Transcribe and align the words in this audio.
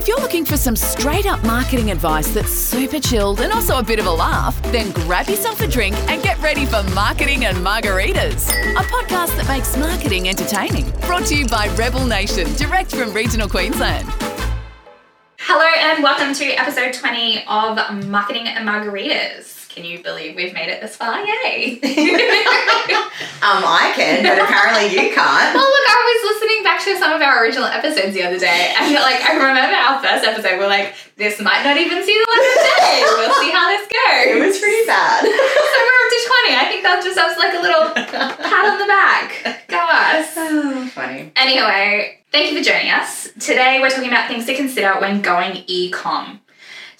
If 0.00 0.08
you're 0.08 0.20
looking 0.20 0.46
for 0.46 0.56
some 0.56 0.76
straight 0.76 1.26
up 1.26 1.44
marketing 1.44 1.90
advice 1.90 2.28
that's 2.28 2.48
super 2.48 2.98
chilled 2.98 3.42
and 3.42 3.52
also 3.52 3.80
a 3.80 3.82
bit 3.82 3.98
of 3.98 4.06
a 4.06 4.10
laugh, 4.10 4.58
then 4.72 4.92
grab 4.92 5.28
yourself 5.28 5.60
a 5.60 5.68
drink 5.68 5.94
and 6.08 6.22
get 6.22 6.40
ready 6.40 6.64
for 6.64 6.82
Marketing 6.94 7.44
and 7.44 7.58
Margaritas, 7.58 8.48
a 8.48 8.82
podcast 8.84 9.36
that 9.36 9.46
makes 9.46 9.76
marketing 9.76 10.26
entertaining. 10.30 10.90
Brought 11.02 11.26
to 11.26 11.36
you 11.36 11.46
by 11.48 11.68
Rebel 11.76 12.06
Nation, 12.06 12.50
direct 12.54 12.96
from 12.96 13.12
regional 13.12 13.46
Queensland. 13.46 14.08
Hello 15.38 15.68
and 15.80 16.02
welcome 16.02 16.32
to 16.32 16.46
episode 16.46 16.94
20 16.94 17.44
of 17.46 18.06
Marketing 18.06 18.48
and 18.48 18.66
Margaritas. 18.66 19.59
Can 19.74 19.84
you 19.84 20.02
believe 20.02 20.34
we've 20.34 20.52
made 20.52 20.68
it 20.68 20.80
this 20.80 20.96
far? 20.96 21.24
Yay! 21.24 21.78
Um, 23.40 23.64
I 23.64 23.92
can, 23.96 24.20
but 24.20 24.36
apparently 24.36 24.92
you 24.92 25.16
can't. 25.16 25.54
Well, 25.56 25.64
look, 25.64 25.86
I 25.88 25.96
was 25.96 26.20
listening 26.28 26.60
back 26.62 26.76
to 26.84 26.92
some 27.00 27.12
of 27.12 27.22
our 27.24 27.40
original 27.42 27.64
episodes 27.64 28.12
the 28.12 28.22
other 28.22 28.38
day, 28.38 28.72
and 28.76 28.92
like 29.00 29.24
I 29.24 29.32
remember 29.32 29.72
our 29.72 29.96
first 30.04 30.28
episode, 30.28 30.60
we're 30.60 30.68
like, 30.68 30.92
this 31.16 31.40
might 31.40 31.64
not 31.64 31.76
even 31.80 32.04
see 32.04 32.20
the 32.20 32.28
light 32.28 32.46
of 32.52 32.60
day. 32.68 33.00
We'll 33.00 33.40
see 33.40 33.50
how 33.50 33.64
this 33.72 33.88
goes. 33.88 34.28
It 34.36 34.40
was 34.44 34.58
pretty 34.60 34.84
bad. 34.84 35.24
So 35.24 35.32
we're 35.32 35.96
up 36.04 36.08
to 36.12 36.20
20. 36.20 36.52
I 36.52 36.66
think 36.68 36.82
that 36.84 37.00
deserves 37.00 37.36
like 37.40 37.54
a 37.56 37.62
little 37.64 37.84
pat 37.96 38.64
on 38.68 38.76
the 38.76 38.88
back. 38.88 39.64
Go 39.68 39.80
us. 39.80 40.34
Oh, 40.36 40.86
funny. 40.92 41.32
Anyway, 41.34 42.20
thank 42.30 42.52
you 42.52 42.58
for 42.58 42.64
joining 42.64 42.92
us. 42.92 43.32
Today 43.40 43.80
we're 43.80 43.88
talking 43.90 44.08
about 44.08 44.28
things 44.28 44.44
to 44.46 44.54
consider 44.54 45.00
when 45.00 45.22
going 45.22 45.64
e-com. 45.66 46.40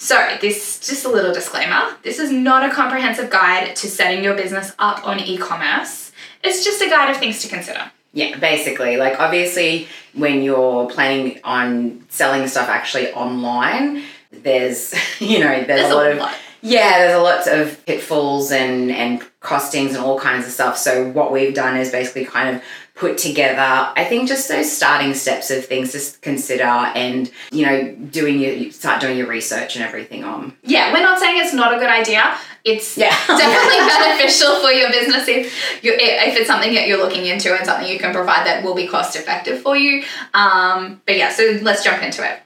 So, 0.02 0.16
this 0.40 0.80
just 0.80 1.04
a 1.04 1.10
little 1.10 1.30
disclaimer. 1.34 1.94
This 2.02 2.18
is 2.18 2.30
not 2.32 2.64
a 2.68 2.72
comprehensive 2.72 3.28
guide 3.28 3.76
to 3.76 3.86
setting 3.86 4.24
your 4.24 4.34
business 4.34 4.72
up 4.78 5.06
on 5.06 5.20
e-commerce. 5.20 6.10
It's 6.42 6.64
just 6.64 6.80
a 6.80 6.88
guide 6.88 7.10
of 7.10 7.18
things 7.18 7.42
to 7.42 7.48
consider. 7.48 7.90
Yeah, 8.14 8.38
basically, 8.38 8.96
like 8.96 9.20
obviously, 9.20 9.88
when 10.14 10.42
you're 10.42 10.88
planning 10.88 11.38
on 11.44 12.06
selling 12.08 12.48
stuff 12.48 12.70
actually 12.70 13.12
online, 13.12 14.02
there's 14.32 14.94
you 15.20 15.38
know 15.38 15.48
there's, 15.50 15.66
There's 15.66 15.92
a 15.92 15.94
lot 15.94 16.06
a 16.06 16.12
of 16.12 16.18
lot. 16.18 16.34
yeah, 16.62 16.98
there's 17.00 17.18
a 17.18 17.22
lot 17.22 17.46
of 17.46 17.84
pitfalls 17.84 18.52
and 18.52 18.90
and 18.90 19.20
costings 19.42 19.88
and 19.90 19.98
all 19.98 20.18
kinds 20.18 20.46
of 20.46 20.52
stuff. 20.52 20.78
So 20.78 21.10
what 21.12 21.30
we've 21.30 21.54
done 21.54 21.76
is 21.76 21.90
basically 21.92 22.24
kind 22.24 22.56
of 22.56 22.62
put 23.00 23.16
together, 23.16 23.90
I 23.96 24.04
think, 24.04 24.28
just 24.28 24.46
those 24.48 24.70
starting 24.70 25.14
steps 25.14 25.50
of 25.50 25.64
things 25.64 25.92
to 25.92 26.20
consider, 26.20 26.64
and 26.64 27.30
you 27.50 27.64
know, 27.64 27.92
doing 28.10 28.38
your 28.38 28.70
start 28.70 29.00
doing 29.00 29.16
your 29.16 29.26
research 29.26 29.74
and 29.74 29.82
everything 29.84 30.22
on. 30.22 30.54
Yeah, 30.62 30.92
we're 30.92 31.00
not 31.00 31.18
saying 31.18 31.40
it's 31.42 31.54
not 31.54 31.74
a 31.74 31.78
good 31.78 31.88
idea. 31.88 32.36
It's 32.62 32.98
Yeah. 32.98 33.08
definitely 33.26 33.78
beneficial 33.88 34.60
for 34.60 34.70
your 34.70 34.90
business 34.90 35.26
if 35.28 35.82
you 35.82 35.94
if 35.96 36.36
it's 36.36 36.46
something 36.46 36.74
that 36.74 36.86
you're 36.86 36.98
looking 36.98 37.24
into 37.24 37.56
and 37.56 37.64
something 37.64 37.90
you 37.90 37.98
can 37.98 38.12
provide 38.12 38.46
that 38.46 38.62
will 38.62 38.74
be 38.74 38.86
cost 38.86 39.16
effective 39.16 39.62
for 39.62 39.76
you. 39.78 40.04
Um, 40.34 41.00
but 41.06 41.16
yeah, 41.16 41.30
so 41.32 41.58
let's 41.62 41.82
jump 41.82 42.02
into 42.02 42.22
it. 42.30 42.38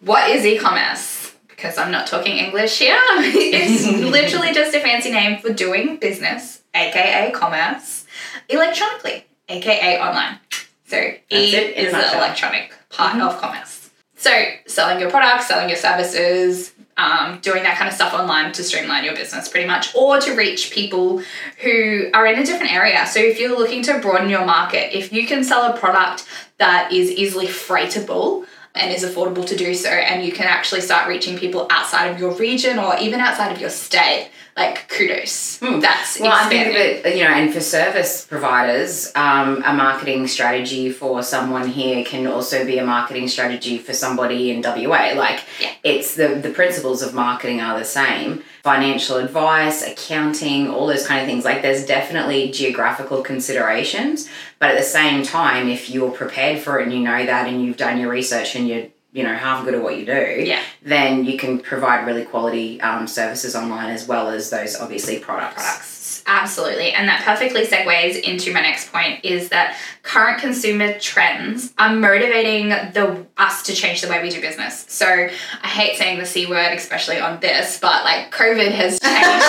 What 0.00 0.30
is 0.30 0.46
e-commerce? 0.46 1.34
Because 1.48 1.78
I'm 1.78 1.90
not 1.90 2.06
talking 2.06 2.36
English 2.36 2.78
here. 2.78 2.98
it's 3.18 3.86
literally 4.16 4.52
just 4.52 4.72
a 4.76 4.78
fancy 4.80 5.10
name 5.10 5.40
for 5.40 5.52
doing 5.52 5.96
business, 5.96 6.60
aka 6.74 7.32
commerce, 7.32 8.04
electronically, 8.48 9.24
aka 9.48 10.00
online. 10.00 10.38
So 10.86 10.96
e 10.96 11.16
it 11.30 11.76
is 11.76 11.92
the 11.92 12.16
electronic 12.16 12.72
part 12.90 13.20
of 13.20 13.40
commerce. 13.40 13.90
So 14.16 14.32
selling 14.66 15.00
your 15.00 15.10
products, 15.10 15.48
selling 15.48 15.68
your 15.68 15.78
services, 15.78 16.72
um, 16.96 17.38
doing 17.40 17.62
that 17.64 17.76
kind 17.76 17.88
of 17.88 17.94
stuff 17.94 18.14
online 18.14 18.52
to 18.52 18.64
streamline 18.64 19.04
your 19.04 19.14
business 19.14 19.48
pretty 19.48 19.66
much, 19.66 19.94
or 19.94 20.18
to 20.20 20.34
reach 20.34 20.70
people 20.70 21.20
who 21.62 22.10
are 22.14 22.26
in 22.26 22.38
a 22.38 22.46
different 22.46 22.72
area. 22.72 23.06
So 23.06 23.20
if 23.20 23.38
you're 23.38 23.56
looking 23.56 23.82
to 23.82 23.98
broaden 23.98 24.30
your 24.30 24.46
market, 24.46 24.96
if 24.96 25.12
you 25.12 25.26
can 25.26 25.44
sell 25.44 25.70
a 25.70 25.76
product 25.76 26.26
that 26.58 26.92
is 26.92 27.10
easily 27.10 27.46
freightable 27.46 28.46
and 28.74 28.92
is 28.92 29.04
affordable 29.04 29.46
to 29.46 29.56
do 29.56 29.74
so, 29.74 29.90
and 29.90 30.24
you 30.24 30.32
can 30.32 30.46
actually 30.46 30.80
start 30.80 31.08
reaching 31.08 31.38
people 31.38 31.66
outside 31.70 32.06
of 32.06 32.18
your 32.18 32.34
region 32.36 32.78
or 32.78 32.96
even 32.98 33.20
outside 33.20 33.52
of 33.52 33.60
your 33.60 33.70
state, 33.70 34.30
like 34.56 34.88
kudos. 34.88 35.58
That's 35.58 36.18
Well, 36.18 36.32
I 36.32 36.48
think 36.48 37.02
that 37.02 37.14
you 37.16 37.24
know, 37.24 37.30
and 37.30 37.52
for 37.52 37.60
service 37.60 38.24
providers, 38.24 39.12
um, 39.14 39.62
a 39.66 39.74
marketing 39.74 40.26
strategy 40.28 40.90
for 40.90 41.22
someone 41.22 41.68
here 41.68 42.02
can 42.04 42.26
also 42.26 42.64
be 42.64 42.78
a 42.78 42.84
marketing 42.84 43.28
strategy 43.28 43.76
for 43.76 43.92
somebody 43.92 44.50
in 44.50 44.62
WA. 44.62 45.12
Like, 45.14 45.40
Yeah. 45.60 45.70
it's 45.84 46.14
the 46.14 46.28
the 46.28 46.50
principles 46.50 47.02
of 47.02 47.12
marketing 47.12 47.60
are 47.60 47.78
the 47.78 47.84
same. 47.84 48.42
Financial 48.62 49.18
advice, 49.18 49.86
accounting, 49.86 50.70
all 50.70 50.86
those 50.86 51.06
kind 51.06 51.20
of 51.20 51.26
things. 51.26 51.44
Like, 51.44 51.62
there's 51.62 51.84
definitely 51.84 52.50
geographical 52.50 53.22
considerations, 53.22 54.28
but 54.58 54.70
at 54.70 54.78
the 54.78 54.82
same 54.84 55.22
time, 55.22 55.68
if 55.68 55.90
you're 55.90 56.10
prepared 56.10 56.58
for 56.60 56.80
it 56.80 56.84
and 56.84 56.92
you 56.92 57.00
know 57.00 57.24
that, 57.26 57.46
and 57.46 57.62
you've 57.64 57.76
done 57.76 58.00
your 58.00 58.10
research 58.10 58.56
and 58.56 58.66
you're 58.66 58.86
you 59.16 59.22
know 59.22 59.34
half 59.34 59.64
good 59.64 59.74
at 59.74 59.82
what 59.82 59.96
you 59.98 60.04
do, 60.04 60.22
Yeah. 60.44 60.60
then 60.82 61.24
you 61.24 61.38
can 61.38 61.58
provide 61.58 62.06
really 62.06 62.24
quality 62.24 62.80
um, 62.82 63.06
services 63.08 63.56
online 63.56 63.88
as 63.88 64.06
well 64.06 64.28
as 64.28 64.50
those 64.50 64.76
obviously 64.76 65.18
products. 65.18 65.54
products. 65.64 65.95
Absolutely. 66.26 66.90
And 66.90 67.08
that 67.08 67.22
perfectly 67.24 67.64
segues 67.64 68.20
into 68.20 68.52
my 68.52 68.60
next 68.60 68.90
point 68.90 69.24
is 69.24 69.48
that 69.50 69.76
current 70.02 70.40
consumer 70.40 70.98
trends 70.98 71.72
are 71.78 71.94
motivating 71.94 72.70
the 72.70 73.24
us 73.36 73.62
to 73.64 73.72
change 73.72 74.02
the 74.02 74.08
way 74.08 74.20
we 74.20 74.30
do 74.30 74.40
business. 74.40 74.86
So 74.88 75.06
I 75.06 75.66
hate 75.66 75.96
saying 75.96 76.18
the 76.18 76.26
C 76.26 76.46
word, 76.46 76.72
especially 76.72 77.20
on 77.20 77.38
this, 77.38 77.78
but 77.78 78.02
like 78.02 78.32
COVID 78.32 78.72
has 78.72 78.98
changed 79.06 79.46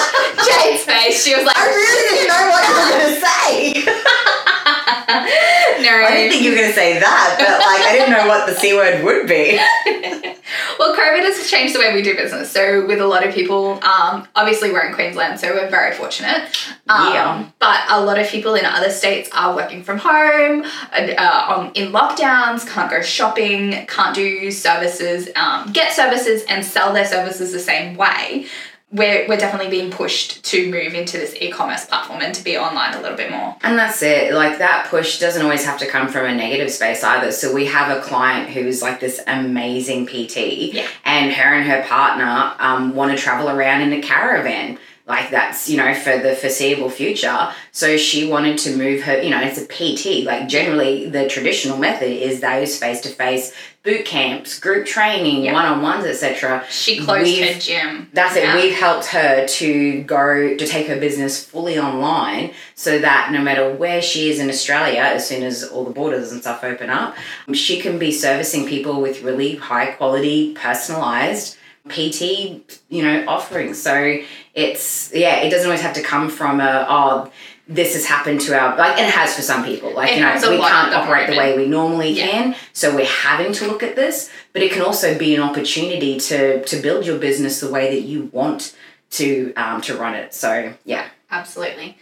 Jade's 0.47 0.83
face. 0.83 1.23
She 1.25 1.35
was 1.35 1.45
like, 1.45 1.57
I 1.57 1.65
really 1.65 2.09
didn't 2.09 2.27
know 2.27 2.49
what 2.49 2.67
you 2.67 2.75
were 2.75 2.89
going 2.91 3.09
to 3.09 3.21
say. 3.25 3.73
no. 5.81 6.05
I 6.05 6.13
didn't 6.15 6.31
think 6.31 6.43
you 6.43 6.51
were 6.51 6.57
going 6.57 6.69
to 6.69 6.75
say 6.75 6.99
that, 6.99 7.35
but 7.39 7.59
like 7.65 7.81
I 7.87 7.93
didn't 7.93 8.11
know 8.11 8.27
what 8.27 8.45
the 8.47 8.53
C 8.53 8.75
word 8.75 9.03
would 9.03 9.27
be. 9.27 9.59
Well, 10.79 10.95
COVID 10.95 11.23
has 11.23 11.49
changed 11.49 11.73
the 11.73 11.79
way 11.79 11.93
we 11.93 12.01
do 12.01 12.15
business. 12.15 12.51
So, 12.51 12.85
with 12.85 12.99
a 12.99 13.07
lot 13.07 13.25
of 13.25 13.33
people, 13.33 13.83
um, 13.83 14.27
obviously 14.35 14.71
we're 14.71 14.85
in 14.87 14.93
Queensland, 14.93 15.39
so 15.39 15.53
we're 15.53 15.69
very 15.69 15.93
fortunate. 15.93 16.49
Um, 16.89 17.13
Yeah. 17.13 17.43
But 17.59 17.79
a 17.89 18.01
lot 18.01 18.17
of 18.19 18.27
people 18.27 18.55
in 18.55 18.65
other 18.65 18.89
states 18.89 19.29
are 19.33 19.55
working 19.55 19.83
from 19.83 19.97
home, 19.99 20.63
and, 20.91 21.11
uh, 21.17 21.45
on 21.49 21.71
in 21.73 21.91
lockdowns, 21.91 22.67
can't 22.67 22.89
go 22.89 23.01
shopping, 23.01 23.85
can't 23.87 24.15
do 24.15 24.51
services, 24.51 25.29
um, 25.35 25.71
get 25.73 25.91
services, 25.93 26.43
and 26.49 26.63
sell 26.65 26.93
their 26.93 27.05
services 27.05 27.51
the 27.51 27.59
same 27.59 27.95
way. 27.95 28.45
We're, 28.89 29.27
we're 29.27 29.35
definitely 29.35 29.69
being 29.69 29.91
pushed 29.91 30.45
to 30.45 30.71
move 30.71 30.93
into 30.93 31.17
this 31.17 31.35
e-commerce 31.41 31.83
platform 31.83 32.21
and 32.21 32.33
to 32.33 32.41
be 32.41 32.57
online 32.57 32.93
a 32.93 33.01
little 33.01 33.17
bit 33.17 33.29
more. 33.29 33.57
And 33.61 33.77
that's 33.77 34.01
it. 34.01 34.33
Like 34.33 34.59
that 34.59 34.87
push 34.89 35.19
doesn't 35.19 35.41
always 35.41 35.65
have 35.65 35.77
to 35.79 35.85
come 35.85 36.07
from 36.07 36.25
a 36.25 36.33
negative 36.33 36.71
space 36.71 37.03
either. 37.03 37.33
So 37.33 37.53
we 37.53 37.65
have 37.65 37.95
a 37.95 37.99
client 37.99 38.49
who's 38.49 38.81
like 38.81 39.01
this 39.01 39.19
amazing 39.27 40.07
PT, 40.07 40.37
Yeah. 40.73 40.87
and 41.03 41.33
her 41.33 41.53
and 41.53 41.67
her 41.69 41.83
partner 41.83 42.53
um, 42.59 42.95
want 42.95 43.11
to 43.11 43.17
travel 43.21 43.49
around 43.49 43.81
in 43.81 43.91
a 43.91 44.01
caravan. 44.01 44.79
Like 45.07 45.31
that's 45.31 45.69
you 45.69 45.77
know 45.77 45.93
for 45.93 46.17
the 46.17 46.35
foreseeable 46.35 46.89
future. 46.89 47.49
So 47.71 47.95
she 47.97 48.27
wanted 48.29 48.57
to 48.59 48.75
move 48.75 49.03
her. 49.03 49.21
You 49.21 49.29
know, 49.29 49.41
it's 49.41 49.57
a 49.59 49.65
PT. 49.65 50.25
Like 50.25 50.47
generally, 50.49 51.09
the 51.09 51.27
traditional 51.29 51.77
method 51.77 52.11
is 52.11 52.41
those 52.41 52.77
face 52.77 53.01
to 53.01 53.09
face 53.09 53.53
boot 53.83 54.03
camps, 54.03 54.59
group 54.59 54.85
training, 54.85 55.45
Yeah. 55.45 55.53
one 55.53 55.65
on 55.65 55.81
ones, 55.81 56.05
etc. 56.05 56.65
She 56.69 56.97
closed 56.99 57.23
We've- 57.23 57.53
her 57.53 57.57
gym. 57.57 58.09
That's 58.11 58.35
it. 58.35 58.53
We've 58.53 58.75
helped 58.77 59.05
her 59.07 59.47
to 59.47 60.01
go 60.03 60.55
to 60.57 60.67
take 60.67 60.87
her 60.87 60.97
business 60.97 61.41
fully 61.41 61.79
online 61.79 62.51
so 62.75 62.99
that 62.99 63.31
no 63.31 63.39
matter 63.39 63.69
where 63.71 64.01
she 64.01 64.29
is 64.29 64.39
in 64.41 64.49
Australia, 64.49 64.99
as 64.99 65.25
soon 65.25 65.41
as 65.43 65.63
all 65.63 65.85
the 65.85 65.91
borders 65.91 66.33
and 66.33 66.41
stuff 66.41 66.65
open 66.65 66.89
up, 66.89 67.15
she 67.53 67.79
can 67.79 67.97
be 67.97 68.11
servicing 68.11 68.67
people 68.67 68.99
with 68.99 69.23
really 69.23 69.55
high 69.55 69.85
quality, 69.85 70.53
personalized 70.53 71.56
PT, 71.89 72.81
you 72.89 73.03
know, 73.03 73.25
offerings. 73.27 73.81
So 73.81 74.19
it's 74.53 75.11
yeah, 75.13 75.37
it 75.37 75.49
doesn't 75.49 75.65
always 75.65 75.81
have 75.81 75.93
to 75.95 76.01
come 76.03 76.29
from 76.29 76.59
a 76.59 76.85
oh 76.89 77.31
this 77.69 77.95
has 77.95 78.05
happened 78.05 78.39
to 78.39 78.57
our 78.57 78.77
like 78.77 78.97
it 78.97 79.09
has 79.09 79.35
for 79.35 79.41
some 79.41 79.65
people 79.65 79.93
like 79.93 80.11
It 80.11 80.15
you 80.15 80.21
know 80.21 80.51
we 80.51 80.57
can't 80.57 80.91
the 80.91 80.97
operate 80.97 81.29
the 81.29 81.35
way 81.37 81.57
we 81.57 81.65
normally 81.67 82.11
Yeah. 82.11 82.27
can 82.29 82.55
so 82.71 82.95
we're 82.95 83.05
having 83.05 83.51
to 83.51 83.67
look 83.67 83.83
at 83.83 83.97
this 83.97 84.29
but 84.53 84.61
it 84.61 84.71
can 84.71 84.81
also 84.81 85.17
be 85.17 85.35
an 85.35 85.41
opportunity 85.41 86.17
to 86.17 86.63
to 86.63 86.77
build 86.77 87.05
your 87.05 87.19
business 87.19 87.59
the 87.59 87.69
way 87.69 87.93
that 87.93 88.07
you 88.07 88.29
want 88.31 88.73
to 89.09 89.53
um, 89.55 89.81
to 89.81 89.97
run 89.97 90.15
it 90.15 90.33
so 90.33 90.73
yeah 90.85 91.07
Absolutely. 91.29 91.97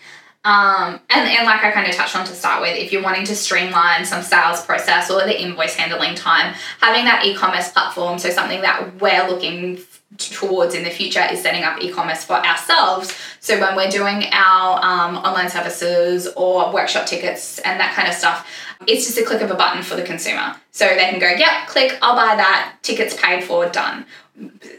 Um, 0.46 1.00
and, 1.10 1.28
and 1.28 1.46
like 1.48 1.64
I 1.64 1.72
kind 1.72 1.90
of 1.90 1.96
touched 1.96 2.16
on 2.16 2.24
to 2.28 2.34
start 2.34 2.62
with, 2.62 2.78
if 2.78 2.94
you're 2.94 3.02
wanting 3.02 3.26
to 3.26 3.36
streamline 3.36 4.06
some 4.06 4.22
sales 4.22 4.64
process 4.64 5.10
or 5.10 5.26
the 5.26 5.42
invoice 5.42 5.76
handling 5.76 6.14
time, 6.14 6.54
having 6.80 7.06
that 7.06 7.26
e-commerce 7.26 7.72
platform, 7.72 8.20
so 8.20 8.30
something 8.30 8.62
that 8.62 9.02
we're 9.02 9.28
looking 9.28 9.80
towards 10.20 10.76
in 10.76 10.84
the 10.84 10.92
future 10.92 11.26
is 11.32 11.42
setting 11.42 11.64
up 11.64 11.82
e-commerce 11.82 12.24
for 12.24 12.36
ourselves. 12.36 13.14
So 13.40 13.60
when 13.60 13.76
we're 13.76 13.90
doing 13.90 14.26
our 14.32 14.80
um, 14.86 15.18
online 15.18 15.50
services 15.50 16.28
or 16.38 16.72
workshop 16.72 17.08
tickets 17.08 17.58
and 17.60 17.80
that 17.80 17.96
kind 17.96 18.08
of 18.08 18.14
stuff, 18.14 18.48
it's 18.88 19.08
just 19.08 19.18
a 19.18 19.24
click 19.24 19.42
of 19.42 19.50
a 19.50 19.56
button 19.56 19.82
for 19.82 19.96
the 19.96 20.04
consumer. 20.04 20.56
So 20.72 20.86
they 20.88 21.10
can 21.10 21.20
go, 21.20 21.30
yep, 21.30 21.68
click, 21.68 21.98
I'll 22.04 22.16
buy 22.16 22.36
that, 22.36 22.78
tickets 22.84 23.20
paid 23.20 23.44
for, 23.44 23.68
done 23.68 24.06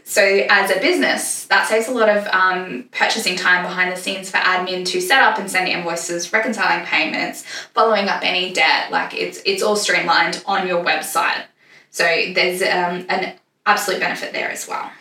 so 0.03 0.21
as 0.49 0.69
a 0.69 0.79
business 0.79 1.45
that 1.47 1.67
saves 1.67 1.87
a 1.87 1.91
lot 1.91 2.09
of 2.09 2.27
um, 2.27 2.87
purchasing 2.91 3.35
time 3.35 3.63
behind 3.63 3.91
the 3.91 3.95
scenes 3.95 4.29
for 4.29 4.37
admin 4.37 4.85
to 4.85 5.01
set 5.01 5.23
up 5.23 5.39
and 5.39 5.49
send 5.49 5.67
invoices 5.67 6.31
reconciling 6.31 6.85
payments 6.85 7.43
following 7.73 8.07
up 8.07 8.21
any 8.23 8.53
debt 8.53 8.91
like 8.91 9.15
it's 9.15 9.41
it's 9.45 9.63
all 9.63 9.75
streamlined 9.75 10.43
on 10.45 10.67
your 10.67 10.83
website 10.85 11.43
so 11.97 12.03
there's 12.03 12.61
um, 12.61 13.07
an 13.09 13.33
absolute 13.65 13.99
benefit 13.99 14.31
there 14.31 14.51
as 14.51 14.67
well. 14.67 14.91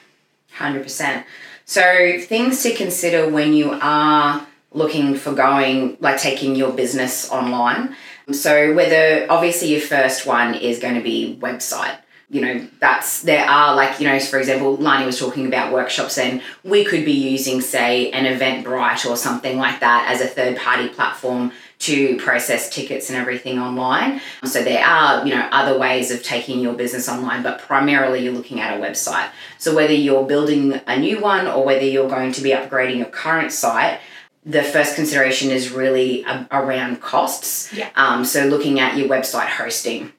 100%. 0.57 1.25
So, 1.67 2.19
things 2.21 2.63
to 2.63 2.75
consider 2.75 3.29
when 3.29 3.53
you 3.53 3.79
are 3.83 4.47
looking 4.73 5.15
for 5.15 5.33
going, 5.33 5.99
like 6.01 6.19
taking 6.19 6.55
your 6.55 6.73
business 6.73 7.31
online. 7.31 7.97
So, 8.33 8.75
whether 8.75 9.27
obviously 9.29 9.73
your 9.73 9.81
first 9.81 10.27
one 10.27 10.55
is 10.55 10.79
going 10.79 10.95
to 10.95 11.03
be 11.03 11.39
website. 11.41 11.99
You 12.29 12.41
know, 12.41 12.67
that's 12.81 13.23
there 13.23 13.49
are 13.49 13.77
like, 13.77 14.01
you 14.01 14.09
know, 14.09 14.19
for 14.19 14.41
example, 14.41 14.77
Lani 14.77 15.07
was 15.07 15.19
talking 15.19 15.47
about 15.47 15.73
workshops, 15.73 16.19
and 16.19 16.43
we 16.65 16.85
could 16.85 17.05
be 17.05 17.13
using, 17.13 17.61
say, 17.61 18.11
an 18.11 18.25
Eventbrite 18.25 19.09
or 19.09 19.17
something 19.17 19.59
like 19.59 19.79
that 19.79 20.11
as 20.11 20.21
a 20.21 20.27
third 20.27 20.57
party 20.57 20.89
platform 20.89 21.53
to 21.79 22.17
process 22.17 22.69
tickets 22.69 23.11
and 23.11 23.19
everything 23.19 23.59
online. 23.61 24.21
So 24.45 24.65
there 24.65 24.85
are, 24.85 25.25
you 25.27 25.35
know, 25.35 25.47
other 25.53 25.79
ways 25.79 26.11
of 26.11 26.23
taking 26.23 26.59
your 26.59 26.73
business 26.73 27.09
online, 27.09 27.43
but 27.43 27.61
primarily 27.61 28.25
you're 28.25 28.33
looking 28.33 28.61
at 28.61 28.77
a 28.77 28.83
website. 28.83 29.29
So 29.59 29.75
whether 29.75 29.93
you're 29.93 30.27
building 30.27 30.81
a 30.87 30.99
new 30.99 31.21
one 31.21 31.47
or 31.47 31.65
whether 31.65 31.85
you're 31.85 32.09
going 32.09 32.33
to 32.33 32.41
be 32.41 32.51
upgrading 32.51 32.97
your 32.97 33.07
current 33.07 33.53
site, 33.53 34.01
the 34.45 34.63
first 34.63 34.95
consideration 34.95 35.51
is 35.51 35.71
really 35.71 36.25
around 36.51 37.03
costs. 37.03 37.73
Yeah. 37.73 37.91
Um, 37.95 38.25
so 38.25 38.47
looking 38.47 38.81
at 38.81 38.97
your 38.97 39.09
website 39.09 39.49
hosting. 39.49 40.13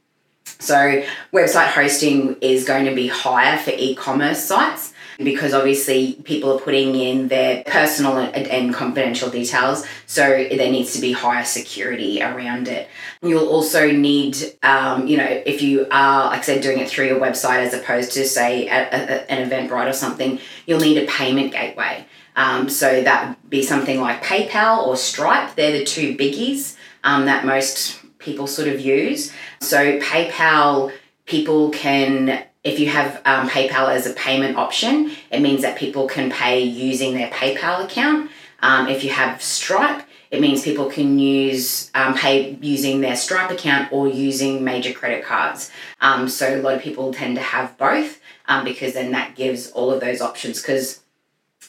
So 0.59 1.03
website 1.33 1.67
hosting 1.67 2.35
is 2.41 2.65
going 2.65 2.85
to 2.85 2.95
be 2.95 3.07
higher 3.07 3.57
for 3.57 3.71
e-commerce 3.75 4.43
sites 4.43 4.93
because 5.17 5.53
obviously 5.53 6.13
people 6.23 6.55
are 6.55 6.59
putting 6.59 6.93
in 6.95 7.27
their 7.27 7.63
personal 7.63 8.17
and, 8.17 8.73
confidential 8.73 9.29
details, 9.29 9.85
so 10.05 10.21
there 10.21 10.71
needs 10.71 10.93
to 10.93 11.01
be 11.01 11.11
higher 11.11 11.43
security 11.43 12.21
around 12.21 12.67
it. 12.67 12.87
You'll 13.23 13.47
also 13.47 13.89
need, 13.91 14.37
um, 14.61 15.07
you 15.07 15.17
know, 15.17 15.25
if 15.45 15.61
you 15.61 15.87
are, 15.89 16.27
like 16.27 16.39
I 16.39 16.43
said, 16.43 16.61
doing 16.61 16.79
it 16.79 16.89
through 16.89 17.07
your 17.07 17.19
website 17.19 17.65
as 17.65 17.73
opposed 17.73 18.11
to, 18.13 18.25
say, 18.25 18.67
a, 18.67 18.75
a, 18.75 19.31
an 19.31 19.49
Eventbrite 19.49 19.89
or 19.89 19.93
something, 19.93 20.39
you'll 20.67 20.81
need 20.81 21.01
a 21.01 21.07
payment 21.07 21.51
gateway. 21.51 22.05
Um, 22.35 22.69
so 22.69 23.01
that 23.01 23.29
would 23.29 23.49
be 23.49 23.63
something 23.63 23.99
like 23.99 24.23
PayPal 24.23 24.85
or 24.85 24.95
Stripe. 24.95 25.55
They're 25.55 25.79
the 25.79 25.85
two 25.85 26.15
biggies 26.15 26.75
um, 27.03 27.25
that 27.25 27.45
most 27.45 27.99
people 28.27 28.45
sort 28.45 28.67
of 28.67 28.79
use. 28.81 29.31
So 29.61 29.99
PayPal, 29.99 30.91
people 31.25 31.69
can 31.71 32.43
if 32.63 32.79
you 32.79 32.89
have 32.89 33.21
um, 33.23 33.47
PayPal 33.47 33.87
as 33.87 34.05
a 34.05 34.13
payment 34.13 34.57
option, 34.57 35.11
it 35.31 35.39
means 35.39 35.61
that 35.61 35.77
people 35.77 36.05
can 36.05 36.29
pay 36.29 36.61
using 36.61 37.13
their 37.13 37.29
PayPal 37.29 37.85
account. 37.85 38.29
Um, 38.59 38.89
if 38.89 39.05
you 39.05 39.11
have 39.11 39.41
Stripe, 39.41 40.05
it 40.31 40.41
means 40.41 40.63
people 40.63 40.89
can 40.89 41.17
use 41.17 41.89
um, 41.95 42.13
pay 42.13 42.57
using 42.61 42.99
their 42.99 43.15
Stripe 43.15 43.51
account 43.51 43.93
or 43.93 44.09
using 44.09 44.65
major 44.65 44.91
credit 44.91 45.23
cards. 45.23 45.71
Um, 46.01 46.27
so 46.27 46.59
a 46.59 46.61
lot 46.61 46.73
of 46.73 46.81
people 46.81 47.13
tend 47.13 47.37
to 47.37 47.41
have 47.41 47.77
both 47.77 48.19
um, 48.47 48.65
because 48.65 48.93
then 48.93 49.11
that 49.13 49.35
gives 49.35 49.71
all 49.71 49.89
of 49.89 50.01
those 50.01 50.19
options. 50.19 50.61
Because 50.61 51.01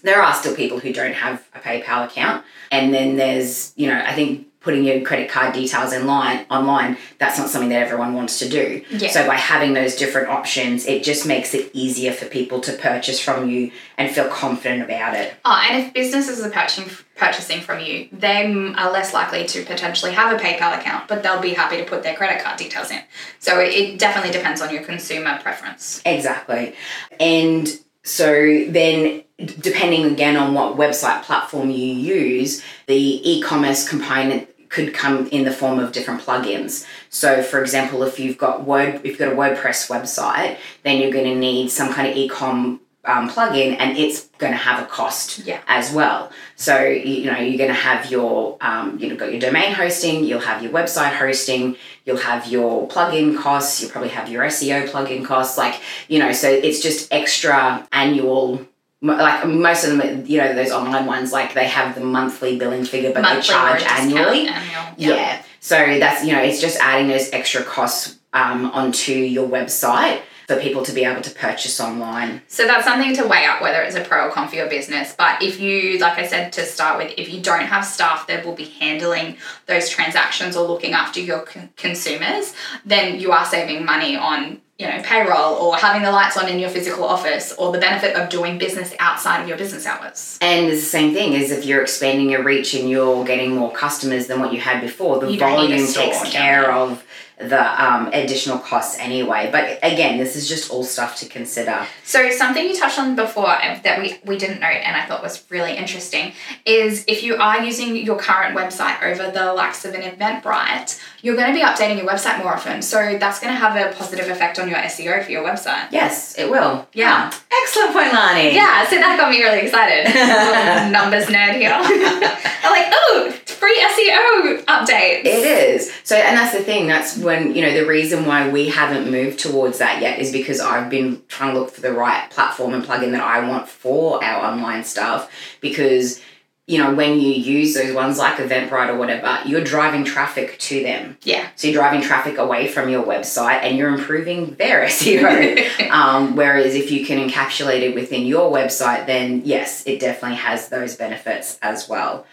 there 0.02 0.20
are 0.20 0.34
still 0.34 0.56
people 0.56 0.80
who 0.80 0.92
don't 0.92 1.14
have 1.14 1.46
a 1.54 1.60
PayPal 1.60 2.06
account, 2.06 2.44
and 2.72 2.92
then 2.92 3.16
there's 3.16 3.72
you 3.76 3.86
know 3.88 4.02
I 4.04 4.14
think 4.14 4.47
putting 4.60 4.84
your 4.84 5.00
credit 5.02 5.28
card 5.30 5.54
details 5.54 5.92
in 5.92 6.06
line 6.06 6.44
online 6.50 6.96
that's 7.18 7.38
not 7.38 7.48
something 7.48 7.70
that 7.70 7.82
everyone 7.82 8.14
wants 8.14 8.38
to 8.38 8.48
do. 8.48 8.82
Yeah. 8.90 9.08
so 9.10 9.26
by 9.26 9.34
having 9.34 9.72
those 9.74 9.96
different 9.96 10.28
options 10.28 10.86
it 10.86 11.02
just 11.04 11.26
makes 11.26 11.54
it 11.54 11.70
easier 11.72 12.12
for 12.12 12.26
people 12.26 12.60
to 12.60 12.72
purchase 12.72 13.20
from 13.20 13.48
you 13.48 13.70
and 13.96 14.10
feel 14.10 14.28
confident 14.28 14.82
about 14.82 15.14
it. 15.14 15.34
Oh 15.44 15.62
and 15.68 15.84
if 15.84 15.92
businesses 15.94 16.44
are 16.44 16.50
purchasing 16.50 16.90
purchasing 17.16 17.60
from 17.60 17.80
you 17.80 18.08
they 18.12 18.46
are 18.76 18.92
less 18.92 19.12
likely 19.12 19.44
to 19.46 19.64
potentially 19.64 20.12
have 20.12 20.32
a 20.38 20.42
paypal 20.42 20.78
account 20.78 21.08
but 21.08 21.22
they'll 21.22 21.40
be 21.40 21.54
happy 21.54 21.76
to 21.76 21.84
put 21.84 22.02
their 22.02 22.14
credit 22.14 22.42
card 22.42 22.58
details 22.58 22.90
in. 22.90 23.00
So 23.38 23.58
it 23.60 23.98
definitely 23.98 24.32
depends 24.32 24.60
on 24.60 24.72
your 24.72 24.82
consumer 24.82 25.38
preference. 25.42 26.02
Exactly. 26.04 26.74
And 27.20 27.68
so 28.08 28.64
then 28.68 29.22
depending 29.60 30.04
again 30.04 30.36
on 30.36 30.54
what 30.54 30.76
website 30.76 31.22
platform 31.22 31.70
you 31.70 31.94
use, 31.94 32.62
the 32.86 33.30
e-commerce 33.30 33.88
component 33.88 34.48
could 34.68 34.92
come 34.92 35.26
in 35.28 35.44
the 35.44 35.52
form 35.52 35.78
of 35.78 35.92
different 35.92 36.20
plugins. 36.20 36.86
So 37.10 37.42
for 37.42 37.60
example, 37.60 38.02
if 38.02 38.18
you've 38.18 38.38
got 38.38 38.64
Word 38.64 38.96
if 38.96 39.04
you've 39.04 39.18
got 39.18 39.32
a 39.32 39.36
WordPress 39.36 39.88
website, 39.88 40.58
then 40.82 41.00
you're 41.00 41.12
going 41.12 41.24
to 41.24 41.36
need 41.36 41.70
some 41.70 41.92
kind 41.92 42.08
of 42.08 42.16
e-com 42.16 42.80
um, 43.08 43.28
plugin 43.30 43.76
and 43.78 43.96
it's 43.96 44.26
going 44.38 44.52
to 44.52 44.58
have 44.58 44.82
a 44.82 44.86
cost 44.86 45.40
yeah. 45.40 45.60
as 45.66 45.92
well. 45.92 46.30
So 46.56 46.84
you 46.84 47.30
know 47.30 47.38
you're 47.38 47.58
going 47.58 47.70
to 47.70 47.74
have 47.74 48.10
your 48.10 48.56
um, 48.60 48.98
you 48.98 49.08
know 49.08 49.16
got 49.16 49.32
your 49.32 49.40
domain 49.40 49.72
hosting, 49.72 50.24
you'll 50.24 50.40
have 50.40 50.62
your 50.62 50.72
website 50.72 51.14
hosting, 51.14 51.76
you'll 52.04 52.18
have 52.18 52.46
your 52.46 52.86
plugin 52.88 53.36
costs, 53.36 53.80
you'll 53.80 53.90
probably 53.90 54.10
have 54.10 54.28
your 54.28 54.44
SEO 54.44 54.88
plugin 54.88 55.24
costs. 55.24 55.56
Like 55.56 55.80
you 56.06 56.18
know, 56.18 56.32
so 56.32 56.48
it's 56.50 56.80
just 56.82 57.12
extra 57.12 57.88
annual 57.92 58.66
like 59.00 59.46
most 59.46 59.84
of 59.84 59.96
them, 59.96 60.26
you 60.26 60.38
know, 60.38 60.54
those 60.54 60.72
online 60.72 61.06
ones, 61.06 61.32
like 61.32 61.54
they 61.54 61.68
have 61.68 61.94
the 61.94 62.00
monthly 62.00 62.58
billing 62.58 62.84
figure, 62.84 63.12
but 63.12 63.22
monthly 63.22 63.40
they 63.40 63.46
charge 63.46 63.82
annually. 63.82 64.48
Annual. 64.48 64.94
Yeah. 64.96 65.14
yeah. 65.14 65.42
So 65.60 65.76
that's, 65.76 66.24
you 66.24 66.32
know, 66.32 66.42
it's 66.42 66.60
just 66.60 66.78
adding 66.80 67.08
those 67.08 67.30
extra 67.32 67.62
costs 67.62 68.18
um, 68.32 68.66
onto 68.66 69.12
your 69.12 69.48
website 69.48 70.20
for 70.48 70.56
people 70.56 70.82
to 70.82 70.92
be 70.92 71.04
able 71.04 71.20
to 71.20 71.30
purchase 71.30 71.78
online. 71.78 72.40
So 72.48 72.66
that's 72.66 72.86
something 72.86 73.14
to 73.16 73.26
weigh 73.26 73.44
up 73.44 73.60
whether 73.60 73.82
it's 73.82 73.94
a 73.94 74.00
pro 74.00 74.28
or 74.28 74.30
con 74.30 74.48
for 74.48 74.56
your 74.56 74.68
business. 74.68 75.14
But 75.16 75.42
if 75.42 75.60
you, 75.60 75.98
like 75.98 76.18
I 76.18 76.26
said 76.26 76.54
to 76.54 76.64
start 76.64 76.96
with, 76.96 77.12
if 77.18 77.30
you 77.30 77.42
don't 77.42 77.66
have 77.66 77.84
staff 77.84 78.26
that 78.28 78.46
will 78.46 78.54
be 78.54 78.64
handling 78.64 79.36
those 79.66 79.90
transactions 79.90 80.56
or 80.56 80.66
looking 80.66 80.94
after 80.94 81.20
your 81.20 81.40
con- 81.40 81.68
consumers, 81.76 82.54
then 82.86 83.20
you 83.20 83.30
are 83.30 83.44
saving 83.44 83.84
money 83.84 84.16
on 84.16 84.62
you 84.78 84.86
know 84.86 85.02
payroll 85.02 85.56
or 85.56 85.76
having 85.76 86.02
the 86.02 86.10
lights 86.10 86.36
on 86.36 86.48
in 86.48 86.58
your 86.58 86.70
physical 86.70 87.04
office 87.04 87.52
or 87.58 87.72
the 87.72 87.78
benefit 87.78 88.14
of 88.14 88.28
doing 88.28 88.58
business 88.58 88.94
outside 89.00 89.42
of 89.42 89.48
your 89.48 89.58
business 89.58 89.84
hours 89.86 90.38
and 90.40 90.66
it's 90.66 90.82
the 90.82 90.88
same 90.88 91.12
thing 91.12 91.32
is 91.32 91.50
if 91.50 91.64
you're 91.64 91.82
expanding 91.82 92.30
your 92.30 92.44
reach 92.44 92.74
and 92.74 92.88
you're 92.88 93.24
getting 93.24 93.56
more 93.56 93.72
customers 93.72 94.28
than 94.28 94.38
what 94.38 94.52
you 94.52 94.60
had 94.60 94.80
before 94.80 95.18
the 95.18 95.36
volume 95.36 95.84
takes 95.84 96.30
care 96.30 96.70
of 96.70 97.04
the 97.40 97.84
um, 97.84 98.08
additional 98.12 98.58
costs 98.58 98.98
anyway. 98.98 99.48
But 99.50 99.78
again, 99.82 100.18
this 100.18 100.36
is 100.36 100.48
just 100.48 100.70
all 100.70 100.84
stuff 100.84 101.16
to 101.20 101.28
consider. 101.28 101.86
So 102.04 102.30
something 102.30 102.64
you 102.64 102.76
touched 102.76 102.98
on 102.98 103.16
before 103.16 103.46
that 103.46 104.00
we, 104.00 104.18
we 104.24 104.36
didn't 104.36 104.60
note 104.60 104.68
and 104.68 104.96
I 104.96 105.06
thought 105.06 105.22
was 105.22 105.44
really 105.50 105.76
interesting 105.76 106.32
is 106.64 107.04
if 107.06 107.22
you 107.22 107.36
are 107.36 107.62
using 107.62 107.96
your 107.96 108.18
current 108.18 108.56
website 108.56 109.02
over 109.02 109.30
the 109.30 109.52
likes 109.52 109.84
of 109.84 109.94
an 109.94 110.02
Eventbrite, 110.02 111.00
you're 111.22 111.36
going 111.36 111.48
to 111.48 111.54
be 111.54 111.64
updating 111.64 111.96
your 111.98 112.06
website 112.06 112.38
more 112.38 112.54
often. 112.54 112.82
So 112.82 113.18
that's 113.18 113.40
going 113.40 113.52
to 113.52 113.58
have 113.58 113.76
a 113.76 113.94
positive 113.96 114.28
effect 114.28 114.58
on 114.58 114.68
your 114.68 114.78
SEO 114.78 115.24
for 115.24 115.30
your 115.30 115.44
website. 115.44 115.88
Yes, 115.90 116.38
it 116.38 116.50
will. 116.50 116.86
Yeah. 116.92 117.32
Excellent 117.62 117.92
point, 117.92 118.12
Lani. 118.12 118.54
Yeah, 118.54 118.88
so 118.88 118.96
that 118.96 119.16
got 119.18 119.30
me 119.30 119.42
really 119.42 119.60
excited. 119.60 120.04
numbers 120.92 121.26
nerd 121.26 121.54
here. 121.56 121.72
I'm 121.74 122.72
like, 122.72 122.92
oh, 122.92 123.30
free 123.46 123.78
SEO 123.78 124.64
updates. 124.64 125.24
It 125.24 125.44
is. 125.44 125.77
So, 126.08 126.16
and 126.16 126.38
that's 126.38 126.56
the 126.56 126.64
thing. 126.64 126.86
That's 126.86 127.18
when, 127.18 127.54
you 127.54 127.60
know, 127.60 127.74
the 127.74 127.84
reason 127.84 128.24
why 128.24 128.48
we 128.48 128.70
haven't 128.70 129.10
moved 129.10 129.40
towards 129.40 129.76
that 129.76 130.00
yet 130.00 130.18
is 130.18 130.32
because 130.32 130.58
I've 130.58 130.88
been 130.88 131.20
trying 131.28 131.52
to 131.52 131.60
look 131.60 131.70
for 131.70 131.82
the 131.82 131.92
right 131.92 132.30
platform 132.30 132.72
and 132.72 132.82
plugin 132.82 133.10
that 133.10 133.20
I 133.20 133.46
want 133.46 133.68
for 133.68 134.24
our 134.24 134.46
online 134.46 134.84
stuff 134.84 135.30
because 135.60 136.22
you 136.66 136.78
know, 136.78 136.94
when 136.94 137.20
you 137.20 137.32
use 137.32 137.74
those 137.74 137.94
ones 137.94 138.16
like 138.16 138.36
Eventbrite 138.36 138.88
or 138.88 138.96
whatever, 138.96 139.38
you're 139.44 139.64
driving 139.64 140.04
traffic 140.04 140.58
to 140.60 140.82
them. 140.82 141.18
Yeah. 141.24 141.46
So 141.56 141.68
you're 141.68 141.80
driving 141.82 142.00
traffic 142.00 142.38
away 142.38 142.68
from 142.68 142.88
your 142.88 143.04
website 143.04 143.62
and 143.62 143.76
you're 143.76 143.92
improving 143.92 144.54
their 144.54 144.84
SEO. 144.86 145.90
um, 145.90 146.36
whereas 146.36 146.74
if 146.74 146.90
you 146.90 147.04
can 147.04 147.26
encapsulate 147.28 147.82
it 147.82 147.94
within 147.94 148.24
your 148.24 148.50
website, 148.50 149.06
then 149.06 149.42
yes, 149.44 149.86
it 149.86 150.00
definitely 150.00 150.38
has 150.38 150.70
those 150.70 150.96
benefits 150.96 151.58
as 151.60 151.86
well. 151.86 152.24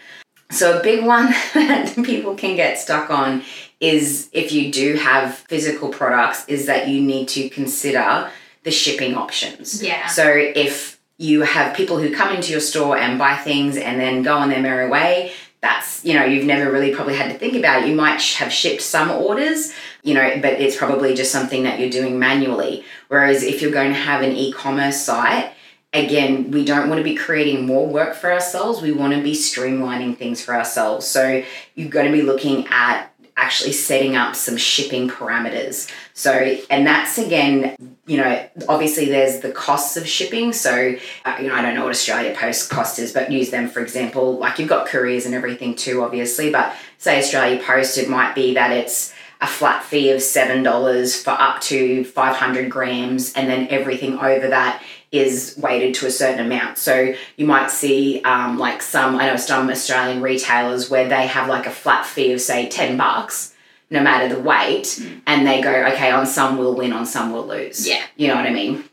So, 0.50 0.78
a 0.78 0.82
big 0.82 1.04
one 1.04 1.26
that 1.54 1.94
people 2.04 2.34
can 2.34 2.56
get 2.56 2.78
stuck 2.78 3.10
on 3.10 3.42
is 3.80 4.28
if 4.32 4.52
you 4.52 4.72
do 4.72 4.94
have 4.94 5.34
physical 5.34 5.88
products, 5.88 6.46
is 6.48 6.66
that 6.66 6.88
you 6.88 7.00
need 7.00 7.28
to 7.28 7.48
consider 7.48 8.30
the 8.62 8.70
shipping 8.70 9.14
options. 9.14 9.82
Yeah. 9.82 10.06
So, 10.06 10.26
if 10.28 10.98
you 11.18 11.42
have 11.42 11.76
people 11.76 11.98
who 11.98 12.14
come 12.14 12.34
into 12.34 12.52
your 12.52 12.60
store 12.60 12.96
and 12.96 13.18
buy 13.18 13.36
things 13.36 13.76
and 13.76 13.98
then 14.00 14.22
go 14.22 14.36
on 14.36 14.50
their 14.50 14.60
merry 14.60 14.88
way, 14.88 15.32
that's, 15.60 16.04
you 16.04 16.14
know, 16.14 16.24
you've 16.24 16.44
never 16.44 16.70
really 16.70 16.94
probably 16.94 17.16
had 17.16 17.32
to 17.32 17.38
think 17.38 17.54
about 17.54 17.82
it. 17.82 17.88
You 17.88 17.94
might 17.94 18.20
have 18.22 18.52
shipped 18.52 18.82
some 18.82 19.10
orders, 19.10 19.72
you 20.02 20.14
know, 20.14 20.38
but 20.40 20.54
it's 20.54 20.76
probably 20.76 21.14
just 21.14 21.32
something 21.32 21.62
that 21.62 21.80
you're 21.80 21.90
doing 21.90 22.18
manually. 22.18 22.84
Whereas 23.08 23.42
if 23.42 23.62
you're 23.62 23.72
going 23.72 23.92
to 23.92 23.98
have 23.98 24.22
an 24.22 24.32
e 24.32 24.52
commerce 24.52 25.00
site, 25.00 25.52
again, 25.92 26.50
we 26.50 26.64
don't 26.64 26.88
want 26.88 26.98
to 26.98 27.04
be 27.04 27.14
creating 27.14 27.66
more 27.66 27.86
work 27.86 28.14
for 28.14 28.32
ourselves. 28.32 28.82
We 28.82 28.92
want 28.92 29.14
to 29.14 29.22
be 29.22 29.32
streamlining 29.32 30.16
things 30.16 30.44
for 30.44 30.54
ourselves. 30.54 31.06
So 31.06 31.42
you've 31.74 31.90
got 31.90 32.02
to 32.02 32.12
be 32.12 32.22
looking 32.22 32.66
at 32.68 33.10
actually 33.36 33.72
setting 33.72 34.16
up 34.16 34.34
some 34.34 34.56
shipping 34.56 35.08
parameters. 35.08 35.90
So, 36.14 36.32
and 36.70 36.86
that's 36.86 37.18
again, 37.18 37.76
you 38.06 38.16
know, 38.16 38.48
obviously 38.68 39.06
there's 39.06 39.40
the 39.40 39.50
costs 39.50 39.96
of 39.96 40.08
shipping. 40.08 40.52
So, 40.52 40.94
uh, 41.24 41.36
you 41.40 41.48
know, 41.48 41.54
I 41.54 41.60
don't 41.60 41.74
know 41.74 41.82
what 41.84 41.90
Australia 41.90 42.34
Post 42.34 42.70
cost 42.70 42.98
is, 42.98 43.12
but 43.12 43.30
use 43.30 43.50
them 43.50 43.68
for 43.68 43.80
example. 43.80 44.38
Like 44.38 44.58
you've 44.58 44.68
got 44.68 44.86
couriers 44.86 45.26
and 45.26 45.34
everything 45.34 45.74
too, 45.74 46.02
obviously. 46.02 46.50
But 46.50 46.74
say 46.98 47.18
Australia 47.18 47.62
Post, 47.62 47.98
it 47.98 48.08
might 48.08 48.34
be 48.34 48.54
that 48.54 48.70
it's 48.70 49.12
a 49.40 49.46
flat 49.46 49.84
fee 49.84 50.10
of 50.10 50.18
$7 50.18 51.22
for 51.22 51.30
up 51.30 51.60
to 51.60 52.04
500 52.04 52.70
grams, 52.70 53.34
and 53.34 53.50
then 53.50 53.68
everything 53.68 54.18
over 54.18 54.48
that 54.48 54.82
is 55.12 55.54
weighted 55.58 55.94
to 55.94 56.06
a 56.06 56.10
certain 56.10 56.44
amount. 56.44 56.78
So 56.78 57.14
you 57.36 57.46
might 57.46 57.70
see 57.70 58.20
um, 58.22 58.58
like 58.58 58.82
some, 58.82 59.16
I 59.16 59.26
know 59.26 59.36
some 59.36 59.70
Australian 59.70 60.20
retailers 60.20 60.90
where 60.90 61.08
they 61.08 61.26
have 61.26 61.48
like 61.48 61.66
a 61.66 61.70
flat 61.70 62.06
fee 62.06 62.32
of 62.32 62.40
say 62.40 62.68
10 62.68 62.96
bucks 62.96 63.54
no 63.90 64.02
matter 64.02 64.34
the 64.34 64.40
weight, 64.40 64.84
mm. 64.84 65.20
and 65.26 65.46
they 65.46 65.60
go, 65.60 65.70
okay, 65.70 66.10
on 66.10 66.26
some 66.26 66.58
we'll 66.58 66.74
win, 66.74 66.92
on 66.92 67.06
some 67.06 67.32
we'll 67.32 67.46
lose. 67.46 67.86
Yeah. 67.86 68.02
You 68.16 68.28
know 68.28 68.34
what 68.34 68.46
I 68.46 68.52
mean? 68.52 68.84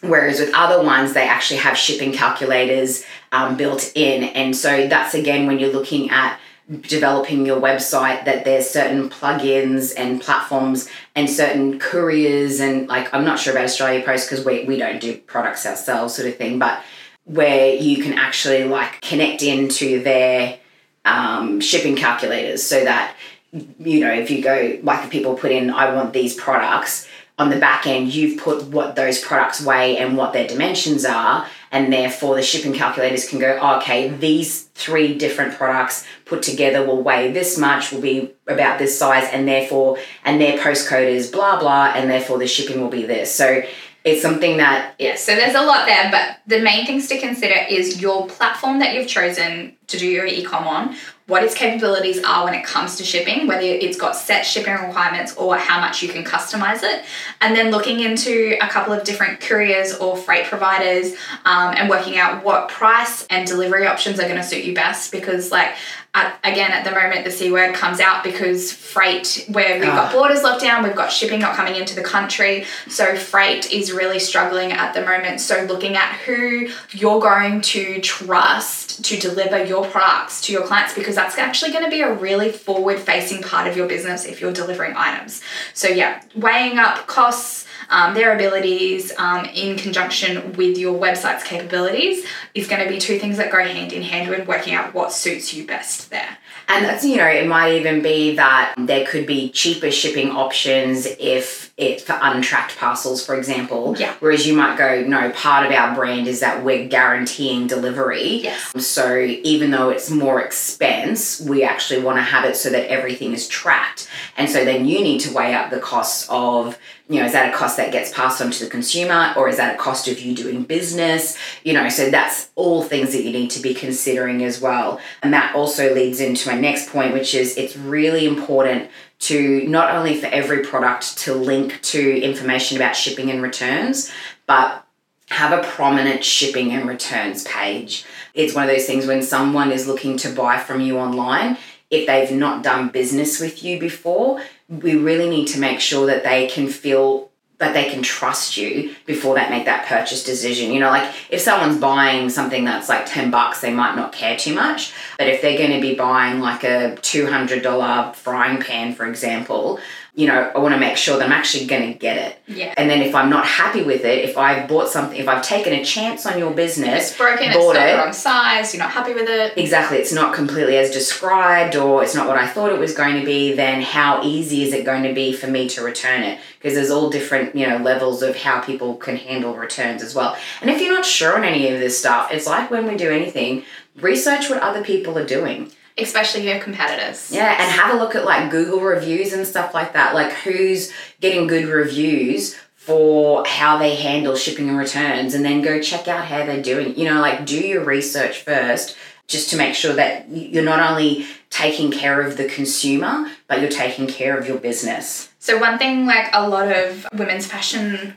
Whereas 0.00 0.40
with 0.40 0.54
other 0.54 0.82
ones, 0.82 1.12
they 1.12 1.28
actually 1.28 1.58
have 1.58 1.76
shipping 1.76 2.12
calculators 2.12 3.04
um, 3.32 3.56
built 3.56 3.92
in. 3.94 4.24
And 4.24 4.56
so 4.56 4.86
that's 4.86 5.14
again 5.14 5.46
when 5.46 5.58
you're 5.58 5.72
looking 5.72 6.10
at 6.10 6.38
developing 6.82 7.46
your 7.46 7.60
website 7.60 8.24
that 8.26 8.44
there's 8.44 8.68
certain 8.68 9.08
plugins 9.08 9.94
and 9.96 10.20
platforms 10.20 10.88
and 11.14 11.28
certain 11.28 11.78
couriers 11.78 12.60
and 12.60 12.88
like 12.88 13.12
I'm 13.14 13.24
not 13.24 13.38
sure 13.38 13.54
about 13.54 13.64
Australia 13.64 14.04
Post 14.04 14.28
because 14.28 14.44
we, 14.44 14.64
we 14.64 14.76
don't 14.76 15.00
do 15.00 15.16
products 15.16 15.64
ourselves 15.64 16.14
sort 16.14 16.28
of 16.28 16.36
thing, 16.36 16.58
but 16.58 16.82
where 17.24 17.74
you 17.74 18.02
can 18.02 18.14
actually 18.14 18.64
like 18.64 19.00
connect 19.00 19.42
into 19.42 20.02
their 20.02 20.58
um, 21.04 21.60
shipping 21.60 21.96
calculators 21.96 22.62
so 22.62 22.84
that 22.84 23.16
you 23.52 24.00
know 24.00 24.12
if 24.12 24.30
you 24.30 24.42
go 24.42 24.78
like 24.82 25.04
if 25.04 25.10
people 25.10 25.34
put 25.34 25.50
in 25.50 25.70
I 25.70 25.94
want 25.94 26.12
these 26.12 26.34
products 26.34 27.08
on 27.38 27.50
the 27.50 27.56
back 27.56 27.86
end, 27.86 28.12
you've 28.12 28.38
put 28.38 28.64
what 28.64 28.96
those 28.96 29.20
products 29.20 29.62
weigh 29.64 29.96
and 29.96 30.16
what 30.16 30.32
their 30.32 30.46
dimensions 30.46 31.04
are, 31.04 31.46
and 31.70 31.92
therefore 31.92 32.34
the 32.34 32.42
shipping 32.42 32.72
calculators 32.72 33.28
can 33.28 33.38
go, 33.38 33.58
oh, 33.60 33.78
okay, 33.78 34.08
these 34.08 34.64
three 34.74 35.16
different 35.16 35.54
products 35.54 36.06
put 36.24 36.42
together 36.42 36.84
will 36.84 37.02
weigh 37.02 37.32
this 37.32 37.58
much, 37.58 37.92
will 37.92 38.00
be 38.00 38.32
about 38.46 38.78
this 38.78 38.98
size, 38.98 39.28
and 39.32 39.46
therefore, 39.46 39.98
and 40.24 40.40
their 40.40 40.58
postcode 40.58 41.08
is 41.08 41.30
blah 41.30 41.58
blah, 41.58 41.92
and 41.94 42.10
therefore 42.10 42.38
the 42.38 42.46
shipping 42.46 42.80
will 42.80 42.90
be 42.90 43.04
this. 43.04 43.32
So 43.34 43.62
it's 44.04 44.22
something 44.22 44.56
that 44.56 44.94
yeah 44.98 45.16
so 45.16 45.34
there's 45.34 45.54
a 45.54 45.62
lot 45.62 45.84
there 45.86 46.08
but 46.10 46.38
the 46.46 46.62
main 46.62 46.86
things 46.86 47.08
to 47.08 47.18
consider 47.18 47.54
is 47.68 48.00
your 48.00 48.26
platform 48.28 48.78
that 48.78 48.94
you've 48.94 49.08
chosen 49.08 49.76
to 49.86 49.98
do 49.98 50.06
your 50.06 50.24
e-com 50.24 50.66
on 50.66 50.94
what 51.28 51.44
its 51.44 51.54
capabilities 51.54 52.24
are 52.24 52.44
when 52.44 52.54
it 52.54 52.64
comes 52.64 52.96
to 52.96 53.04
shipping 53.04 53.46
whether 53.46 53.60
it's 53.62 53.98
got 53.98 54.16
set 54.16 54.44
shipping 54.44 54.72
requirements 54.72 55.36
or 55.36 55.56
how 55.56 55.78
much 55.78 56.02
you 56.02 56.08
can 56.08 56.24
customize 56.24 56.82
it. 56.82 57.04
And 57.40 57.54
then 57.54 57.70
looking 57.70 58.00
into 58.00 58.56
a 58.62 58.68
couple 58.68 58.94
of 58.94 59.04
different 59.04 59.40
couriers 59.40 59.94
or 59.94 60.16
freight 60.16 60.46
providers 60.46 61.12
um, 61.44 61.74
and 61.76 61.88
working 61.88 62.16
out 62.16 62.42
what 62.44 62.68
price 62.70 63.26
and 63.28 63.46
delivery 63.46 63.86
options 63.86 64.18
are 64.18 64.24
going 64.24 64.36
to 64.36 64.42
suit 64.42 64.64
you 64.64 64.74
best. 64.74 65.12
Because 65.12 65.52
like 65.52 65.74
at, 66.14 66.38
again 66.42 66.70
at 66.70 66.84
the 66.84 66.90
moment 66.90 67.24
the 67.24 67.30
c 67.30 67.52
word 67.52 67.74
comes 67.74 68.00
out 68.00 68.24
because 68.24 68.72
freight 68.72 69.44
where 69.50 69.74
we've 69.74 69.88
got 69.88 70.08
ah. 70.08 70.12
borders 70.12 70.42
locked 70.42 70.62
down 70.62 70.82
we've 70.82 70.96
got 70.96 71.12
shipping 71.12 71.38
not 71.38 71.54
coming 71.54 71.76
into 71.76 71.94
the 71.94 72.02
country. 72.02 72.64
So 72.88 73.14
freight 73.14 73.70
is 73.70 73.92
really 73.92 74.18
struggling 74.18 74.72
at 74.72 74.94
the 74.94 75.02
moment. 75.02 75.40
So 75.40 75.64
looking 75.64 75.96
at 75.96 76.14
who 76.20 76.70
you're 76.92 77.20
going 77.20 77.60
to 77.60 78.00
trust 78.00 79.04
to 79.04 79.18
deliver 79.18 79.62
your 79.62 79.84
products 79.84 80.40
to 80.42 80.52
your 80.52 80.66
clients 80.66 80.94
because 80.94 81.17
that's 81.18 81.36
actually 81.36 81.72
going 81.72 81.84
to 81.84 81.90
be 81.90 82.00
a 82.00 82.12
really 82.14 82.52
forward 82.52 82.98
facing 82.98 83.42
part 83.42 83.66
of 83.66 83.76
your 83.76 83.88
business 83.88 84.24
if 84.24 84.40
you're 84.40 84.52
delivering 84.52 84.94
items 84.96 85.42
so 85.74 85.88
yeah 85.88 86.22
weighing 86.36 86.78
up 86.78 87.06
costs 87.08 87.66
um, 87.90 88.14
their 88.14 88.34
abilities 88.34 89.12
um, 89.18 89.46
in 89.46 89.78
conjunction 89.78 90.52
with 90.52 90.76
your 90.76 90.98
website's 90.98 91.42
capabilities 91.42 92.24
is 92.54 92.68
going 92.68 92.82
to 92.82 92.88
be 92.88 92.98
two 92.98 93.18
things 93.18 93.38
that 93.38 93.50
go 93.50 93.64
hand 93.64 93.92
in 93.92 94.02
hand 94.02 94.28
when 94.28 94.46
working 94.46 94.74
out 94.74 94.94
what 94.94 95.12
suits 95.12 95.54
you 95.54 95.66
best 95.66 96.10
there. 96.10 96.36
And 96.68 96.84
that's, 96.84 97.04
you 97.04 97.16
know, 97.16 97.26
it 97.26 97.46
might 97.46 97.74
even 97.76 98.02
be 98.02 98.36
that 98.36 98.74
there 98.76 99.06
could 99.06 99.26
be 99.26 99.50
cheaper 99.50 99.90
shipping 99.90 100.30
options 100.30 101.06
if 101.18 101.67
it's 101.78 102.02
for 102.02 102.18
untracked 102.20 102.76
parcels, 102.76 103.24
for 103.24 103.36
example. 103.36 103.94
Yeah. 103.96 104.14
Whereas 104.18 104.46
you 104.46 104.54
might 104.54 104.76
go, 104.76 105.02
no, 105.02 105.30
part 105.30 105.64
of 105.64 105.70
our 105.70 105.94
brand 105.94 106.26
is 106.26 106.40
that 106.40 106.64
we're 106.64 106.88
guaranteeing 106.88 107.68
delivery. 107.68 108.40
Yes. 108.42 108.84
So 108.84 109.16
even 109.16 109.70
though 109.70 109.88
it's 109.88 110.10
more 110.10 110.40
expense, 110.42 111.40
we 111.40 111.62
actually 111.62 112.02
want 112.02 112.18
to 112.18 112.22
have 112.22 112.44
it 112.44 112.56
so 112.56 112.68
that 112.70 112.90
everything 112.90 113.32
is 113.32 113.46
tracked. 113.46 114.10
And 114.36 114.50
so 114.50 114.64
then 114.64 114.86
you 114.86 115.00
need 115.02 115.20
to 115.20 115.32
weigh 115.32 115.54
up 115.54 115.70
the 115.70 115.78
costs 115.78 116.26
of 116.28 116.76
you 117.08 117.20
know, 117.20 117.24
is 117.24 117.32
that 117.32 117.54
a 117.54 117.56
cost 117.56 117.78
that 117.78 117.90
gets 117.90 118.12
passed 118.12 118.42
on 118.42 118.50
to 118.50 118.64
the 118.64 118.70
consumer 118.70 119.32
or 119.34 119.48
is 119.48 119.56
that 119.56 119.74
a 119.74 119.78
cost 119.78 120.08
of 120.08 120.20
you 120.20 120.34
doing 120.34 120.62
business? 120.62 121.38
You 121.64 121.72
know, 121.72 121.88
so 121.88 122.10
that's 122.10 122.50
all 122.54 122.82
things 122.82 123.12
that 123.12 123.22
you 123.22 123.32
need 123.32 123.50
to 123.52 123.62
be 123.62 123.72
considering 123.72 124.44
as 124.44 124.60
well. 124.60 125.00
And 125.22 125.32
that 125.32 125.54
also 125.54 125.94
leads 125.94 126.20
into 126.20 126.50
my 126.50 126.60
next 126.60 126.90
point, 126.90 127.14
which 127.14 127.34
is 127.34 127.56
it's 127.56 127.76
really 127.78 128.26
important 128.26 128.90
to 129.20 129.66
not 129.66 129.94
only 129.94 130.20
for 130.20 130.26
every 130.26 130.64
product 130.64 131.18
to 131.18 131.34
link 131.34 131.80
to 131.82 132.20
information 132.20 132.76
about 132.76 132.94
shipping 132.94 133.30
and 133.30 133.42
returns, 133.42 134.12
but 134.46 134.84
have 135.30 135.52
a 135.52 135.66
prominent 135.66 136.24
shipping 136.24 136.72
and 136.72 136.88
returns 136.88 137.44
page. 137.44 138.04
It's 138.34 138.54
one 138.54 138.64
of 138.64 138.70
those 138.70 138.86
things 138.86 139.06
when 139.06 139.22
someone 139.22 139.72
is 139.72 139.86
looking 139.86 140.16
to 140.18 140.30
buy 140.30 140.58
from 140.58 140.80
you 140.80 140.98
online, 140.98 141.58
if 141.90 142.06
they've 142.06 142.30
not 142.30 142.62
done 142.62 142.88
business 142.88 143.40
with 143.40 143.62
you 143.62 143.78
before, 143.78 144.42
we 144.68 144.96
really 144.96 145.28
need 145.28 145.48
to 145.48 145.60
make 145.60 145.80
sure 145.80 146.06
that 146.06 146.22
they 146.22 146.46
can 146.46 146.68
feel 146.68 147.27
that 147.58 147.74
they 147.74 147.90
can 147.90 148.02
trust 148.02 148.56
you 148.56 148.94
before 149.04 149.34
they 149.34 149.48
make 149.50 149.64
that 149.64 149.86
purchase 149.86 150.22
decision. 150.22 150.72
You 150.72 150.80
know, 150.80 150.90
like 150.90 151.12
if 151.28 151.40
someone's 151.40 151.78
buying 151.78 152.30
something 152.30 152.64
that's 152.64 152.88
like 152.88 153.04
10 153.06 153.30
bucks, 153.30 153.60
they 153.60 153.72
might 153.72 153.96
not 153.96 154.12
care 154.12 154.36
too 154.36 154.54
much. 154.54 154.92
But 155.18 155.26
if 155.26 155.42
they're 155.42 155.58
going 155.58 155.72
to 155.72 155.80
be 155.80 155.94
buying 155.94 156.40
like 156.40 156.62
a 156.62 156.96
$200 157.00 158.14
frying 158.14 158.60
pan, 158.60 158.94
for 158.94 159.06
example, 159.06 159.80
you 160.18 160.26
know, 160.26 160.50
I 160.52 160.58
want 160.58 160.74
to 160.74 160.80
make 160.80 160.96
sure 160.96 161.16
that 161.16 161.24
I'm 161.24 161.30
actually 161.30 161.66
going 161.66 161.92
to 161.92 161.96
get 161.96 162.16
it. 162.16 162.42
Yeah. 162.48 162.74
And 162.76 162.90
then 162.90 163.02
if 163.02 163.14
I'm 163.14 163.30
not 163.30 163.46
happy 163.46 163.82
with 163.82 164.04
it, 164.04 164.28
if 164.28 164.36
I've 164.36 164.66
bought 164.66 164.88
something, 164.88 165.16
if 165.16 165.28
I've 165.28 165.44
taken 165.44 165.72
a 165.72 165.84
chance 165.84 166.26
on 166.26 166.40
your 166.40 166.50
business, 166.50 167.10
it's 167.10 167.16
broken, 167.16 167.52
bought 167.52 167.76
it's 167.76 167.78
not 167.78 167.88
it, 167.88 167.92
the 167.92 167.98
wrong 167.98 168.12
size, 168.12 168.74
you're 168.74 168.82
not 168.82 168.90
happy 168.90 169.14
with 169.14 169.28
it. 169.28 169.56
Exactly. 169.56 169.98
It's 169.98 170.12
not 170.12 170.34
completely 170.34 170.76
as 170.76 170.90
described 170.90 171.76
or 171.76 172.02
it's 172.02 172.16
not 172.16 172.26
what 172.26 172.36
I 172.36 172.48
thought 172.48 172.72
it 172.72 172.80
was 172.80 172.94
going 172.94 173.20
to 173.20 173.24
be, 173.24 173.52
then 173.52 173.80
how 173.80 174.20
easy 174.24 174.64
is 174.64 174.72
it 174.72 174.84
going 174.84 175.04
to 175.04 175.14
be 175.14 175.32
for 175.32 175.46
me 175.46 175.68
to 175.68 175.82
return 175.82 176.24
it? 176.24 176.40
Because 176.58 176.74
there's 176.74 176.90
all 176.90 177.10
different, 177.10 177.54
you 177.54 177.68
know, 177.68 177.76
levels 177.76 178.20
of 178.20 178.34
how 178.34 178.60
people 178.60 178.96
can 178.96 179.18
handle 179.18 179.54
returns 179.54 180.02
as 180.02 180.16
well. 180.16 180.36
And 180.60 180.68
if 180.68 180.80
you're 180.80 180.92
not 180.92 181.04
sure 181.04 181.36
on 181.36 181.44
any 181.44 181.68
of 181.68 181.78
this 181.78 181.96
stuff, 181.96 182.32
it's 182.32 182.48
like 182.48 182.72
when 182.72 182.88
we 182.88 182.96
do 182.96 183.12
anything, 183.12 183.62
research 183.94 184.50
what 184.50 184.60
other 184.62 184.82
people 184.82 185.16
are 185.16 185.26
doing 185.26 185.70
especially 185.98 186.48
your 186.48 186.58
competitors. 186.58 187.30
Yeah, 187.32 187.50
and 187.50 187.70
have 187.70 187.94
a 187.94 187.98
look 187.98 188.14
at 188.14 188.24
like 188.24 188.50
Google 188.50 188.80
reviews 188.80 189.32
and 189.32 189.46
stuff 189.46 189.74
like 189.74 189.92
that. 189.92 190.14
Like 190.14 190.32
who's 190.32 190.92
getting 191.20 191.46
good 191.46 191.66
reviews 191.66 192.56
for 192.76 193.44
how 193.46 193.76
they 193.76 193.94
handle 193.96 194.34
shipping 194.34 194.68
and 194.68 194.78
returns 194.78 195.34
and 195.34 195.44
then 195.44 195.60
go 195.60 195.80
check 195.80 196.08
out 196.08 196.24
how 196.24 196.46
they're 196.46 196.62
doing. 196.62 196.98
You 196.98 197.04
know, 197.04 197.20
like 197.20 197.44
do 197.44 197.58
your 197.58 197.84
research 197.84 198.40
first 198.40 198.96
just 199.26 199.50
to 199.50 199.58
make 199.58 199.74
sure 199.74 199.92
that 199.92 200.28
you're 200.30 200.64
not 200.64 200.80
only 200.90 201.26
taking 201.50 201.90
care 201.90 202.22
of 202.22 202.38
the 202.38 202.46
consumer, 202.46 203.30
but 203.46 203.60
you're 203.60 203.70
taking 203.70 204.06
care 204.06 204.38
of 204.38 204.48
your 204.48 204.56
business. 204.56 205.30
So 205.38 205.58
one 205.58 205.78
thing 205.78 206.06
like 206.06 206.30
a 206.32 206.48
lot 206.48 206.74
of 206.74 207.06
women's 207.12 207.46
fashion 207.46 208.14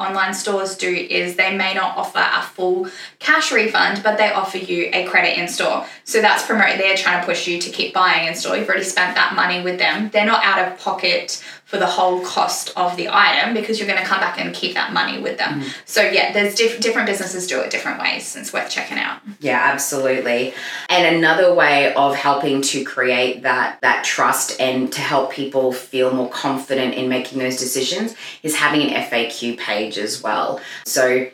online 0.00 0.34
stores 0.34 0.76
do 0.76 0.88
is 0.88 1.36
they 1.36 1.56
may 1.56 1.74
not 1.74 1.96
offer 1.96 2.18
a 2.18 2.42
full 2.42 2.88
cash 3.18 3.52
refund, 3.52 4.02
but 4.02 4.16
they 4.16 4.32
offer 4.32 4.58
you 4.58 4.90
a 4.92 5.04
credit 5.06 5.38
in 5.38 5.46
store. 5.46 5.86
So 6.04 6.20
that's 6.20 6.44
promote. 6.44 6.78
They're 6.78 6.96
trying 6.96 7.20
to 7.20 7.26
push 7.26 7.46
you 7.46 7.60
to 7.60 7.70
keep 7.70 7.92
buying 7.92 8.26
in 8.26 8.34
store. 8.34 8.56
You've 8.56 8.68
already 8.68 8.84
spent 8.84 9.14
that 9.14 9.34
money 9.34 9.62
with 9.62 9.78
them. 9.78 10.10
They're 10.10 10.26
not 10.26 10.44
out 10.44 10.66
of 10.66 10.78
pocket 10.78 11.44
for 11.70 11.78
the 11.78 11.86
whole 11.86 12.20
cost 12.22 12.72
of 12.76 12.96
the 12.96 13.08
item 13.08 13.54
because 13.54 13.78
you're 13.78 13.86
going 13.86 14.00
to 14.00 14.04
come 14.04 14.18
back 14.18 14.40
and 14.40 14.52
keep 14.52 14.74
that 14.74 14.92
money 14.92 15.20
with 15.20 15.38
them. 15.38 15.60
Mm. 15.60 15.72
So 15.84 16.02
yeah, 16.02 16.32
there's 16.32 16.56
diff- 16.56 16.80
different 16.80 17.06
businesses 17.06 17.46
do 17.46 17.60
it 17.60 17.70
different 17.70 18.00
ways. 18.00 18.34
It's 18.34 18.52
worth 18.52 18.68
checking 18.68 18.98
out. 18.98 19.20
Yeah, 19.38 19.60
absolutely. 19.72 20.52
And 20.88 21.14
another 21.14 21.54
way 21.54 21.94
of 21.94 22.16
helping 22.16 22.60
to 22.62 22.82
create 22.82 23.42
that 23.42 23.80
that 23.82 24.02
trust 24.02 24.60
and 24.60 24.92
to 24.92 25.00
help 25.00 25.30
people 25.30 25.72
feel 25.72 26.12
more 26.12 26.28
confident 26.28 26.94
in 26.94 27.08
making 27.08 27.38
those 27.38 27.56
decisions 27.56 28.16
is 28.42 28.56
having 28.56 28.82
an 28.82 29.04
FAQ 29.04 29.56
page 29.56 29.96
as 29.96 30.20
well. 30.20 30.60
So 30.86 31.28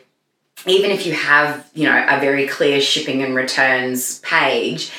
even 0.67 0.91
if 0.91 1.07
you 1.07 1.13
have, 1.13 1.67
you 1.73 1.89
know, 1.89 2.05
a 2.07 2.19
very 2.19 2.47
clear 2.47 2.79
shipping 2.79 3.23
and 3.23 3.33
returns 3.33 4.19
page, 4.19 4.91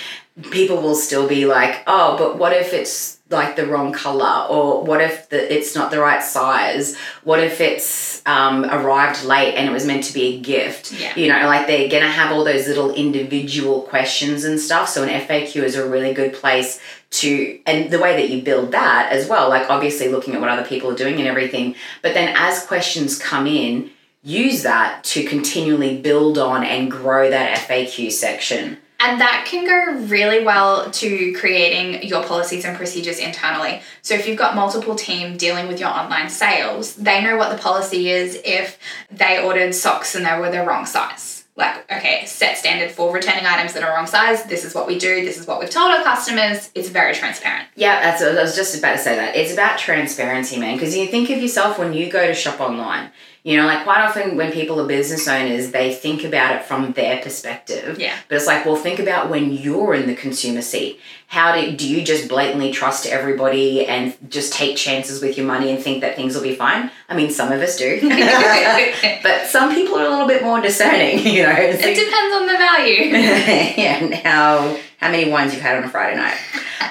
people 0.51 0.83
will 0.83 0.97
still 0.97 1.29
be 1.29 1.47
like, 1.47 1.85
"Oh, 1.87 2.17
but 2.19 2.39
what 2.39 2.53
if 2.53 2.73
it's 2.73 3.18
like 3.31 3.57
the 3.57 3.67
wrong 3.67 3.93
color 3.93 4.47
or 4.49 4.83
what 4.85 5.01
if 5.01 5.29
the, 5.29 5.55
it's 5.55 5.75
not 5.75 5.91
the 5.91 6.01
right 6.01 6.23
size? 6.23 6.97
What 7.25 7.41
if 7.41 7.61
it's 7.61 8.23
um, 8.27 8.65
arrived 8.65 9.25
late 9.25 9.55
and 9.55 9.69
it 9.69 9.73
was 9.73 9.87
meant 9.87 10.05
to 10.05 10.15
be 10.15 10.37
a 10.37 10.41
gift? 10.41 10.93
Yeah. 10.93 11.15
you 11.15 11.29
know 11.29 11.47
like 11.47 11.67
they're 11.67 11.89
gonna 11.89 12.11
have 12.11 12.33
all 12.33 12.45
those 12.45 12.67
little 12.67 12.93
individual 12.95 13.83
questions 13.83 14.45
and 14.45 14.59
stuff. 14.59 14.89
So 14.89 15.03
an 15.03 15.09
faq 15.09 15.55
is 15.63 15.75
a 15.77 15.89
really 15.89 16.15
good 16.15 16.33
place 16.33 16.81
to 17.11 17.61
and 17.67 17.91
the 17.91 17.99
way 17.99 18.17
that 18.17 18.31
you 18.31 18.43
build 18.43 18.73
that 18.73 19.11
as 19.13 19.29
well 19.29 19.49
like 19.49 19.71
obviously 19.71 20.09
looking 20.09 20.35
at 20.35 20.41
what 20.41 20.51
other 20.51 20.67
people 20.67 20.91
are 20.91 20.97
doing 20.97 21.17
and 21.17 21.27
everything. 21.27 21.75
But 22.03 22.15
then 22.15 22.35
as 22.37 22.65
questions 22.65 23.19
come 23.19 23.47
in 23.47 23.91
use 24.23 24.63
that 24.63 25.05
to 25.05 25.25
continually 25.25 26.01
build 26.01 26.39
on 26.39 26.65
and 26.65 26.91
grow 26.91 27.31
that 27.31 27.57
faq 27.59 28.11
section 28.11 28.79
And 29.01 29.21
that 29.21 29.45
can 29.47 29.65
go 29.65 30.07
really 30.07 30.45
well 30.45 30.91
to 30.91 31.33
creating 31.35 32.03
your 32.03 32.25
policies 32.25 32.65
and 32.65 32.77
procedures 32.77 33.21
internally. 33.21 33.81
So 34.03 34.15
if 34.15 34.27
you've 34.27 34.39
got 34.39 34.57
multiple 34.57 34.97
team 34.97 35.37
dealing 35.37 35.69
with 35.69 35.79
your 35.79 35.89
online 35.89 36.29
sales, 36.29 36.97
they 36.97 37.23
know 37.23 37.37
what 37.37 37.55
the 37.55 37.63
policy 37.63 38.11
is 38.11 38.41
if 38.45 38.77
they 39.11 39.41
ordered 39.43 39.73
socks 39.73 40.17
and 40.17 40.27
they 40.27 40.37
were 40.39 40.51
the 40.51 40.65
wrong 40.65 40.85
size 40.85 41.39
like, 41.59 41.91
okay, 41.91 42.25
set 42.25 42.57
standard 42.57 42.93
for 42.93 43.13
returning 43.13 43.45
items 43.45 43.73
that 43.73 43.83
are 43.83 43.93
wrong 43.93 44.07
size. 44.07 44.45
This 44.45 44.65
is 44.65 44.77
what 44.77 44.87
we 44.87 44.97
do. 44.97 45.25
This 45.25 45.39
is 45.39 45.47
what 45.47 45.59
we've 45.59 45.69
told 45.69 45.91
our 45.91 46.05
customers. 46.05 46.71
It's 46.75 46.89
very 46.89 47.13
transparent. 47.15 47.67
Yeah, 47.75 48.01
that's. 48.01 48.23
I 48.23 48.41
was 48.41 48.55
just 48.55 48.79
about 48.79 48.93
to 48.93 48.99
say 48.99 49.17
that. 49.17 49.35
It's 49.35 49.53
about 49.53 49.77
transparency, 49.77 50.57
man. 50.57 50.77
Because 50.77 50.97
you 50.97 51.09
think 51.09 51.31
of 51.31 51.43
yourself 51.43 51.77
when 51.77 51.93
you 51.93 52.09
go 52.11 52.29
to 52.29 52.33
shop 52.33 52.61
online. 52.61 53.11
You 53.45 53.57
know, 53.57 53.67
like 53.67 53.85
quite 53.85 54.01
often 54.01 54.37
when 54.37 54.53
people 54.53 54.81
are 54.81 54.87
business 54.87 55.29
owners, 55.29 55.71
they 55.71 55.95
think 55.95 56.25
about 56.25 56.57
it 56.57 56.65
from 56.65 56.93
their 56.93 57.23
perspective. 57.23 57.99
Yeah. 57.99 58.17
But 58.29 58.37
it's 58.37 58.47
like, 58.47 58.67
well, 58.67 58.77
think 58.77 58.99
about 58.99 59.31
when 59.31 59.53
you're 59.53 59.95
in 59.95 60.07
the 60.07 60.15
consumer 60.15 60.61
seat. 60.61 61.01
How 61.29 61.55
do, 61.55 61.77
do 61.77 61.89
you 61.89 62.05
just 62.05 62.29
blatantly 62.29 62.73
trust 62.73 63.07
everybody 63.07 63.87
and 63.87 64.17
just 64.31 64.53
take 64.53 64.77
chances 64.77 65.23
with 65.23 65.37
your 65.37 65.47
money 65.47 65.71
and 65.71 65.83
think 65.83 66.01
that 66.01 66.17
things 66.17 66.35
will 66.35 66.43
be 66.43 66.55
fine? 66.55 66.91
I 67.09 67.17
mean, 67.17 67.31
some 67.31 67.53
of 67.53 67.61
us 67.61 67.79
do. 67.79 68.01
but 69.23 69.47
some 69.47 69.75
people 69.75 69.97
are 69.97 70.07
a 70.07 70.11
little 70.11 70.27
bit 70.27 70.43
more 70.43 70.61
discerning, 70.61 71.19
you 71.27 71.45
know. 71.45 71.55
It 71.57 71.79
depends 71.79 72.35
on 72.35 72.47
the 72.47 72.59
value. 72.59 73.05
yeah, 73.05 74.03
and 74.03 74.15
how, 74.15 74.79
how 74.99 75.11
many 75.11 75.31
wines 75.31 75.53
you've 75.53 75.63
had 75.63 75.77
on 75.77 75.85
a 75.85 75.89
Friday 75.89 76.17
night. 76.17 76.39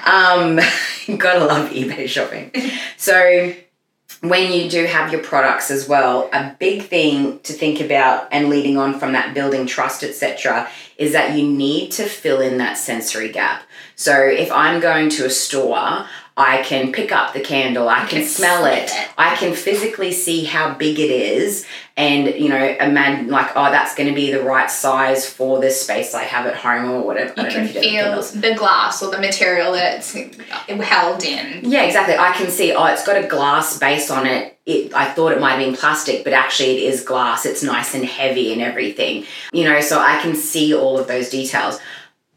Um, 0.06 1.18
gotta 1.18 1.46
love 1.46 1.72
eBay 1.72 2.08
shopping. 2.08 2.52
So, 2.96 3.54
when 4.30 4.52
you 4.54 4.70
do 4.70 4.86
have 4.86 5.12
your 5.12 5.22
products 5.22 5.70
as 5.70 5.88
well, 5.88 6.30
a 6.34 6.56
big 6.60 6.84
thing 6.84 7.40
to 7.40 7.54
think 7.54 7.80
about 7.80 8.28
and 8.32 8.50
leading 8.50 8.78
on 8.78 9.00
from 9.00 9.12
that 9.14 9.34
building 9.34 9.66
trust, 9.66 10.04
etc., 10.04 10.70
is 10.98 11.14
that 11.14 11.38
you 11.38 11.48
need 11.48 11.92
to 11.92 12.06
fill 12.06 12.42
in 12.42 12.58
that 12.58 12.78
sensory 12.78 13.32
gap. 13.32 13.64
So 13.96 14.22
if 14.26 14.52
I'm 14.52 14.80
going 14.80 15.10
to 15.12 15.26
a 15.26 15.30
store, 15.30 16.08
I 16.38 16.62
can 16.62 16.92
pick 16.92 17.12
up 17.12 17.34
the 17.34 17.40
candle, 17.42 17.90
I 17.90 18.06
can, 18.06 18.24
smell 18.24 18.66
it. 18.66 18.92
I 19.18 19.36
can 19.36 19.56
physically 19.56 20.12
see 20.12 20.44
how 20.44 20.76
big 20.76 21.00
it 21.00 21.10
is, 21.10 21.66
and 21.98 22.28
you 22.28 22.50
know, 22.50 22.64
imagine 22.80 23.30
like, 23.30 23.54
oh, 23.56 23.72
that's 23.72 23.96
going 23.96 24.08
to 24.08 24.14
be 24.14 24.32
the 24.32 24.44
right 24.44 24.70
size 24.70 25.28
for 25.28 25.60
this 25.60 25.82
space 25.82 26.14
I 26.14 26.24
have 26.24 26.46
at 26.46 26.56
home 26.56 26.92
or 26.92 27.02
whatever. 27.02 27.34
I 27.38 27.46
You 27.46 27.50
can 27.50 27.66
if 27.66 27.76
you 27.76 27.82
feel 27.82 28.22
the 28.22 28.54
glass 28.54 29.02
or 29.02 29.10
the 29.10 29.18
material 29.18 29.72
that 29.74 29.96
it's 29.96 30.14
held 30.68 31.24
in. 31.24 31.68
Yeah, 31.68 31.82
exactly. 31.82 32.16
I 32.16 32.34
can 32.34 32.52
see, 32.52 32.72
oh, 32.72 32.86
it's 32.86 33.04
got 33.04 33.18
a 33.18 33.28
glass 33.28 33.80
base 33.80 34.12
on 34.12 34.28
it. 34.28 34.60
It, 34.68 34.94
I 34.94 35.06
thought 35.06 35.32
it 35.32 35.42
might 35.42 35.54
have 35.54 35.60
been 35.60 35.76
plastic, 35.76 36.24
but 36.24 36.34
actually 36.34 36.78
it 36.78 36.94
is 36.94 37.04
glass. 37.04 37.48
It's 37.48 37.64
nice 37.64 37.96
and 37.96 38.06
heavy 38.06 38.54
and 38.54 38.62
everything. 38.62 39.26
You 39.54 39.64
know, 39.64 39.82
so 39.82 40.00
I 40.00 40.22
can 40.22 40.36
see 40.36 40.76
all 40.76 41.00
of 41.00 41.08
those 41.08 41.30
details 41.30 41.80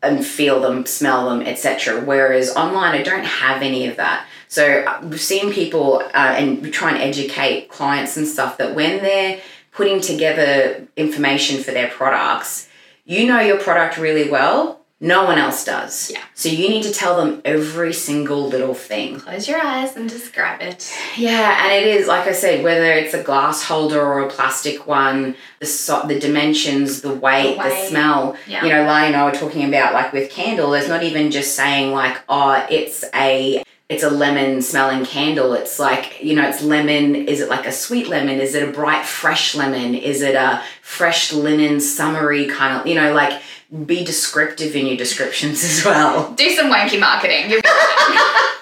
and 0.02 0.24
feel 0.24 0.60
them, 0.60 0.86
smell 0.86 1.28
them, 1.28 1.42
etc. 1.42 2.00
Whereas 2.00 2.54
online, 2.56 2.94
I 2.94 3.02
don't 3.02 3.24
have 3.24 3.62
any 3.62 3.86
of 3.86 3.96
that. 3.96 4.26
So 4.48 4.82
uh, 4.82 5.00
we've 5.02 5.20
seen 5.20 5.52
people, 5.52 6.02
uh, 6.14 6.34
and 6.36 6.62
we 6.62 6.70
try 6.70 6.92
and 6.92 6.98
educate 6.98 7.68
clients 7.68 8.16
and 8.16 8.26
stuff 8.26 8.58
that 8.58 8.74
when 8.74 9.02
they're 9.02 9.40
putting 9.72 10.00
together 10.00 10.86
information 10.96 11.62
for 11.62 11.70
their 11.70 11.88
products, 11.88 12.68
you 13.04 13.26
know 13.26 13.40
your 13.40 13.58
product 13.58 13.98
really 13.98 14.30
well. 14.30 14.79
No 15.02 15.24
one 15.24 15.38
else 15.38 15.64
does. 15.64 16.10
Yeah. 16.10 16.22
So 16.34 16.50
you 16.50 16.68
need 16.68 16.82
to 16.82 16.92
tell 16.92 17.16
them 17.16 17.40
every 17.42 17.94
single 17.94 18.48
little 18.48 18.74
thing. 18.74 19.18
Close 19.18 19.48
your 19.48 19.58
eyes 19.58 19.96
and 19.96 20.10
just 20.10 20.34
grab 20.34 20.60
it. 20.60 20.92
Yeah, 21.16 21.64
and 21.64 21.72
it 21.72 21.86
is 21.86 22.06
like 22.06 22.26
I 22.28 22.32
said, 22.32 22.62
whether 22.62 22.92
it's 22.92 23.14
a 23.14 23.22
glass 23.22 23.62
holder 23.62 24.00
or 24.00 24.20
a 24.20 24.28
plastic 24.28 24.86
one, 24.86 25.36
the 25.58 25.64
so- 25.66 26.06
the 26.06 26.18
dimensions, 26.20 27.00
the 27.00 27.14
weight, 27.14 27.56
the, 27.56 27.70
weight, 27.70 27.88
smell. 27.88 28.36
yeah. 28.46 28.62
You 28.62 28.70
know, 28.72 28.84
Lani 28.84 29.06
and 29.06 29.16
I 29.16 29.24
were 29.24 29.32
talking 29.32 29.64
about 29.66 29.94
like 29.94 30.12
with 30.12 30.30
candle. 30.30 30.70
There's 30.72 30.88
not 30.88 31.02
even 31.02 31.30
just 31.30 31.54
saying 31.54 31.92
like, 31.92 32.18
oh, 32.28 32.66
it's 32.70 33.02
a 33.14 33.62
it's 33.88 34.02
a 34.02 34.10
lemon 34.10 34.60
smelling 34.60 35.06
candle. 35.06 35.54
It's 35.54 35.78
like 35.78 36.22
you 36.22 36.34
know, 36.36 36.46
it's 36.46 36.62
lemon. 36.62 37.14
Is 37.16 37.40
it 37.40 37.48
like 37.48 37.66
a 37.66 37.72
sweet 37.72 38.08
lemon? 38.08 38.38
Is 38.38 38.54
it 38.54 38.68
a 38.68 38.70
bright 38.70 39.06
fresh 39.06 39.54
lemon? 39.54 39.94
Is 39.94 40.20
it 40.20 40.34
a 40.34 40.62
fresh 40.82 41.32
linen 41.32 41.80
summery 41.80 42.46
kind 42.48 42.78
of 42.78 42.86
you 42.86 42.94
know 42.94 43.14
like 43.14 43.40
be 43.86 44.04
descriptive 44.04 44.74
in 44.74 44.86
your 44.86 44.96
descriptions 44.96 45.62
as 45.64 45.84
well. 45.84 46.32
Do 46.32 46.50
some 46.50 46.70
wanky 46.70 46.98
marketing. 46.98 47.60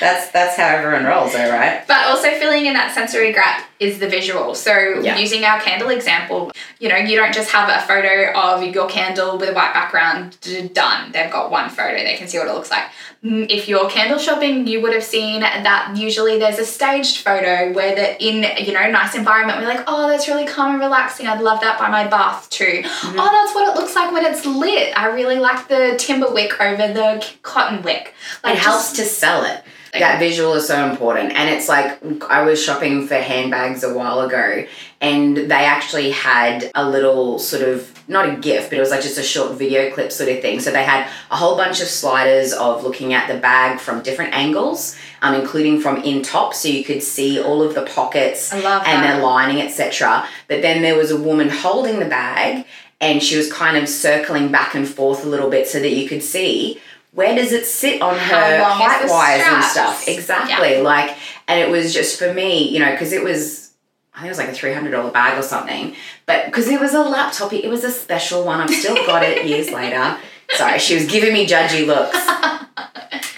That's 0.00 0.30
that's 0.30 0.56
how 0.56 0.66
everyone 0.66 1.04
rolls, 1.04 1.34
though, 1.34 1.50
right? 1.50 1.84
But 1.86 2.06
also 2.06 2.30
filling 2.30 2.64
in 2.64 2.72
that 2.72 2.94
sensory 2.94 3.32
gap 3.34 3.68
is 3.78 3.98
the 3.98 4.08
visual. 4.08 4.54
So 4.54 5.00
Yeah. 5.02 5.16
using 5.18 5.44
our 5.44 5.60
candle 5.60 5.90
example, 5.90 6.52
you 6.78 6.88
know, 6.88 6.96
you 6.96 7.16
don't 7.16 7.34
just 7.34 7.50
have 7.50 7.68
a 7.68 7.86
photo 7.86 8.32
of 8.32 8.62
your 8.74 8.86
candle 8.88 9.36
with 9.38 9.50
a 9.50 9.52
white 9.52 9.72
background 9.74 10.38
done. 10.72 11.12
They've 11.12 11.30
got 11.30 11.50
one 11.50 11.68
photo. 11.70 11.96
They 11.96 12.16
can 12.16 12.28
see 12.28 12.38
what 12.38 12.46
it 12.48 12.54
looks 12.54 12.70
like. 12.70 12.84
Mm, 13.24 13.50
If 13.50 13.68
you're 13.68 13.88
candle 13.90 14.18
shopping, 14.18 14.66
you 14.66 14.80
would 14.80 14.94
have 14.94 15.04
seen 15.04 15.40
that 15.40 15.94
usually 15.94 16.38
there's 16.38 16.58
a 16.58 16.64
staged 16.64 17.18
photo 17.18 17.70
where 17.74 17.94
the 17.94 18.22
in 18.26 18.36
you 18.66 18.72
know 18.72 18.90
nice 18.90 19.14
environment. 19.14 19.60
We're 19.60 19.68
like, 19.68 19.84
oh, 19.86 20.08
that's 20.08 20.26
really 20.28 20.46
calm 20.46 20.72
and 20.72 20.80
relaxing. 20.80 21.26
I'd 21.26 21.42
love 21.42 21.60
that 21.60 21.78
by 21.78 21.90
my 21.90 22.06
bath 22.06 22.48
too. 22.48 22.64
Mm-hmm. 22.82 23.18
Oh, 23.20 23.30
that's 23.30 23.54
what 23.54 23.68
it 23.68 23.78
looks 23.78 23.94
like 23.94 24.10
when 24.12 24.24
it's 24.24 24.46
lit. 24.46 24.96
I 24.98 25.06
really 25.08 25.38
like 25.38 25.68
the 25.68 25.94
timber 25.98 26.32
wick 26.32 26.58
over 26.60 26.88
the 26.92 27.26
cotton 27.42 27.82
wick. 27.82 28.14
Like 28.42 28.54
it 28.54 28.60
helps 28.60 28.92
to 29.00 29.06
sell 29.06 29.44
it. 29.44 29.62
that 29.92 30.20
visual 30.20 30.54
is 30.54 30.66
so 30.68 30.88
important. 30.88 31.32
And 31.32 31.48
it's 31.50 31.68
like 31.68 32.00
I 32.30 32.42
was 32.42 32.62
shopping 32.62 33.08
for 33.08 33.16
handbags 33.16 33.82
a 33.82 33.92
while 33.92 34.20
ago 34.20 34.64
and 35.00 35.36
they 35.36 35.64
actually 35.64 36.10
had 36.10 36.70
a 36.74 36.88
little 36.88 37.38
sort 37.38 37.62
of 37.62 37.92
not 38.06 38.28
a 38.28 38.36
gift, 38.36 38.70
but 38.70 38.76
it 38.76 38.80
was 38.80 38.90
like 38.90 39.02
just 39.02 39.18
a 39.18 39.22
short 39.22 39.56
video 39.56 39.90
clip 39.92 40.12
sort 40.12 40.28
of 40.28 40.40
thing. 40.40 40.60
So 40.60 40.70
they 40.70 40.84
had 40.84 41.08
a 41.30 41.36
whole 41.36 41.56
bunch 41.56 41.80
of 41.80 41.88
sliders 41.88 42.52
of 42.52 42.84
looking 42.84 43.14
at 43.14 43.28
the 43.28 43.38
bag 43.38 43.80
from 43.80 44.02
different 44.02 44.34
angles, 44.34 44.96
um, 45.22 45.34
including 45.34 45.80
from 45.80 45.98
in 46.02 46.22
top, 46.22 46.54
so 46.54 46.68
you 46.68 46.84
could 46.84 47.02
see 47.02 47.40
all 47.40 47.62
of 47.62 47.74
the 47.74 47.82
pockets 47.82 48.52
and 48.52 48.62
that. 48.62 49.02
their 49.02 49.22
lining, 49.22 49.62
etc. 49.62 50.26
But 50.48 50.62
then 50.62 50.82
there 50.82 50.96
was 50.96 51.10
a 51.10 51.16
woman 51.16 51.48
holding 51.48 51.98
the 51.98 52.06
bag 52.06 52.66
and 53.00 53.22
she 53.22 53.36
was 53.36 53.50
kind 53.50 53.76
of 53.76 53.88
circling 53.88 54.52
back 54.52 54.74
and 54.74 54.86
forth 54.86 55.24
a 55.24 55.28
little 55.28 55.48
bit 55.48 55.66
so 55.66 55.80
that 55.80 55.90
you 55.90 56.08
could 56.08 56.22
see 56.22 56.80
where 57.12 57.34
does 57.34 57.52
it 57.52 57.66
sit 57.66 58.00
on 58.02 58.16
her 58.16 58.64
height 58.64 59.08
wise 59.08 59.42
and 59.44 59.64
stuff. 59.64 60.06
Exactly. 60.06 60.80
Like, 60.80 61.16
and 61.48 61.58
it 61.58 61.70
was 61.70 61.92
just 61.92 62.18
for 62.18 62.32
me, 62.32 62.68
you 62.68 62.78
know, 62.78 62.90
because 62.92 63.12
it 63.12 63.24
was, 63.24 63.72
I 64.14 64.18
think 64.18 64.26
it 64.26 64.30
was 64.30 64.38
like 64.38 64.48
a 64.48 64.52
three 64.52 64.72
hundred 64.72 64.92
dollar 64.92 65.10
bag 65.10 65.38
or 65.38 65.42
something. 65.42 65.94
But 66.26 66.46
because 66.46 66.68
it 66.68 66.80
was 66.80 66.94
a 66.94 67.00
laptop, 67.02 67.52
it 67.52 67.68
was 67.68 67.84
a 67.84 67.90
special 67.90 68.44
one. 68.44 68.60
I've 68.60 68.70
still 68.70 68.94
got 69.06 69.22
it 69.22 69.46
years 69.46 69.70
later. 69.72 70.16
Sorry, 70.50 70.78
she 70.78 70.94
was 70.94 71.06
giving 71.06 71.32
me 71.32 71.46
judgy 71.46 71.86
looks. 71.86 72.16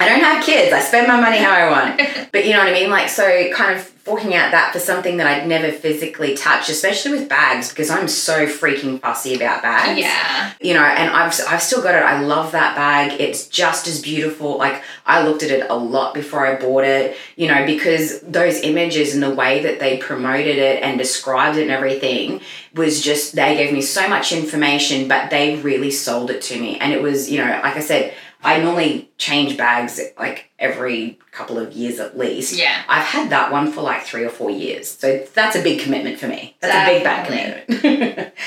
I 0.02 0.08
don't 0.08 0.20
have 0.20 0.44
kids. 0.44 0.72
I 0.72 0.80
spend 0.80 1.06
my 1.06 1.20
money 1.20 1.38
how 1.38 1.52
I 1.52 1.70
want. 1.70 2.00
But 2.32 2.46
you 2.46 2.52
know 2.52 2.61
what 2.61 2.68
I 2.68 2.72
mean? 2.72 2.88
Like, 2.88 3.11
so 3.11 3.52
kind 3.52 3.78
of 3.78 4.01
forking 4.04 4.34
out 4.34 4.50
that 4.50 4.72
for 4.72 4.80
something 4.80 5.16
that 5.18 5.26
I'd 5.28 5.46
never 5.46 5.70
physically 5.70 6.34
touched, 6.36 6.68
especially 6.68 7.12
with 7.12 7.28
bags, 7.28 7.68
because 7.68 7.88
I'm 7.88 8.08
so 8.08 8.46
freaking 8.46 9.00
fussy 9.00 9.34
about 9.36 9.62
bags 9.62 10.00
Yeah. 10.00 10.52
you 10.60 10.74
know, 10.74 10.82
and 10.82 11.08
I've, 11.10 11.32
I've 11.48 11.62
still 11.62 11.82
got 11.82 11.94
it. 11.94 12.02
I 12.02 12.20
love 12.20 12.50
that 12.52 12.74
bag. 12.74 13.20
It's 13.20 13.46
just 13.46 13.86
as 13.86 14.02
beautiful. 14.02 14.58
Like, 14.58 14.82
I 15.06 15.24
looked 15.26 15.44
at 15.44 15.50
it 15.50 15.66
a 15.70 15.76
lot 15.76 16.14
before 16.14 16.44
I 16.44 16.56
bought 16.56 16.84
it, 16.84 17.16
you 17.36 17.46
know, 17.46 17.64
because 17.64 18.20
those 18.22 18.60
images 18.62 19.14
and 19.14 19.22
the 19.22 19.34
way 19.34 19.62
that 19.62 19.78
they 19.78 19.98
promoted 19.98 20.56
it 20.58 20.82
and 20.82 20.98
described 20.98 21.56
it 21.56 21.62
and 21.62 21.70
everything 21.70 22.40
was 22.74 23.02
just, 23.02 23.36
they 23.36 23.56
gave 23.56 23.72
me 23.72 23.82
so 23.82 24.08
much 24.08 24.32
information, 24.32 25.06
but 25.06 25.30
they 25.30 25.56
really 25.56 25.90
sold 25.92 26.30
it 26.30 26.42
to 26.42 26.60
me. 26.60 26.78
And 26.78 26.92
it 26.92 27.02
was, 27.02 27.30
you 27.30 27.38
know, 27.38 27.60
like 27.62 27.76
I 27.76 27.80
said, 27.80 28.14
I 28.42 28.61
normally 28.61 29.11
change 29.18 29.57
bags 29.57 30.00
like 30.18 30.50
every 30.59 31.18
couple 31.31 31.59
of 31.59 31.72
years 31.72 32.00
at 32.00 32.18
least. 32.18 32.57
Yeah. 32.57 32.83
I've 32.88 33.07
had 33.07 33.31
that 33.31 33.52
one 33.52 33.70
for 33.70 33.83
like 33.83 34.02
three 34.02 34.24
or 34.24 34.31
four 34.31 34.50
years. 34.50 34.88
So 34.90 35.24
that's 35.35 35.57
a 35.57 35.62
big 35.62 35.81
commitment 35.81 36.18
for 36.18 36.26
me. 36.26 36.57
That's 36.61 36.74
a 36.74 36.92
big 36.92 37.05
bag 37.05 37.26
commitment. 37.26 38.33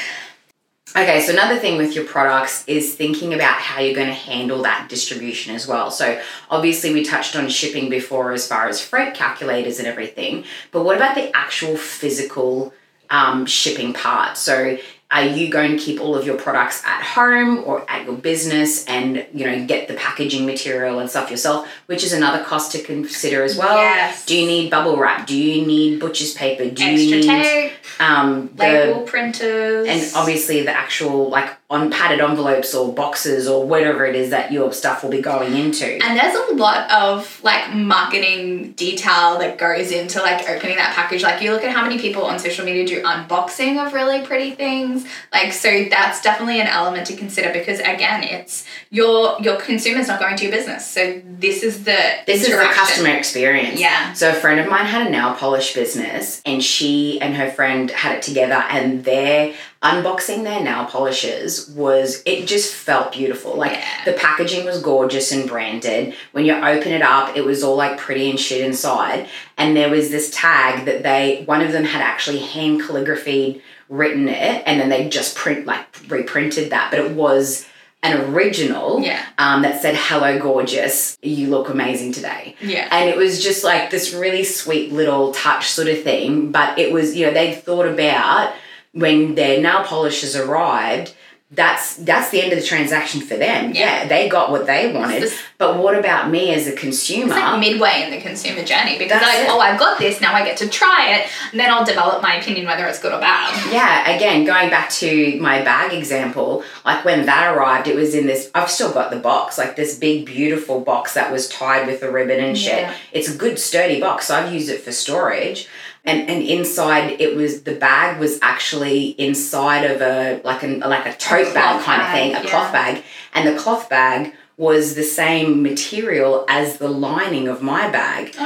Okay, 0.97 1.19
so 1.19 1.34
another 1.34 1.58
thing 1.58 1.77
with 1.77 1.93
your 1.93 2.05
products 2.05 2.63
is 2.67 2.95
thinking 2.95 3.34
about 3.34 3.60
how 3.60 3.81
you're 3.81 3.93
going 3.93 4.08
to 4.08 4.13
handle 4.13 4.62
that 4.62 4.88
distribution 4.88 5.53
as 5.53 5.67
well. 5.67 5.91
So, 5.91 6.21
obviously, 6.49 6.93
we 6.93 7.03
touched 7.03 7.36
on 7.36 7.49
shipping 7.49 7.89
before 7.89 8.31
as 8.31 8.47
far 8.47 8.69
as 8.69 8.79
freight 8.79 9.13
calculators 9.13 9.77
and 9.77 9.89
everything, 9.89 10.45
but 10.71 10.86
what 10.86 10.95
about 10.95 11.15
the 11.15 11.36
actual 11.36 11.75
physical 11.75 12.73
um, 13.10 13.45
shipping 13.45 13.91
part? 13.91 14.38
So, 14.38 14.77
are 15.11 15.23
you 15.25 15.49
going 15.51 15.77
to 15.77 15.77
keep 15.77 16.01
all 16.01 16.15
of 16.15 16.25
your 16.25 16.35
products 16.35 16.81
at 16.85 17.01
home 17.03 17.63
or 17.65 17.89
at 17.89 18.05
your 18.05 18.15
business 18.15 18.83
and 18.85 19.25
you 19.33 19.45
know 19.45 19.65
get 19.67 19.87
the 19.87 19.93
packaging 19.93 20.45
material 20.45 20.97
and 20.99 21.09
stuff 21.09 21.29
yourself 21.29 21.67
which 21.85 22.03
is 22.03 22.11
another 22.11 22.43
cost 22.43 22.71
to 22.71 22.81
consider 22.81 23.43
as 23.43 23.55
well 23.55 23.77
Yes. 23.77 24.25
do 24.25 24.35
you 24.35 24.47
need 24.47 24.71
bubble 24.71 24.97
wrap 24.97 25.27
do 25.27 25.37
you 25.37 25.65
need 25.65 25.99
butcher's 25.99 26.33
paper 26.33 26.63
do 26.63 26.69
Extra 26.83 26.91
you 26.97 27.15
need 27.17 27.23
tape, 27.27 27.71
um, 27.99 28.49
the 28.55 28.63
label 28.63 29.01
printers. 29.03 29.87
and 29.87 30.01
obviously 30.15 30.63
the 30.63 30.71
actual 30.71 31.29
like 31.29 31.49
on 31.67 31.89
padded 31.89 32.19
envelopes 32.19 32.75
or 32.75 32.93
boxes 32.93 33.47
or 33.47 33.65
whatever 33.65 34.06
it 34.06 34.15
is 34.15 34.30
that 34.30 34.51
your 34.51 34.71
stuff 34.71 35.01
will 35.01 35.10
be 35.10 35.21
going 35.21 35.58
into. 35.58 35.84
And 36.04 36.17
there's 36.17 36.36
a 36.36 36.54
lot 36.54 36.91
of 36.91 37.43
like 37.43 37.73
marketing 37.73 38.73
detail 38.73 39.39
that 39.39 39.58
goes 39.58 39.91
into 39.91 40.19
like 40.19 40.47
opening 40.47 40.75
that 40.75 40.93
package. 40.93 41.23
Like 41.23 41.41
you 41.41 41.51
look 41.51 41.63
at 41.63 41.71
how 41.71 41.82
many 41.82 41.97
people 41.97 42.23
on 42.23 42.38
social 42.38 42.63
media 42.65 42.86
do 42.86 43.01
unboxing 43.01 43.84
of 43.84 43.93
really 43.93 44.23
pretty 44.23 44.51
things. 44.51 45.08
Like 45.34 45.54
so 45.54 45.86
that's 45.89 46.21
definitely 46.21 46.62
an 46.62 46.67
element 46.67 47.08
to 47.08 47.15
consider 47.15 47.51
because 47.51 47.80
again, 47.80 48.21
it's 48.21 48.63
your 48.91 49.41
your 49.41 49.60
consumer's 49.60 50.08
not 50.08 50.19
going 50.19 50.38
to 50.38 50.43
your 50.43 50.51
business. 50.51 50.86
So 50.88 51.19
this 51.25 51.63
is 51.63 51.84
the 51.84 51.97
this 52.28 52.47
is 52.47 52.56
the 52.56 52.69
customer 52.73 53.10
experience. 53.10 53.80
Yeah. 53.80 54.13
So 54.13 54.30
a 54.30 54.34
friend 54.34 54.60
of 54.60 54.69
mine 54.69 54.86
had 54.86 55.08
a 55.08 55.10
nail 55.10 55.34
polish 55.34 55.73
business 55.73 56.43
and 56.45 56.63
she 56.63 57.19
and 57.21 57.36
her 57.36 57.49
friend 57.49 57.89
had 57.89 58.17
it 58.17 58.21
together 58.21 58.63
and 58.69 59.04
their 59.04 59.56
unboxing 59.91 60.43
their 60.43 60.62
nail 60.62 60.86
polishes 60.86 61.69
was 61.69 62.21
it 62.26 62.48
just 62.48 62.74
felt 62.74 63.12
beautiful. 63.13 63.56
Like 63.56 63.74
Yeah. 63.74 63.86
the 64.06 64.13
packaging 64.13 64.65
was 64.65 64.82
gorgeous 64.82 65.32
and 65.32 65.48
branded. 65.48 66.13
When 66.32 66.45
you 66.45 66.54
open 66.56 66.91
it 66.91 67.02
up, 67.02 67.36
it 67.38 67.45
was 67.45 67.63
all 67.63 67.76
like 67.76 67.98
pretty 67.98 68.30
and 68.30 68.39
shit 68.39 68.62
inside. 68.62 69.28
And 69.58 69.76
there 69.78 69.89
was 69.89 70.10
this 70.10 70.32
tag 70.32 70.86
that 70.86 71.04
they 71.04 71.43
one 71.45 71.62
of 71.62 71.71
them 71.71 71.86
had 71.86 72.02
actually 72.02 72.39
hand 72.39 72.82
calligraphied 72.82 73.62
written 73.88 74.28
it 74.28 74.63
and 74.65 74.80
then 74.82 74.89
they 74.89 75.08
just 75.10 75.36
print 75.36 75.65
like 75.65 75.86
reprinted 76.10 76.71
that. 76.71 76.89
But 76.91 77.00
it 77.02 77.12
was 77.12 77.65
an 78.04 78.34
original 78.34 79.02
Yeah. 79.02 79.24
um, 79.39 79.63
that 79.63 79.82
said, 79.82 79.95
Hello, 79.95 80.38
gorgeous. 80.39 81.17
You 81.24 81.48
look 81.48 81.69
amazing 81.69 82.12
today. 82.12 82.56
Yeah. 82.62 82.88
And 82.91 83.10
it 83.10 83.17
was 83.17 83.43
just 83.43 83.63
like 83.63 83.89
this 83.89 84.13
really 84.13 84.43
sweet 84.43 84.91
little 84.93 85.32
touch 85.34 85.67
sort 85.69 85.88
of 85.88 86.04
thing. 86.04 86.52
But 86.52 86.78
it 86.78 86.91
was, 86.91 87.15
you 87.15 87.26
know, 87.26 87.34
they 87.34 87.56
thought 87.56 87.88
about 87.88 88.54
when 88.95 89.36
their 89.36 89.62
nail 89.62 89.84
polish 89.84 90.21
has 90.21 90.36
arrived. 90.36 91.13
That's 91.51 91.95
that's 91.97 92.31
the 92.31 92.41
end 92.41 92.51
of 92.53 92.60
the 92.60 92.65
transaction 92.65 93.21
for 93.21 93.38
them. 93.38 93.71
Yeah. 93.73 94.01
Yeah, 94.01 94.08
they 94.08 94.27
got 94.27 94.49
what 94.51 94.65
they 94.65 94.91
wanted. 94.91 95.17
It's- 95.23 95.39
but 95.60 95.77
what 95.77 95.97
about 95.97 96.29
me 96.29 96.53
as 96.53 96.67
a 96.67 96.73
consumer? 96.73 97.27
It's 97.27 97.36
like 97.36 97.60
midway 97.60 98.01
in 98.03 98.10
the 98.12 98.19
consumer 98.19 98.63
journey 98.63 98.97
because 98.97 99.21
That's 99.21 99.25
like, 99.39 99.47
it. 99.47 99.49
oh, 99.51 99.60
I've 99.60 99.79
got 99.79 99.97
this, 99.99 100.19
now 100.19 100.34
I 100.34 100.43
get 100.43 100.58
to 100.58 100.67
try 100.67 101.15
it, 101.15 101.29
and 101.51 101.60
then 101.60 101.69
I'll 101.71 101.86
develop 101.86 102.21
my 102.21 102.36
opinion 102.36 102.65
whether 102.65 102.86
it's 102.88 102.99
good 102.99 103.13
or 103.13 103.19
bad. 103.21 103.71
Yeah, 103.71 104.13
again, 104.13 104.43
going 104.43 104.69
back 104.69 104.89
to 105.01 105.39
my 105.39 105.62
bag 105.62 105.93
example, 105.93 106.63
like 106.84 107.05
when 107.05 107.25
that 107.27 107.55
arrived, 107.55 107.88
it 107.88 107.95
was 107.95 108.15
in 108.15 108.25
this, 108.25 108.49
I've 108.53 108.69
still 108.71 108.91
got 108.91 109.12
the 109.12 109.19
box, 109.19 109.58
like 109.58 109.75
this 109.77 109.97
big, 109.97 110.25
beautiful 110.25 110.81
box 110.81 111.13
that 111.13 111.31
was 111.31 111.47
tied 111.47 111.88
with 111.88 112.01
a 112.03 112.12
ribbon 112.12 112.43
and 112.43 112.58
shit. 112.58 112.79
Yeah. 112.79 112.93
It's 113.13 113.29
a 113.34 113.38
good, 113.38 113.60
sturdy 113.60 113.99
box, 114.01 114.27
so 114.27 114.36
I've 114.36 114.51
used 114.51 114.69
it 114.69 114.81
for 114.81 114.91
storage. 114.91 115.69
And, 116.05 116.29
and 116.29 116.43
inside 116.43 117.19
it 117.19 117.35
was 117.35 117.63
the 117.63 117.73
bag 117.73 118.19
was 118.19 118.37
actually 118.41 119.09
inside 119.19 119.83
of 119.89 120.01
a 120.01 120.39
like 120.43 120.61
an 120.63 120.81
like 120.81 121.05
a 121.07 121.13
tote 121.17 121.53
bag 121.53 121.81
cloth 121.81 121.83
kind 121.83 122.01
of 122.01 122.11
thing, 122.11 122.33
bag, 122.33 122.45
a 122.45 122.49
cloth 122.49 122.71
bag, 122.71 123.03
and 123.33 123.47
the 123.47 123.57
cloth 123.59 123.89
bag 123.89 124.33
was 124.57 124.95
the 124.95 125.03
same 125.03 125.61
material 125.61 126.45
as 126.47 126.77
the 126.77 126.87
lining 126.87 127.49
of 127.49 127.61
my 127.61 127.89
bag. 127.89 128.33
So 128.35 128.41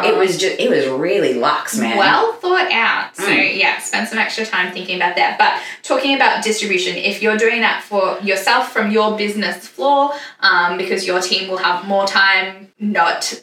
Oh. 0.00 0.08
it 0.08 0.16
was 0.16 0.38
just 0.38 0.58
it 0.58 0.70
was 0.70 0.86
really 0.86 1.34
luxe, 1.34 1.76
man. 1.76 1.98
Well 1.98 2.32
thought 2.34 2.70
out. 2.72 3.14
So 3.16 3.24
Mm. 3.24 3.56
yeah, 3.58 3.78
spend 3.80 4.08
some 4.08 4.18
extra 4.18 4.46
time 4.46 4.72
thinking 4.72 4.96
about 4.96 5.16
that. 5.16 5.36
But 5.36 5.60
talking 5.82 6.14
about 6.14 6.42
distribution, 6.44 6.96
if 6.96 7.20
you're 7.22 7.36
doing 7.36 7.60
that 7.60 7.82
for 7.82 8.18
yourself 8.22 8.72
from 8.72 8.90
your 8.90 9.18
business 9.18 9.66
floor, 9.66 10.14
um, 10.40 10.78
because 10.78 11.06
your 11.06 11.20
team 11.20 11.50
will 11.50 11.58
have 11.58 11.86
more 11.86 12.06
time 12.06 12.68
not 12.78 13.34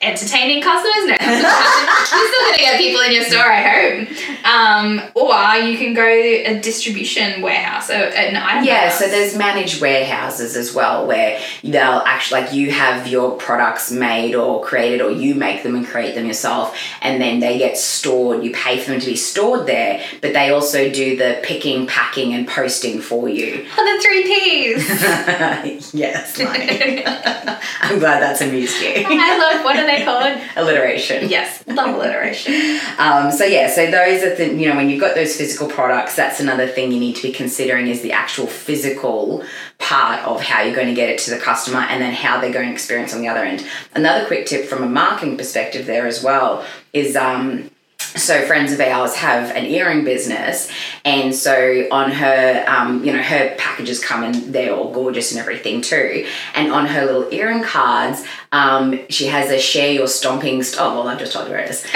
entertaining 0.00 0.62
customers. 0.62 1.06
No, 1.06 1.16
you're 1.20 2.28
still 2.28 2.46
gonna 2.46 2.58
get 2.58 2.78
people 2.78 3.00
in 3.02 3.12
your 3.12 3.24
store, 3.24 3.44
I 3.44 3.62
hope. 3.62 4.44
Um, 4.44 5.02
or 5.14 5.30
you 5.66 5.78
can 5.78 5.94
go 5.94 6.06
a 6.06 6.58
distribution 6.60 7.42
warehouse, 7.42 7.88
so 7.88 7.94
an 7.94 8.36
item. 8.36 8.64
Yeah, 8.64 8.82
warehouse. 8.82 8.98
so 8.98 9.08
there's 9.08 9.36
managed 9.36 9.80
warehouses 9.80 10.56
as 10.56 10.74
well 10.74 11.06
where 11.06 11.40
they'll 11.62 12.02
actually 12.06 12.40
like 12.42 12.52
you 12.52 12.70
have 12.70 13.06
your 13.06 13.36
products 13.36 13.90
made 13.90 14.34
or 14.34 14.62
created 14.62 15.00
or 15.00 15.10
you 15.10 15.34
make 15.34 15.62
them 15.62 15.74
and 15.74 15.86
create 15.86 16.14
them 16.14 16.26
yourself 16.26 16.76
and 17.02 17.20
then 17.20 17.40
they 17.40 17.58
get 17.58 17.76
stored. 17.76 18.44
You 18.44 18.52
pay 18.52 18.78
for 18.78 18.92
them 18.92 19.00
to 19.00 19.06
be 19.06 19.16
stored 19.16 19.66
there, 19.66 20.02
but 20.20 20.32
they 20.32 20.50
also 20.50 20.90
do 20.90 21.16
the 21.16 21.40
picking, 21.42 21.86
packing 21.86 22.34
and 22.34 22.46
posting 22.46 23.00
for 23.00 23.28
you. 23.28 23.66
Oh, 23.76 23.96
the 23.96 24.02
three 24.02 24.22
P's. 24.24 25.94
yes. 25.94 26.40
I'm 27.80 27.98
glad 27.98 28.20
that's 28.20 28.40
amused 28.40 28.80
you. 28.80 29.04
I 29.30 29.38
love. 29.38 29.64
What 29.64 29.76
are 29.76 29.86
they 29.86 30.04
called? 30.04 30.40
Alliteration. 30.56 31.28
Yes, 31.28 31.64
love 31.66 31.94
alliteration. 31.94 32.80
Um, 32.98 33.30
so 33.30 33.44
yeah, 33.44 33.68
so 33.68 33.90
those 33.90 34.22
are 34.22 34.34
the 34.34 34.54
you 34.54 34.68
know 34.68 34.76
when 34.76 34.90
you've 34.90 35.00
got 35.00 35.14
those 35.14 35.36
physical 35.36 35.68
products, 35.68 36.16
that's 36.16 36.40
another 36.40 36.66
thing 36.66 36.92
you 36.92 37.00
need 37.00 37.16
to 37.16 37.22
be 37.22 37.32
considering 37.32 37.86
is 37.86 38.02
the 38.02 38.12
actual 38.12 38.46
physical 38.46 39.44
part 39.78 40.20
of 40.24 40.42
how 40.42 40.62
you're 40.62 40.74
going 40.74 40.88
to 40.88 40.94
get 40.94 41.08
it 41.08 41.18
to 41.20 41.30
the 41.30 41.38
customer 41.38 41.80
and 41.80 42.02
then 42.02 42.12
how 42.12 42.40
they're 42.40 42.52
going 42.52 42.66
to 42.66 42.72
experience 42.72 43.14
on 43.14 43.20
the 43.20 43.28
other 43.28 43.44
end. 43.44 43.66
Another 43.94 44.26
quick 44.26 44.46
tip 44.46 44.66
from 44.66 44.82
a 44.82 44.88
marketing 44.88 45.36
perspective 45.36 45.86
there 45.86 46.06
as 46.06 46.22
well 46.22 46.64
is 46.92 47.16
um, 47.16 47.69
so 48.16 48.42
friends 48.46 48.72
of 48.72 48.80
ours 48.80 49.14
have 49.16 49.54
an 49.56 49.66
earring 49.66 50.04
business 50.04 50.70
and 51.04 51.34
so 51.34 51.86
on 51.90 52.10
her 52.10 52.64
um, 52.66 53.04
you 53.04 53.12
know 53.12 53.22
her 53.22 53.54
packages 53.56 54.02
come 54.02 54.24
and 54.24 54.34
they're 54.52 54.74
all 54.74 54.92
gorgeous 54.92 55.30
and 55.32 55.40
everything 55.40 55.80
too. 55.80 56.26
And 56.54 56.72
on 56.72 56.86
her 56.86 57.04
little 57.06 57.32
earring 57.32 57.62
cards 57.62 58.24
um, 58.52 59.00
she 59.08 59.26
has 59.26 59.50
a 59.50 59.58
share 59.58 59.92
your 59.92 60.08
stomping 60.08 60.62
st- 60.62 60.80
oh 60.80 60.94
well 60.94 61.08
i've 61.08 61.18
just 61.18 61.32
told 61.32 61.46
you 61.46 61.52
where 61.52 61.60
it 61.60 61.70
is. 61.70 61.84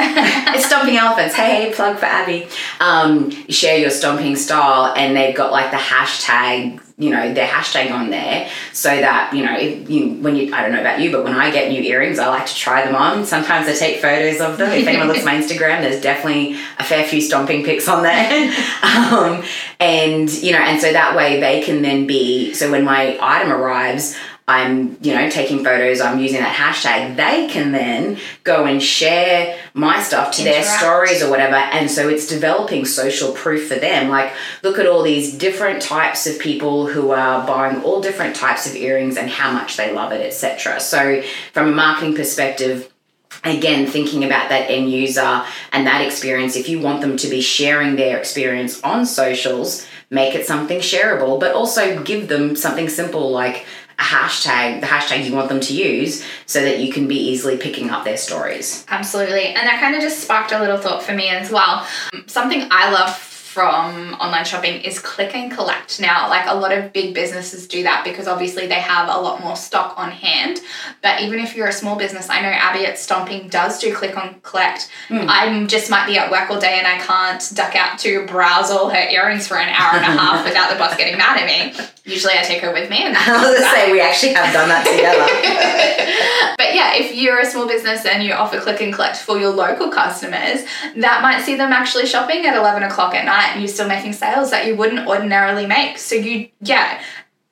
It's 0.54 0.66
stomping 0.66 0.96
elephants. 0.96 1.34
Hey 1.34 1.72
plug 1.74 1.98
for 1.98 2.06
abby. 2.06 2.46
Um, 2.80 3.30
share 3.48 3.76
your 3.78 3.90
stomping 3.90 4.36
style 4.36 4.94
and 4.96 5.16
they've 5.16 5.34
got 5.34 5.50
like 5.50 5.70
the 5.70 5.76
hashtag 5.76 6.80
you 6.96 7.10
know 7.10 7.34
their 7.34 7.48
hashtag 7.48 7.90
on 7.90 8.10
there 8.10 8.48
so 8.72 8.88
that 8.88 9.34
you 9.34 9.44
know 9.44 9.56
if 9.58 9.90
you 9.90 10.10
when 10.22 10.36
you 10.36 10.54
i 10.54 10.62
don't 10.62 10.70
know 10.70 10.80
about 10.80 11.00
you 11.00 11.10
but 11.10 11.24
when 11.24 11.34
i 11.34 11.50
get 11.50 11.68
new 11.68 11.82
earrings 11.82 12.20
i 12.20 12.28
like 12.28 12.46
to 12.46 12.54
try 12.54 12.84
them 12.84 12.94
on. 12.94 13.26
Sometimes 13.26 13.66
i 13.66 13.74
take 13.74 14.00
photos 14.00 14.40
of 14.40 14.58
them. 14.58 14.70
If 14.70 14.86
anyone 14.86 15.08
looks 15.08 15.20
at 15.20 15.24
my 15.24 15.34
instagram 15.34 15.80
there's 15.80 16.00
definitely 16.00 16.56
a 16.78 16.84
fair 16.84 17.04
few 17.04 17.20
stomping 17.20 17.64
pics 17.64 17.88
on 17.88 18.02
there. 18.02 18.54
Um, 18.84 19.42
and 19.80 20.30
you 20.30 20.52
know 20.52 20.58
and 20.58 20.80
so 20.80 20.92
that 20.92 21.16
way 21.16 21.40
they 21.40 21.62
can 21.62 21.82
then 21.82 22.06
be 22.06 22.54
so 22.54 22.70
when 22.70 22.84
my 22.84 23.18
item 23.20 23.50
arrives 23.52 24.16
I'm, 24.46 24.98
you 25.00 25.14
know, 25.14 25.30
taking 25.30 25.64
photos, 25.64 26.02
I'm 26.02 26.18
using 26.18 26.40
that 26.40 26.54
hashtag, 26.54 27.16
they 27.16 27.48
can 27.48 27.72
then 27.72 28.18
go 28.42 28.66
and 28.66 28.82
share 28.82 29.58
my 29.72 30.02
stuff 30.02 30.32
to 30.36 30.44
their 30.44 30.62
stories 30.62 31.22
or 31.22 31.30
whatever. 31.30 31.56
And 31.56 31.90
so 31.90 32.10
it's 32.10 32.26
developing 32.26 32.84
social 32.84 33.32
proof 33.32 33.68
for 33.68 33.76
them. 33.76 34.10
Like, 34.10 34.34
look 34.62 34.78
at 34.78 34.86
all 34.86 35.02
these 35.02 35.32
different 35.36 35.80
types 35.80 36.26
of 36.26 36.38
people 36.38 36.86
who 36.86 37.10
are 37.10 37.46
buying 37.46 37.82
all 37.84 38.02
different 38.02 38.36
types 38.36 38.66
of 38.66 38.76
earrings 38.76 39.16
and 39.16 39.30
how 39.30 39.50
much 39.50 39.78
they 39.78 39.94
love 39.94 40.12
it, 40.12 40.20
etc. 40.20 40.78
So, 40.78 41.22
from 41.54 41.68
a 41.68 41.72
marketing 41.72 42.14
perspective, 42.14 42.90
again 43.42 43.86
thinking 43.86 44.24
about 44.24 44.48
that 44.48 44.70
end 44.70 44.90
user 44.90 45.44
and 45.72 45.86
that 45.86 46.00
experience 46.00 46.54
if 46.56 46.68
you 46.68 46.80
want 46.80 47.00
them 47.00 47.16
to 47.16 47.28
be 47.28 47.40
sharing 47.40 47.96
their 47.96 48.16
experience 48.16 48.80
on 48.82 49.04
socials 49.04 49.86
make 50.08 50.34
it 50.34 50.46
something 50.46 50.78
shareable 50.78 51.38
but 51.38 51.52
also 51.52 52.00
give 52.04 52.28
them 52.28 52.54
something 52.54 52.88
simple 52.88 53.30
like 53.30 53.66
a 53.98 54.02
hashtag 54.02 54.80
the 54.80 54.86
hashtag 54.86 55.24
you 55.24 55.32
want 55.32 55.48
them 55.48 55.60
to 55.60 55.74
use 55.74 56.24
so 56.46 56.62
that 56.62 56.80
you 56.80 56.92
can 56.92 57.06
be 57.08 57.16
easily 57.16 57.56
picking 57.56 57.90
up 57.90 58.04
their 58.04 58.16
stories 58.16 58.84
Absolutely. 58.88 59.46
And 59.46 59.66
that 59.66 59.80
kind 59.80 59.94
of 59.94 60.02
just 60.02 60.20
sparked 60.20 60.52
a 60.52 60.60
little 60.60 60.78
thought 60.78 61.02
for 61.02 61.12
me 61.12 61.28
as 61.28 61.50
well. 61.50 61.86
Something 62.26 62.66
I 62.70 62.90
love 62.90 63.16
from 63.16 64.14
online 64.14 64.44
shopping 64.44 64.80
is 64.82 64.98
click 64.98 65.34
and 65.34 65.50
collect. 65.50 66.00
Now, 66.00 66.28
like 66.28 66.46
a 66.46 66.54
lot 66.54 66.72
of 66.72 66.92
big 66.92 67.14
businesses 67.14 67.68
do 67.68 67.84
that 67.84 68.04
because 68.04 68.26
obviously 68.26 68.66
they 68.66 68.80
have 68.80 69.08
a 69.08 69.20
lot 69.20 69.40
more 69.40 69.54
stock 69.54 69.96
on 69.96 70.10
hand. 70.10 70.60
But 71.02 71.22
even 71.22 71.38
if 71.38 71.54
you're 71.54 71.68
a 71.68 71.72
small 71.72 71.96
business, 71.96 72.28
I 72.28 72.40
know 72.40 72.48
Abby 72.48 72.84
at 72.84 72.98
Stomping 72.98 73.48
does 73.48 73.78
do 73.78 73.94
click 73.94 74.16
on 74.16 74.40
collect. 74.42 74.90
Hmm. 75.08 75.26
I 75.28 75.66
just 75.66 75.88
might 75.88 76.06
be 76.06 76.18
at 76.18 76.30
work 76.32 76.50
all 76.50 76.58
day 76.58 76.78
and 76.78 76.86
I 76.86 76.98
can't 76.98 77.42
duck 77.54 77.76
out 77.76 77.98
to 78.00 78.26
browse 78.26 78.70
all 78.70 78.90
her 78.90 79.08
earrings 79.08 79.46
for 79.46 79.56
an 79.56 79.68
hour 79.68 79.98
and 79.98 80.04
a 80.04 80.20
half 80.20 80.44
without 80.44 80.70
the 80.70 80.76
boss 80.76 80.96
getting 80.96 81.16
mad 81.16 81.38
at 81.38 81.46
me. 81.46 81.86
Usually 82.04 82.34
I 82.34 82.42
take 82.42 82.60
her 82.60 82.70
with 82.72 82.90
me 82.90 82.98
and 83.02 83.16
i 83.16 83.32
was 83.32 83.42
going 83.42 83.56
to 83.56 83.70
say 83.70 83.90
we 83.90 84.00
actually 84.00 84.34
have 84.34 84.52
done 84.52 84.68
that 84.68 84.84
together 84.84 85.24
But 86.56 86.74
yeah, 86.74 86.94
if 86.94 87.14
you're 87.14 87.40
a 87.40 87.46
small 87.46 87.66
business 87.66 88.04
and 88.04 88.22
you 88.22 88.32
offer 88.32 88.60
click 88.60 88.80
and 88.80 88.92
collect 88.92 89.16
for 89.16 89.38
your 89.38 89.50
local 89.50 89.88
customers, 89.88 90.64
that 90.96 91.20
might 91.22 91.42
see 91.42 91.56
them 91.56 91.72
actually 91.72 92.06
shopping 92.06 92.46
at 92.46 92.56
11 92.56 92.82
o'clock 92.82 93.14
at 93.14 93.24
night 93.24 93.50
and 93.52 93.60
you're 93.60 93.68
still 93.68 93.88
making 93.88 94.12
sales 94.12 94.50
that 94.50 94.66
you 94.66 94.76
wouldn't 94.76 95.06
ordinarily 95.06 95.66
make. 95.66 95.98
So 95.98 96.14
you, 96.14 96.48
yeah, 96.60 97.02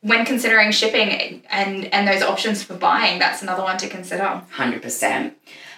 when 0.02 0.24
considering 0.24 0.70
shipping 0.70 1.42
and, 1.50 1.86
and 1.92 2.06
those 2.06 2.22
options 2.22 2.62
for 2.62 2.74
buying, 2.74 3.18
that's 3.18 3.42
another 3.42 3.62
one 3.62 3.78
to 3.78 3.88
consider. 3.88 4.42
100%. 4.54 5.32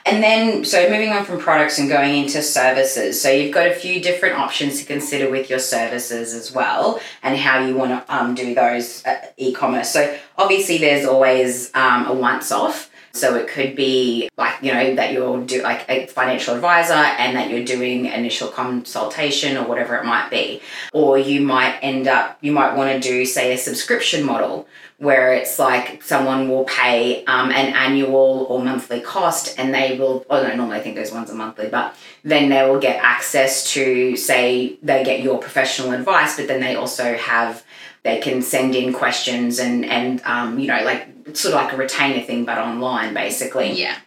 And 0.06 0.22
then, 0.22 0.64
so 0.66 0.88
moving 0.90 1.10
on 1.10 1.24
from 1.24 1.38
products 1.38 1.78
and 1.78 1.88
going 1.88 2.14
into 2.24 2.42
services. 2.42 3.20
So 3.20 3.30
you've 3.30 3.54
got 3.54 3.66
a 3.66 3.74
few 3.74 4.02
different 4.02 4.38
options 4.38 4.78
to 4.80 4.84
consider 4.84 5.30
with 5.30 5.48
your 5.48 5.58
services 5.58 6.34
as 6.34 6.52
well, 6.52 7.00
and 7.22 7.38
how 7.38 7.64
you 7.64 7.74
want 7.74 8.06
to 8.06 8.14
um, 8.14 8.34
do 8.34 8.54
those 8.54 9.04
uh, 9.06 9.16
e 9.38 9.54
commerce. 9.54 9.90
So 9.90 10.14
obviously, 10.36 10.76
there's 10.76 11.06
always 11.06 11.74
um, 11.74 12.06
a 12.06 12.12
once 12.12 12.52
off. 12.52 12.90
So 13.14 13.36
it 13.36 13.46
could 13.46 13.76
be 13.76 14.28
like, 14.36 14.60
you 14.60 14.74
know, 14.74 14.96
that 14.96 15.12
you're 15.12 15.40
do 15.44 15.62
like 15.62 15.88
a 15.88 16.06
financial 16.06 16.56
advisor 16.56 16.94
and 16.94 17.36
that 17.36 17.48
you're 17.48 17.64
doing 17.64 18.06
initial 18.06 18.48
consultation 18.48 19.56
or 19.56 19.68
whatever 19.68 19.94
it 19.94 20.04
might 20.04 20.30
be. 20.30 20.60
Or 20.92 21.16
you 21.16 21.40
might 21.40 21.78
end 21.80 22.08
up, 22.08 22.38
you 22.40 22.50
might 22.50 22.74
want 22.74 22.90
to 22.90 23.08
do, 23.08 23.24
say, 23.24 23.54
a 23.54 23.56
subscription 23.56 24.24
model 24.24 24.66
where 24.98 25.34
it's 25.34 25.58
like 25.58 26.02
someone 26.02 26.48
will 26.48 26.64
pay 26.64 27.24
um, 27.24 27.50
an 27.50 27.74
annual 27.74 28.46
or 28.48 28.62
monthly 28.62 29.00
cost 29.00 29.58
and 29.58 29.74
they 29.74 29.98
will, 29.98 30.24
oh 30.30 30.42
no, 30.42 30.54
normally 30.54 30.76
I 30.76 30.82
think 30.82 30.94
those 30.94 31.12
ones 31.12 31.30
are 31.30 31.34
monthly, 31.34 31.68
but 31.68 31.96
then 32.22 32.48
they 32.48 32.64
will 32.68 32.78
get 32.78 33.02
access 33.02 33.72
to, 33.72 34.16
say, 34.16 34.78
they 34.82 35.02
get 35.02 35.20
your 35.20 35.38
professional 35.38 35.92
advice, 35.92 36.36
but 36.36 36.46
then 36.46 36.60
they 36.60 36.76
also 36.76 37.16
have, 37.16 37.64
they 38.04 38.20
can 38.20 38.40
send 38.40 38.76
in 38.76 38.92
questions 38.92 39.58
and, 39.58 39.84
and 39.84 40.22
um, 40.22 40.58
you 40.60 40.68
know, 40.68 40.82
like 40.84 41.08
sort 41.36 41.54
of 41.54 41.60
like 41.60 41.72
a 41.72 41.76
retainer 41.76 42.24
thing, 42.24 42.44
but 42.44 42.58
online 42.58 43.14
basically. 43.14 43.72
Yeah. 43.72 43.98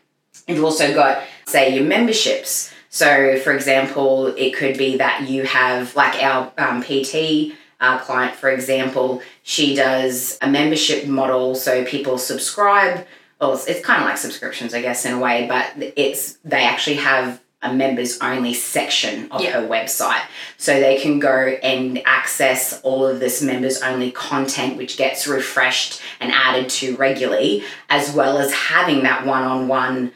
You've 0.48 0.64
also 0.64 0.94
got, 0.94 1.24
say, 1.46 1.76
your 1.76 1.84
memberships. 1.84 2.74
So, 2.90 3.38
for 3.40 3.52
example, 3.54 4.28
it 4.28 4.56
could 4.56 4.78
be 4.78 4.98
that 4.98 5.28
you 5.28 5.44
have, 5.44 5.96
like 5.98 6.24
our 6.24 6.52
um, 6.58 6.82
PT 6.82 7.54
uh, 7.80 7.98
client, 8.00 8.36
for 8.36 8.50
example, 8.50 9.22
she 9.44 9.76
does 9.76 10.38
a 10.42 10.50
membership 10.50 11.08
model. 11.08 11.56
So 11.56 11.84
people 11.86 12.18
subscribe. 12.18 13.06
Well, 13.40 13.54
it's, 13.54 13.68
it's 13.68 13.86
kind 13.86 14.02
of 14.02 14.08
like 14.08 14.18
subscriptions, 14.18 14.74
I 14.74 14.82
guess, 14.82 15.06
in 15.06 15.14
a 15.14 15.20
way, 15.20 15.46
but 15.48 15.72
it's 15.96 16.38
they 16.44 16.64
actually 16.64 16.96
have 16.98 17.42
a 17.62 17.74
members 17.74 18.20
only 18.20 18.54
section 18.54 19.32
of 19.32 19.42
Yeah. 19.42 19.60
her 19.62 19.68
website. 19.68 20.22
So 20.58 20.80
they 20.80 20.98
can 21.00 21.20
go 21.20 21.58
and 21.64 22.02
access 22.06 22.80
all 22.82 23.06
of 23.06 23.20
this 23.20 23.42
members 23.42 23.82
only 23.82 24.12
content, 24.12 24.78
which 24.78 24.96
gets 24.98 25.28
refreshed 25.28 26.00
and 26.20 26.32
added 26.32 26.70
to 26.70 26.96
regularly, 26.98 27.64
as 27.90 28.14
well 28.14 28.38
as 28.38 28.54
having 28.54 29.04
that 29.04 29.26
one 29.26 29.44
on 29.44 29.68
one 29.68 30.12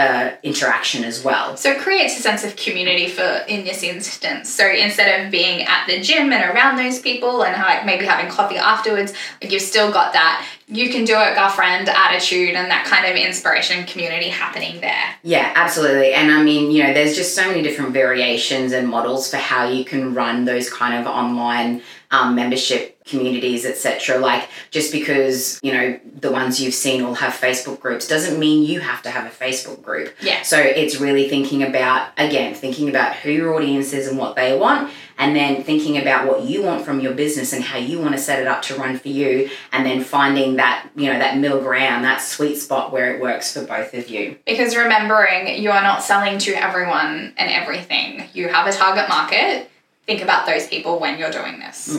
uh, 0.00 0.36
interaction 0.42 1.04
as 1.04 1.22
well. 1.22 1.56
So 1.56 1.70
it 1.72 1.78
creates 1.78 2.18
a 2.18 2.22
sense 2.22 2.42
of 2.44 2.56
community 2.56 3.08
for 3.08 3.44
in 3.48 3.64
this 3.64 3.82
instance. 3.82 4.48
So 4.48 4.66
instead 4.66 5.20
of 5.20 5.30
being 5.30 5.62
at 5.62 5.86
the 5.86 6.00
gym 6.00 6.32
and 6.32 6.42
around 6.54 6.76
those 6.76 6.98
people 6.98 7.44
and 7.44 7.54
like 7.60 7.84
maybe 7.84 8.06
having 8.06 8.30
coffee 8.30 8.56
afterwards, 8.56 9.12
like 9.42 9.52
you've 9.52 9.62
still 9.62 9.92
got 9.92 10.12
that 10.14 10.46
you 10.70 10.88
can 10.88 11.04
do 11.04 11.14
it 11.18 11.34
girlfriend 11.34 11.88
attitude 11.88 12.54
and 12.54 12.70
that 12.70 12.86
kind 12.86 13.04
of 13.04 13.16
inspiration 13.16 13.84
community 13.86 14.28
happening 14.28 14.80
there. 14.80 15.16
Yeah, 15.22 15.52
absolutely. 15.56 16.12
And 16.12 16.30
I 16.30 16.42
mean, 16.42 16.70
you 16.70 16.84
know, 16.84 16.94
there's 16.94 17.16
just 17.16 17.34
so 17.34 17.48
many 17.48 17.60
different 17.62 17.92
variations 17.92 18.72
and 18.72 18.88
models 18.88 19.28
for 19.28 19.36
how 19.36 19.68
you 19.68 19.84
can 19.84 20.14
run 20.14 20.44
those 20.44 20.70
kind 20.70 20.94
of 20.94 21.06
online 21.06 21.82
um, 22.10 22.34
membership 22.34 23.04
communities, 23.04 23.64
etc. 23.64 24.18
Like, 24.18 24.48
just 24.70 24.92
because, 24.92 25.58
you 25.62 25.72
know, 25.72 25.98
the 26.20 26.30
ones 26.30 26.60
you've 26.60 26.74
seen 26.74 27.02
all 27.02 27.14
have 27.14 27.32
Facebook 27.32 27.80
groups 27.80 28.06
doesn't 28.06 28.38
mean 28.38 28.62
you 28.62 28.80
have 28.80 29.02
to 29.02 29.10
have 29.10 29.26
a 29.26 29.34
Facebook 29.34 29.82
group. 29.82 30.14
Yeah. 30.20 30.42
So 30.42 30.58
it's 30.58 31.00
really 31.00 31.28
thinking 31.28 31.62
about, 31.62 32.10
again, 32.18 32.54
thinking 32.54 32.88
about 32.88 33.16
who 33.16 33.30
your 33.30 33.54
audience 33.54 33.92
is 33.92 34.06
and 34.06 34.18
what 34.18 34.36
they 34.36 34.56
want, 34.56 34.92
and 35.18 35.36
then 35.36 35.62
thinking 35.62 35.98
about 35.98 36.26
what 36.26 36.42
you 36.44 36.62
want 36.62 36.84
from 36.84 37.00
your 37.00 37.12
business 37.12 37.52
and 37.52 37.62
how 37.62 37.78
you 37.78 37.98
want 38.00 38.12
to 38.12 38.18
set 38.18 38.40
it 38.40 38.46
up 38.46 38.62
to 38.62 38.74
run 38.74 38.98
for 38.98 39.08
you, 39.08 39.50
and 39.72 39.86
then 39.86 40.02
finding 40.02 40.56
that, 40.56 40.88
you 40.96 41.12
know, 41.12 41.18
that 41.18 41.38
middle 41.38 41.60
ground, 41.60 42.04
that 42.04 42.20
sweet 42.20 42.56
spot 42.56 42.92
where 42.92 43.14
it 43.14 43.20
works 43.20 43.52
for 43.52 43.64
both 43.64 43.94
of 43.94 44.08
you. 44.08 44.36
Because 44.46 44.76
remembering 44.76 45.62
you 45.62 45.70
are 45.70 45.82
not 45.82 46.02
selling 46.02 46.38
to 46.38 46.52
everyone 46.52 47.34
and 47.36 47.50
everything. 47.50 48.28
You 48.32 48.48
have 48.48 48.66
a 48.66 48.72
target 48.72 49.08
market. 49.08 49.69
Think 50.06 50.22
about 50.22 50.46
those 50.46 50.66
people 50.66 50.98
when 50.98 51.18
you're 51.18 51.30
doing 51.30 51.60
this. 51.60 51.96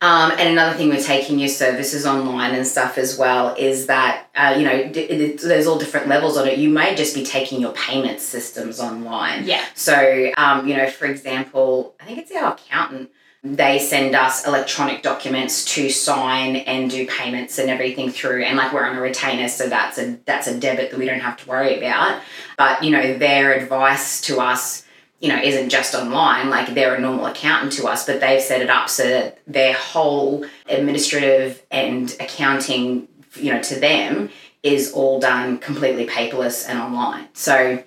Um, 0.00 0.32
and 0.32 0.50
another 0.50 0.76
thing 0.76 0.90
with 0.90 1.06
taking 1.06 1.38
your 1.38 1.48
services 1.48 2.04
online 2.04 2.54
and 2.54 2.66
stuff 2.66 2.98
as 2.98 3.16
well 3.16 3.54
is 3.58 3.86
that, 3.86 4.26
uh, 4.36 4.54
you 4.58 4.64
know, 4.64 4.88
d- 4.88 5.06
d- 5.06 5.38
there's 5.42 5.66
all 5.66 5.78
different 5.78 6.08
levels 6.08 6.36
on 6.36 6.46
it. 6.46 6.58
You 6.58 6.68
may 6.68 6.94
just 6.94 7.14
be 7.14 7.24
taking 7.24 7.60
your 7.60 7.72
payment 7.72 8.20
systems 8.20 8.80
online. 8.80 9.44
Yeah. 9.46 9.64
So, 9.74 10.30
um, 10.36 10.68
you 10.68 10.76
know, 10.76 10.90
for 10.90 11.06
example, 11.06 11.94
I 12.00 12.04
think 12.04 12.18
it's 12.18 12.32
our 12.32 12.52
accountant. 12.52 13.10
They 13.42 13.78
send 13.78 14.14
us 14.14 14.46
electronic 14.46 15.02
documents 15.02 15.64
to 15.74 15.88
sign 15.90 16.56
and 16.56 16.90
do 16.90 17.06
payments 17.06 17.58
and 17.58 17.70
everything 17.70 18.10
through, 18.10 18.42
and 18.44 18.56
like 18.56 18.72
we're 18.72 18.86
on 18.86 18.96
a 18.96 19.00
retainer, 19.00 19.48
so 19.48 19.68
that's 19.68 19.98
a 19.98 20.18
that's 20.24 20.46
a 20.46 20.58
debit 20.58 20.90
that 20.90 20.98
we 20.98 21.04
don't 21.04 21.20
have 21.20 21.36
to 21.38 21.48
worry 21.48 21.76
about. 21.76 22.22
But 22.56 22.82
you 22.82 22.90
know, 22.90 23.18
their 23.18 23.52
advice 23.52 24.22
to 24.22 24.40
us 24.40 24.83
you 25.24 25.30
know, 25.30 25.40
isn't 25.42 25.70
just 25.70 25.94
online. 25.94 26.50
Like 26.50 26.74
they're 26.74 26.94
a 26.94 27.00
normal 27.00 27.24
accountant 27.24 27.72
to 27.72 27.86
us, 27.86 28.04
but 28.04 28.20
they've 28.20 28.42
set 28.42 28.60
it 28.60 28.68
up 28.68 28.90
so 28.90 29.08
that 29.08 29.38
their 29.46 29.72
whole 29.72 30.44
administrative 30.68 31.64
and 31.70 32.14
accounting, 32.20 33.08
you 33.34 33.50
know, 33.50 33.62
to 33.62 33.80
them 33.80 34.28
is 34.62 34.92
all 34.92 35.18
done 35.18 35.56
completely 35.56 36.06
paperless 36.06 36.68
and 36.68 36.78
online. 36.78 37.26
So 37.32 37.82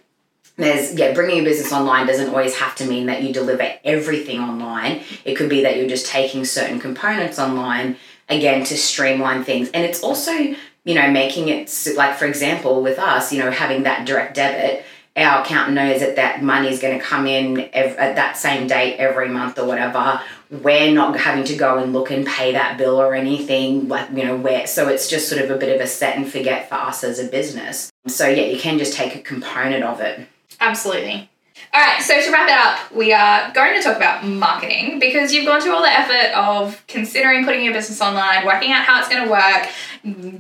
there's 0.55 0.95
yeah, 0.95 1.13
bringing 1.13 1.41
a 1.41 1.43
business 1.43 1.71
online 1.71 2.07
doesn't 2.07 2.29
always 2.29 2.55
have 2.55 2.73
to 2.77 2.87
mean 2.87 3.05
that 3.05 3.21
you 3.21 3.31
deliver 3.31 3.71
everything 3.83 4.39
online. 4.39 5.03
It 5.23 5.35
could 5.35 5.47
be 5.47 5.61
that 5.61 5.77
you're 5.77 5.87
just 5.87 6.07
taking 6.07 6.43
certain 6.43 6.79
components 6.79 7.37
online 7.37 7.97
again 8.29 8.63
to 8.63 8.75
streamline 8.75 9.43
things, 9.43 9.69
and 9.75 9.85
it's 9.85 10.01
also 10.01 10.31
you 10.31 10.95
know 10.95 11.11
making 11.11 11.49
it 11.49 11.71
like 11.95 12.17
for 12.17 12.25
example 12.25 12.81
with 12.81 12.97
us, 12.97 13.31
you 13.31 13.37
know, 13.37 13.51
having 13.51 13.83
that 13.83 14.07
direct 14.07 14.33
debit. 14.33 14.83
Our 15.17 15.41
accountant 15.41 15.73
knows 15.73 15.99
that 16.01 16.15
that 16.17 16.43
money 16.43 16.69
is 16.69 16.79
going 16.79 16.97
to 16.99 17.03
come 17.03 17.25
in 17.25 17.69
ev- 17.73 17.97
at 17.97 18.15
that 18.17 18.37
same 18.37 18.67
date 18.67 18.97
every 18.97 19.29
month 19.29 19.57
or 19.57 19.65
whatever. 19.65 20.21
We're 20.51 20.93
not 20.93 21.19
having 21.19 21.43
to 21.45 21.55
go 21.55 21.79
and 21.79 21.91
look 21.91 22.11
and 22.11 22.25
pay 22.25 22.51
that 22.51 22.77
bill 22.77 23.01
or 23.01 23.15
anything 23.15 23.87
like 23.87 24.11
you 24.11 24.23
know 24.23 24.37
where. 24.37 24.67
So 24.67 24.87
it's 24.87 25.09
just 25.09 25.27
sort 25.27 25.41
of 25.41 25.49
a 25.49 25.57
bit 25.57 25.75
of 25.75 25.81
a 25.81 25.87
set 25.87 26.15
and 26.17 26.31
forget 26.31 26.69
for 26.69 26.75
us 26.75 27.03
as 27.03 27.17
a 27.17 27.27
business. 27.27 27.91
So 28.05 28.27
yeah, 28.27 28.45
you 28.45 28.59
can 28.59 28.77
just 28.77 28.93
take 28.93 29.15
a 29.15 29.19
component 29.19 29.83
of 29.83 30.01
it. 30.01 30.27
Absolutely. 30.59 31.29
All 31.73 31.81
right, 31.81 32.01
so 32.01 32.19
to 32.19 32.31
wrap 32.31 32.47
it 32.47 32.55
up, 32.55 32.91
we 32.95 33.13
are 33.13 33.51
going 33.51 33.75
to 33.75 33.83
talk 33.83 33.97
about 33.97 34.25
marketing 34.25 34.99
because 34.99 35.33
you've 35.33 35.45
gone 35.45 35.61
through 35.61 35.75
all 35.75 35.81
the 35.81 35.91
effort 35.91 36.35
of 36.35 36.81
considering 36.87 37.45
putting 37.45 37.63
your 37.63 37.73
business 37.73 38.01
online, 38.01 38.45
working 38.45 38.71
out 38.71 38.83
how 38.83 38.99
it's 38.99 39.09
going 39.09 39.25
to 39.25 39.29
work, 39.29 39.67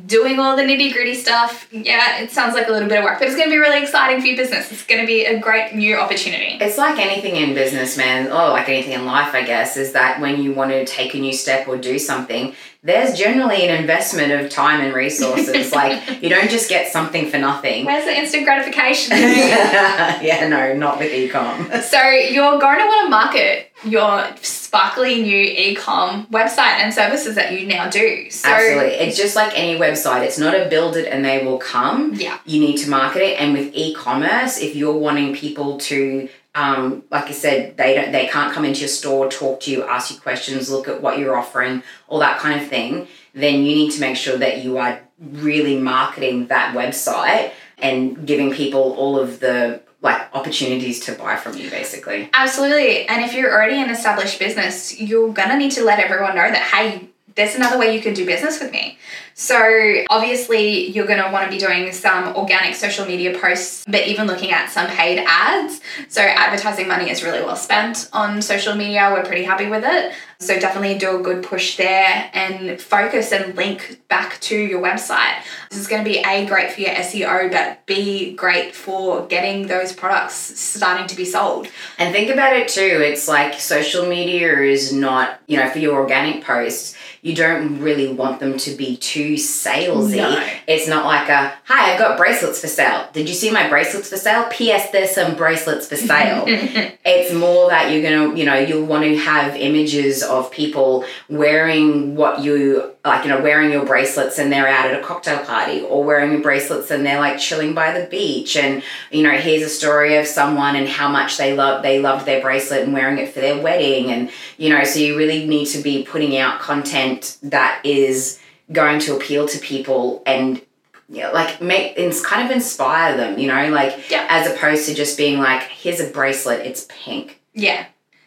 doing 0.07 0.39
all 0.39 0.55
the 0.55 0.63
nitty 0.63 0.93
gritty 0.93 1.13
stuff. 1.13 1.67
Yeah, 1.71 2.21
it 2.21 2.31
sounds 2.31 2.55
like 2.55 2.67
a 2.67 2.71
little 2.71 2.87
bit 2.87 2.99
of 2.99 3.03
work, 3.03 3.19
but 3.19 3.27
it's 3.27 3.35
going 3.35 3.49
to 3.49 3.53
be 3.53 3.57
really 3.57 3.81
exciting 3.81 4.21
for 4.21 4.27
your 4.27 4.37
business. 4.37 4.71
It's 4.71 4.85
going 4.85 5.01
to 5.01 5.07
be 5.07 5.25
a 5.25 5.37
great 5.39 5.75
new 5.75 5.97
opportunity. 5.97 6.57
It's 6.61 6.77
like 6.77 6.97
anything 6.97 7.35
in 7.35 7.53
business, 7.53 7.97
man, 7.97 8.27
or 8.27 8.49
like 8.49 8.69
anything 8.69 8.93
in 8.93 9.05
life, 9.05 9.33
I 9.33 9.43
guess, 9.43 9.77
is 9.77 9.91
that 9.91 10.21
when 10.21 10.41
you 10.41 10.53
want 10.53 10.71
to 10.71 10.85
take 10.85 11.13
a 11.13 11.19
new 11.19 11.33
step 11.33 11.67
or 11.67 11.77
do 11.77 11.99
something, 11.99 12.55
there's 12.83 13.17
generally 13.17 13.67
an 13.67 13.79
investment 13.79 14.31
of 14.31 14.49
time 14.49 14.81
and 14.81 14.93
resources. 14.93 15.73
like, 15.73 16.21
you 16.21 16.29
don't 16.29 16.49
just 16.49 16.69
get 16.69 16.91
something 16.91 17.29
for 17.29 17.37
nothing. 17.37 17.85
Where's 17.85 18.05
the 18.05 18.17
instant 18.17 18.45
gratification? 18.45 19.17
yeah, 19.17 20.47
no, 20.49 20.73
not 20.73 20.99
with 20.99 21.11
ecom. 21.11 21.81
So 21.81 22.01
you're 22.01 22.59
going 22.59 22.79
to 22.79 22.85
want 22.85 23.05
to 23.05 23.09
market 23.09 23.71
your 23.83 24.25
sparkly 24.41 25.21
new 25.21 25.37
e-com 25.37 26.25
website 26.27 26.79
and 26.79 26.93
services 26.93 27.35
that 27.35 27.53
you 27.53 27.67
now 27.67 27.89
do. 27.89 28.29
So 28.31 28.49
Absolutely. 28.49 28.95
It's 28.95 29.17
just 29.17 29.35
like 29.35 29.57
any 29.57 29.79
website. 29.79 30.23
It's 30.23 30.37
not 30.37 30.53
a 30.55 30.67
build 30.67 30.97
it 30.97 31.07
and 31.07 31.23
they 31.23 31.45
will 31.45 31.59
come. 31.59 32.13
Yeah. 32.15 32.39
You 32.45 32.59
need 32.59 32.77
to 32.77 32.89
market 32.89 33.21
it. 33.21 33.39
And 33.39 33.53
with 33.53 33.71
e-commerce, 33.73 34.59
if 34.59 34.75
you're 34.75 34.97
wanting 34.97 35.35
people 35.35 35.77
to 35.79 36.29
um, 36.57 37.03
like 37.11 37.25
I 37.25 37.31
said, 37.31 37.77
they 37.77 37.93
don't 37.93 38.11
they 38.11 38.25
can't 38.25 38.51
come 38.51 38.65
into 38.65 38.79
your 38.79 38.89
store, 38.89 39.29
talk 39.29 39.59
to 39.61 39.71
you, 39.71 39.83
ask 39.83 40.11
you 40.11 40.19
questions, 40.19 40.71
look 40.71 40.87
at 40.87 41.03
what 41.03 41.19
you're 41.19 41.37
offering, 41.37 41.83
all 42.07 42.17
that 42.19 42.39
kind 42.39 42.59
of 42.59 42.67
thing, 42.67 43.07
then 43.35 43.57
you 43.63 43.75
need 43.75 43.91
to 43.91 44.01
make 44.01 44.17
sure 44.17 44.37
that 44.39 44.63
you 44.63 44.79
are 44.79 44.99
really 45.19 45.77
marketing 45.77 46.47
that 46.47 46.75
website 46.75 47.51
and 47.77 48.25
giving 48.25 48.51
people 48.51 48.93
all 48.93 49.19
of 49.19 49.39
the 49.39 49.81
like 50.01 50.33
opportunities 50.33 50.99
to 51.01 51.11
buy 51.11 51.35
from 51.35 51.55
you 51.55 51.69
basically. 51.69 52.27
Absolutely. 52.33 53.07
And 53.07 53.23
if 53.23 53.35
you're 53.35 53.51
already 53.51 53.79
an 53.79 53.91
established 53.91 54.39
business, 54.39 54.99
you're 54.99 55.31
going 55.33 55.49
to 55.49 55.57
need 55.57 55.71
to 55.73 55.83
let 55.83 55.99
everyone 55.99 56.35
know 56.35 56.49
that, 56.49 56.71
hey, 56.73 57.09
there's 57.35 57.53
another 57.53 57.77
way 57.77 57.95
you 57.95 58.01
can 58.01 58.15
do 58.15 58.25
business 58.25 58.59
with 58.59 58.71
me. 58.71 58.97
So, 59.39 60.03
obviously, 60.09 60.89
you're 60.89 61.05
going 61.05 61.23
to 61.23 61.29
want 61.29 61.45
to 61.45 61.51
be 61.51 61.59
doing 61.59 61.91
some 61.91 62.35
organic 62.35 62.73
social 62.73 63.05
media 63.05 63.37
posts, 63.39 63.85
but 63.87 64.07
even 64.07 64.25
looking 64.25 64.49
at 64.51 64.71
some 64.71 64.87
paid 64.87 65.23
ads. 65.27 65.79
So, 66.09 66.21
advertising 66.21 66.87
money 66.87 67.11
is 67.11 67.21
really 67.23 67.41
well 67.41 67.55
spent 67.55 68.09
on 68.13 68.41
social 68.41 68.73
media. 68.73 69.11
We're 69.13 69.23
pretty 69.23 69.43
happy 69.43 69.67
with 69.67 69.83
it. 69.85 70.13
So, 70.39 70.59
definitely 70.59 70.97
do 70.97 71.19
a 71.19 71.21
good 71.21 71.43
push 71.43 71.77
there 71.77 72.31
and 72.33 72.81
focus 72.81 73.31
and 73.31 73.55
link 73.55 74.01
back 74.07 74.39
to 74.41 74.57
your 74.57 74.81
website. 74.81 75.43
This 75.69 75.77
is 75.77 75.87
going 75.87 76.03
to 76.03 76.09
be 76.09 76.17
A, 76.17 76.47
great 76.47 76.71
for 76.71 76.81
your 76.81 76.95
SEO, 76.95 77.51
but 77.51 77.85
B, 77.85 78.33
great 78.33 78.73
for 78.73 79.27
getting 79.27 79.67
those 79.67 79.93
products 79.93 80.33
starting 80.33 81.05
to 81.05 81.15
be 81.15 81.25
sold. 81.25 81.67
And 81.99 82.11
think 82.11 82.31
about 82.31 82.53
it 82.53 82.69
too. 82.69 82.81
It's 82.81 83.27
like 83.27 83.59
social 83.59 84.07
media 84.07 84.61
is 84.61 84.91
not, 84.91 85.39
you 85.45 85.57
know, 85.57 85.69
for 85.69 85.77
your 85.77 85.95
organic 86.01 86.43
posts, 86.43 86.97
you 87.21 87.35
don't 87.35 87.79
really 87.79 88.11
want 88.11 88.39
them 88.39 88.57
to 88.57 88.71
be 88.71 88.95
too 88.95 89.26
salesy. 89.35 90.17
No. 90.17 90.49
It's 90.67 90.87
not 90.87 91.05
like 91.05 91.29
a, 91.29 91.53
hi, 91.65 91.93
I've 91.93 91.99
got 91.99 92.17
bracelets 92.17 92.61
for 92.61 92.67
sale. 92.67 93.07
Did 93.13 93.27
you 93.27 93.35
see 93.35 93.51
my 93.51 93.67
bracelets 93.69 94.09
for 94.09 94.17
sale? 94.17 94.47
P.S. 94.49 94.91
There's 94.91 95.11
some 95.11 95.35
bracelets 95.35 95.87
for 95.87 95.95
sale. 95.95 96.43
it's 96.47 97.33
more 97.33 97.69
that 97.69 97.91
you're 97.91 98.03
gonna, 98.03 98.35
you 98.35 98.45
know, 98.45 98.57
you'll 98.57 98.85
want 98.85 99.03
to 99.03 99.17
have 99.17 99.55
images 99.55 100.23
of 100.23 100.51
people 100.51 101.05
wearing 101.29 102.15
what 102.15 102.41
you 102.41 102.93
like, 103.07 103.23
you 103.23 103.31
know, 103.31 103.41
wearing 103.41 103.71
your 103.71 103.85
bracelets 103.85 104.37
and 104.37 104.51
they're 104.51 104.67
out 104.67 104.85
at 104.85 104.99
a 104.99 105.03
cocktail 105.03 105.39
party, 105.39 105.81
or 105.81 106.03
wearing 106.03 106.31
your 106.31 106.41
bracelets 106.41 106.91
and 106.91 107.05
they're 107.05 107.19
like 107.19 107.39
chilling 107.39 107.73
by 107.73 107.97
the 107.97 108.05
beach. 108.07 108.55
And 108.55 108.83
you 109.11 109.23
know, 109.23 109.31
here's 109.31 109.63
a 109.63 109.69
story 109.69 110.17
of 110.17 110.27
someone 110.27 110.75
and 110.75 110.87
how 110.87 111.09
much 111.09 111.37
they 111.37 111.55
love 111.55 111.83
they 111.83 111.99
loved 111.99 112.25
their 112.25 112.41
bracelet 112.41 112.83
and 112.83 112.93
wearing 112.93 113.17
it 113.17 113.33
for 113.33 113.39
their 113.39 113.61
wedding. 113.61 114.11
And 114.11 114.29
you 114.57 114.69
know, 114.69 114.83
so 114.83 114.99
you 114.99 115.17
really 115.17 115.47
need 115.47 115.65
to 115.67 115.81
be 115.81 116.03
putting 116.03 116.37
out 116.37 116.59
content 116.59 117.37
that 117.43 117.81
is 117.85 118.39
going 118.71 118.99
to 118.99 119.15
appeal 119.15 119.47
to 119.47 119.59
people 119.59 120.21
and 120.25 120.61
you 121.09 121.21
know, 121.21 121.31
like 121.31 121.61
make 121.61 121.93
it's 121.97 122.23
kind 122.25 122.45
of 122.45 122.53
inspire 122.53 123.15
them, 123.15 123.39
you 123.39 123.47
know, 123.47 123.69
like 123.69 124.09
Yeah. 124.11 124.27
as 124.29 124.45
opposed 124.51 124.87
to 124.89 124.93
just 124.93 125.17
being 125.17 125.39
like, 125.39 125.63
here's 125.63 126.01
a 126.01 126.07
bracelet, 126.09 126.65
it's 126.65 126.85
pink. 126.89 127.39
Yeah. 127.53 127.85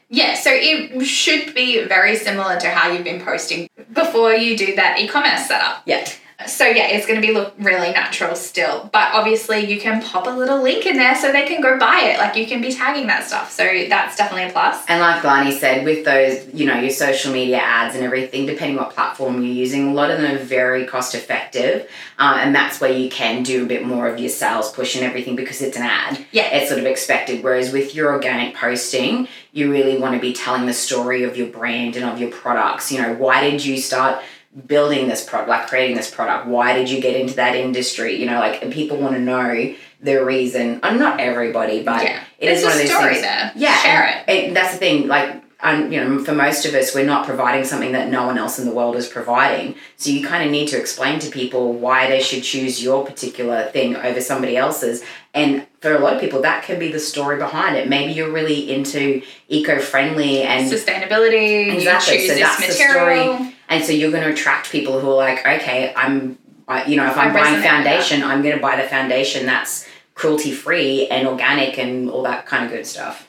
Yeah, 0.09 0.35
so 0.35 0.51
it 0.53 1.05
should 1.05 1.55
be 1.55 1.85
very 1.85 2.17
similar 2.17 2.59
to 2.59 2.69
how 2.71 2.91
you've 2.91 3.05
been 3.05 3.23
posting 3.23 3.69
before 3.93 4.33
you 4.33 4.57
do 4.57 4.75
that 4.77 4.99
e-commerce 4.99 5.47
setup. 5.47 5.83
Yeah. 5.87 6.05
So 6.47 6.67
yeah, 6.67 6.89
it's 6.89 7.07
going 7.07 7.21
to 7.21 7.27
be 7.27 7.33
look 7.33 7.55
really 7.59 7.93
natural 7.93 8.35
still, 8.35 8.89
but 8.93 9.13
obviously 9.13 9.71
you 9.71 9.81
can 9.81 10.03
pop 10.03 10.27
a 10.27 10.31
little 10.31 10.63
link 10.63 10.87
in 10.87 10.97
there 10.97 11.15
so 11.15 11.33
they 11.33 11.47
can 11.47 11.61
go 11.61 11.79
buy 11.79 12.01
it. 12.05 12.19
Like 12.19 12.37
you 12.37 12.47
can 12.47 12.61
be 12.61 12.73
tagging 12.73 13.07
that 13.09 13.25
stuff, 13.25 13.51
so 13.51 13.65
that's 13.89 14.17
definitely 14.17 14.49
a 14.49 14.53
plus. 14.53 14.85
And 14.89 15.01
like 15.01 15.23
Lani 15.23 15.53
said, 15.53 15.85
with 15.85 16.05
those, 16.05 16.53
you 16.55 16.67
know, 16.67 16.79
your 16.79 16.91
social 16.91 17.33
media 17.33 17.59
ads 17.59 17.95
and 17.95 18.05
everything, 18.05 18.47
depending 18.47 18.77
what 18.77 18.91
platform 18.91 19.43
you're 19.43 19.53
using, 19.53 19.89
a 19.89 19.95
lot 19.95 20.11
of 20.11 20.21
them 20.21 20.35
are 20.35 20.39
very 20.43 20.87
cost 20.87 21.15
effective. 21.15 21.89
Um, 22.19 22.39
and 22.39 22.55
that's 22.55 22.81
where 22.81 22.93
you 22.93 23.09
can 23.09 23.43
do 23.43 23.65
a 23.65 23.67
bit 23.67 23.85
more 23.85 24.09
of 24.09 24.19
your 24.19 24.29
sales 24.29 24.73
push 24.73 24.95
and 24.95 25.05
everything 25.05 25.37
because 25.37 25.63
it's 25.63 25.77
an 25.77 25.83
ad. 25.83 26.25
Yeah. 26.33 26.49
It's 26.55 26.69
sort 26.69 26.81
of 26.81 26.87
expected. 26.87 27.43
Whereas 27.43 27.73
with 27.73 27.95
your 27.95 28.13
organic 28.13 28.55
posting, 28.55 29.29
you 29.53 29.71
really 29.71 29.99
want 29.99 30.15
to 30.15 30.21
be 30.21 30.33
telling 30.33 30.67
the 30.67 30.75
story 30.75 31.25
of 31.25 31.37
your 31.37 31.49
brand 31.49 31.97
and 31.97 32.05
of 32.05 32.21
your 32.21 32.31
products. 32.31 32.93
You 32.93 33.03
know, 33.03 33.15
why 33.15 33.49
did 33.49 33.65
you 33.65 33.79
start 33.79 34.23
building 34.67 35.09
this 35.09 35.25
product, 35.25 35.49
like 35.49 35.67
creating 35.69 35.97
this 35.97 36.11
product? 36.11 36.47
Why 36.49 36.73
did 36.75 36.91
you 36.91 37.01
get 37.01 37.17
into 37.17 37.35
that 37.37 37.55
industry? 37.57 38.17
You 38.17 38.27
know, 38.27 38.41
like 38.41 38.63
and 38.63 38.73
people 38.73 38.97
want 38.97 39.15
to 39.15 39.21
know 39.21 39.75
the 40.03 40.25
reason. 40.25 40.81
I'm 40.83 40.99
not 40.99 41.21
everybody, 41.21 41.83
but 41.83 42.03
Yeah. 42.03 42.21
it 42.39 42.51
is 42.51 42.63
There's 42.63 42.73
one 42.75 42.81
a 42.81 42.83
of 42.83 42.89
those 42.89 42.97
story 42.97 43.13
things. 43.15 43.23
there. 43.23 43.53
Yeah, 43.55 43.77
Share 43.77 44.25
and- 44.27 44.39
and 44.47 44.57
that's 44.57 44.73
the 44.73 44.79
thing. 44.79 45.09
Like, 45.09 45.35
um, 45.63 45.93
you 45.93 46.03
know, 46.03 46.25
for 46.25 46.33
most 46.33 46.65
of 46.65 46.75
us, 46.75 46.95
we're 46.95 47.05
not 47.05 47.27
providing 47.27 47.65
something 47.65 47.93
that 47.93 48.09
no 48.09 48.25
one 48.25 48.39
else 48.39 48.59
in 48.59 48.65
the 48.65 48.71
world 48.73 48.97
is 48.97 49.07
providing. 49.07 49.75
So 49.99 50.09
you 50.09 50.27
kind 50.27 50.43
of 50.43 50.51
need 50.51 50.69
to 50.69 50.79
explain 50.79 51.19
to 51.19 51.31
people 51.31 51.75
why 51.75 52.09
they 52.09 52.21
should 52.23 52.43
choose 52.43 52.83
your 52.83 53.05
particular 53.05 53.65
thing 53.65 53.95
over 53.95 54.23
somebody 54.23 54.57
else's. 54.57 55.03
And 55.35 55.67
for 55.83 55.95
a 55.95 55.99
lot 55.99 56.15
of 56.15 56.21
people, 56.21 56.41
that 56.43 56.65
can 56.65 56.79
be 56.79 56.91
the 56.91 56.99
story 56.99 57.37
behind 57.37 57.77
it. 57.77 57.91
Maybe 57.91 58.13
you're 58.15 58.33
really 58.33 58.73
into 58.73 59.21
eco-friendly 59.49 60.43
and 60.43 60.71
Sustainability, 60.73 61.75
Exactly, 61.75 62.27
so 62.27 62.35
that's 62.37 62.67
the 62.67 62.73
story. 62.73 63.50
And 63.71 63.85
so 63.85 63.93
you're 63.93 64.11
going 64.11 64.25
to 64.25 64.31
attract 64.33 64.71
people 64.71 65.01
who 65.01 65.09
are 65.11 65.17
like, 65.17 65.39
okay, 65.39 65.93
I'm, 65.97 66.37
I, 66.69 66.85
you 66.85 66.97
know, 66.97 67.07
if 67.07 67.17
I'm 67.17 67.33
buying 67.33 67.45
resonate 67.47 67.55
with 67.55 67.63
that. 67.63 67.85
foundation, 67.85 68.23
I'm 68.23 68.43
going 68.43 68.57
to 68.57 68.61
buy 68.61 68.77
the 68.77 68.89
foundation 68.89 69.47
that's 69.47 69.87
cruelty 70.15 70.53
free 70.53 71.07
and 71.09 71.27
organic 71.27 71.79
and 71.79 72.11
all 72.11 72.23
that 72.25 72.45
kind 72.47 72.65
of 72.67 72.71
good 72.71 72.87
stuff. 72.87 73.27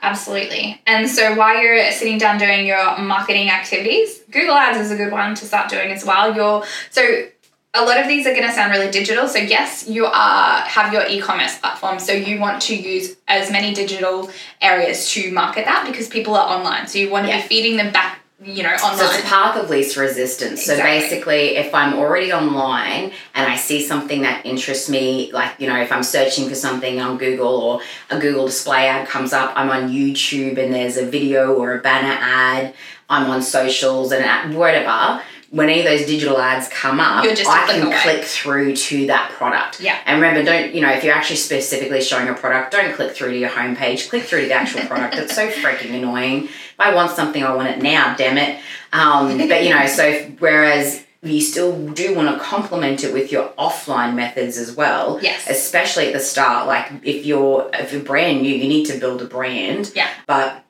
Absolutely. 0.00 0.80
And 0.86 1.08
so 1.08 1.34
while 1.34 1.60
you're 1.60 1.90
sitting 1.92 2.18
down 2.18 2.38
doing 2.38 2.66
your 2.66 2.98
marketing 2.98 3.50
activities, 3.50 4.20
Google 4.30 4.54
Ads 4.54 4.78
is 4.78 4.90
a 4.90 4.96
good 4.96 5.12
one 5.12 5.34
to 5.34 5.44
start 5.44 5.68
doing 5.68 5.90
as 5.90 6.04
well. 6.04 6.34
You're 6.34 6.64
so 6.90 7.26
a 7.74 7.84
lot 7.84 7.98
of 8.00 8.06
these 8.08 8.26
are 8.26 8.32
going 8.32 8.46
to 8.46 8.52
sound 8.52 8.72
really 8.72 8.90
digital. 8.90 9.28
So 9.28 9.38
yes, 9.38 9.88
you 9.88 10.06
are 10.06 10.60
have 10.62 10.92
your 10.92 11.04
e-commerce 11.08 11.58
platform. 11.58 11.98
So 11.98 12.12
you 12.12 12.40
want 12.40 12.62
to 12.62 12.76
use 12.76 13.16
as 13.26 13.50
many 13.50 13.74
digital 13.74 14.30
areas 14.60 15.10
to 15.12 15.30
market 15.32 15.64
that 15.64 15.84
because 15.86 16.08
people 16.08 16.34
are 16.36 16.56
online. 16.56 16.86
So 16.86 16.98
you 16.98 17.10
want 17.10 17.26
to 17.26 17.32
Yeah. 17.32 17.42
be 17.42 17.48
feeding 17.48 17.76
them 17.76 17.92
back, 17.92 18.20
you 18.40 18.62
know, 18.62 18.70
online. 18.70 18.98
So 18.98 19.04
it's 19.06 19.18
a 19.18 19.22
path 19.26 19.56
of 19.56 19.68
least 19.68 19.96
resistance. 19.96 20.64
So 20.64 20.76
basically, 20.76 21.56
if 21.56 21.74
I'm 21.74 21.94
already 21.94 22.32
online 22.32 23.12
and 23.34 23.50
I 23.50 23.56
see 23.56 23.82
something 23.84 24.22
that 24.22 24.46
interests 24.46 24.88
me, 24.88 25.32
like, 25.32 25.58
you 25.58 25.66
know, 25.66 25.80
if 25.80 25.90
I'm 25.90 26.04
searching 26.04 26.48
for 26.48 26.54
something 26.54 27.00
on 27.00 27.18
Google 27.18 27.48
or 27.48 27.80
a 28.10 28.18
Google 28.18 28.46
display 28.46 28.86
ad 28.86 29.08
comes 29.08 29.32
up, 29.32 29.52
I'm 29.56 29.70
on 29.70 29.90
YouTube 29.90 30.56
and 30.62 30.72
there's 30.72 30.96
a 30.96 31.04
video 31.04 31.54
or 31.54 31.76
a 31.76 31.80
banner 31.80 32.16
ad, 32.20 32.74
I'm 33.10 33.28
on 33.28 33.42
socials 33.42 34.12
and 34.12 34.24
at- 34.24 34.50
whatever. 34.50 35.20
When 35.50 35.70
any 35.70 35.80
of 35.80 35.86
those 35.86 36.06
digital 36.06 36.36
ads 36.38 36.68
come 36.68 37.00
up, 37.00 37.24
You're 37.24 37.34
just 37.34 37.48
a 37.48 37.52
I 37.52 37.66
can 37.66 37.86
away. 37.86 37.98
click 38.02 38.24
through 38.24 38.76
to 38.76 39.06
that 39.06 39.30
product. 39.32 39.80
Yeah. 39.80 39.98
And 40.04 40.20
remember, 40.20 40.44
don't, 40.44 40.74
you 40.74 40.82
know, 40.82 40.90
if 40.90 41.02
you're 41.02 41.14
actually 41.14 41.36
specifically 41.36 42.02
showing 42.02 42.28
a 42.28 42.34
product, 42.34 42.72
don't 42.72 42.94
click 42.94 43.12
through 43.16 43.30
to 43.30 43.38
your 43.38 43.48
homepage, 43.48 44.10
click 44.10 44.24
through 44.24 44.42
to 44.42 44.48
the 44.48 44.52
actual 44.54 44.82
product. 44.82 45.14
It's 45.14 45.34
so 45.34 45.48
freaking 45.48 45.94
annoying. 45.94 46.44
If 46.44 46.74
I 46.78 46.94
want 46.94 47.12
something, 47.12 47.42
I 47.42 47.54
want 47.54 47.68
it 47.68 47.82
now, 47.82 48.14
damn 48.14 48.36
it. 48.36 48.60
Um, 48.92 49.38
but, 49.38 49.64
you 49.64 49.70
know, 49.74 49.86
so 49.86 50.24
whereas 50.38 51.04
you 51.22 51.40
still 51.40 51.88
do 51.92 52.14
want 52.14 52.36
to 52.36 52.44
complement 52.44 53.02
it 53.02 53.12
with 53.12 53.32
your 53.32 53.48
offline 53.58 54.14
methods 54.14 54.56
as 54.56 54.76
well. 54.76 55.18
Yes. 55.20 55.48
Especially 55.48 56.06
at 56.08 56.12
the 56.12 56.20
start. 56.20 56.66
Like 56.68 56.92
if 57.02 57.26
you're 57.26 57.68
if 57.74 57.92
you're 57.92 58.02
brand 58.02 58.42
new, 58.42 58.54
you 58.54 58.68
need 58.68 58.86
to 58.86 58.98
build 58.98 59.20
a 59.22 59.24
brand. 59.24 59.90
Yeah. 59.96 60.08
But 60.26 60.64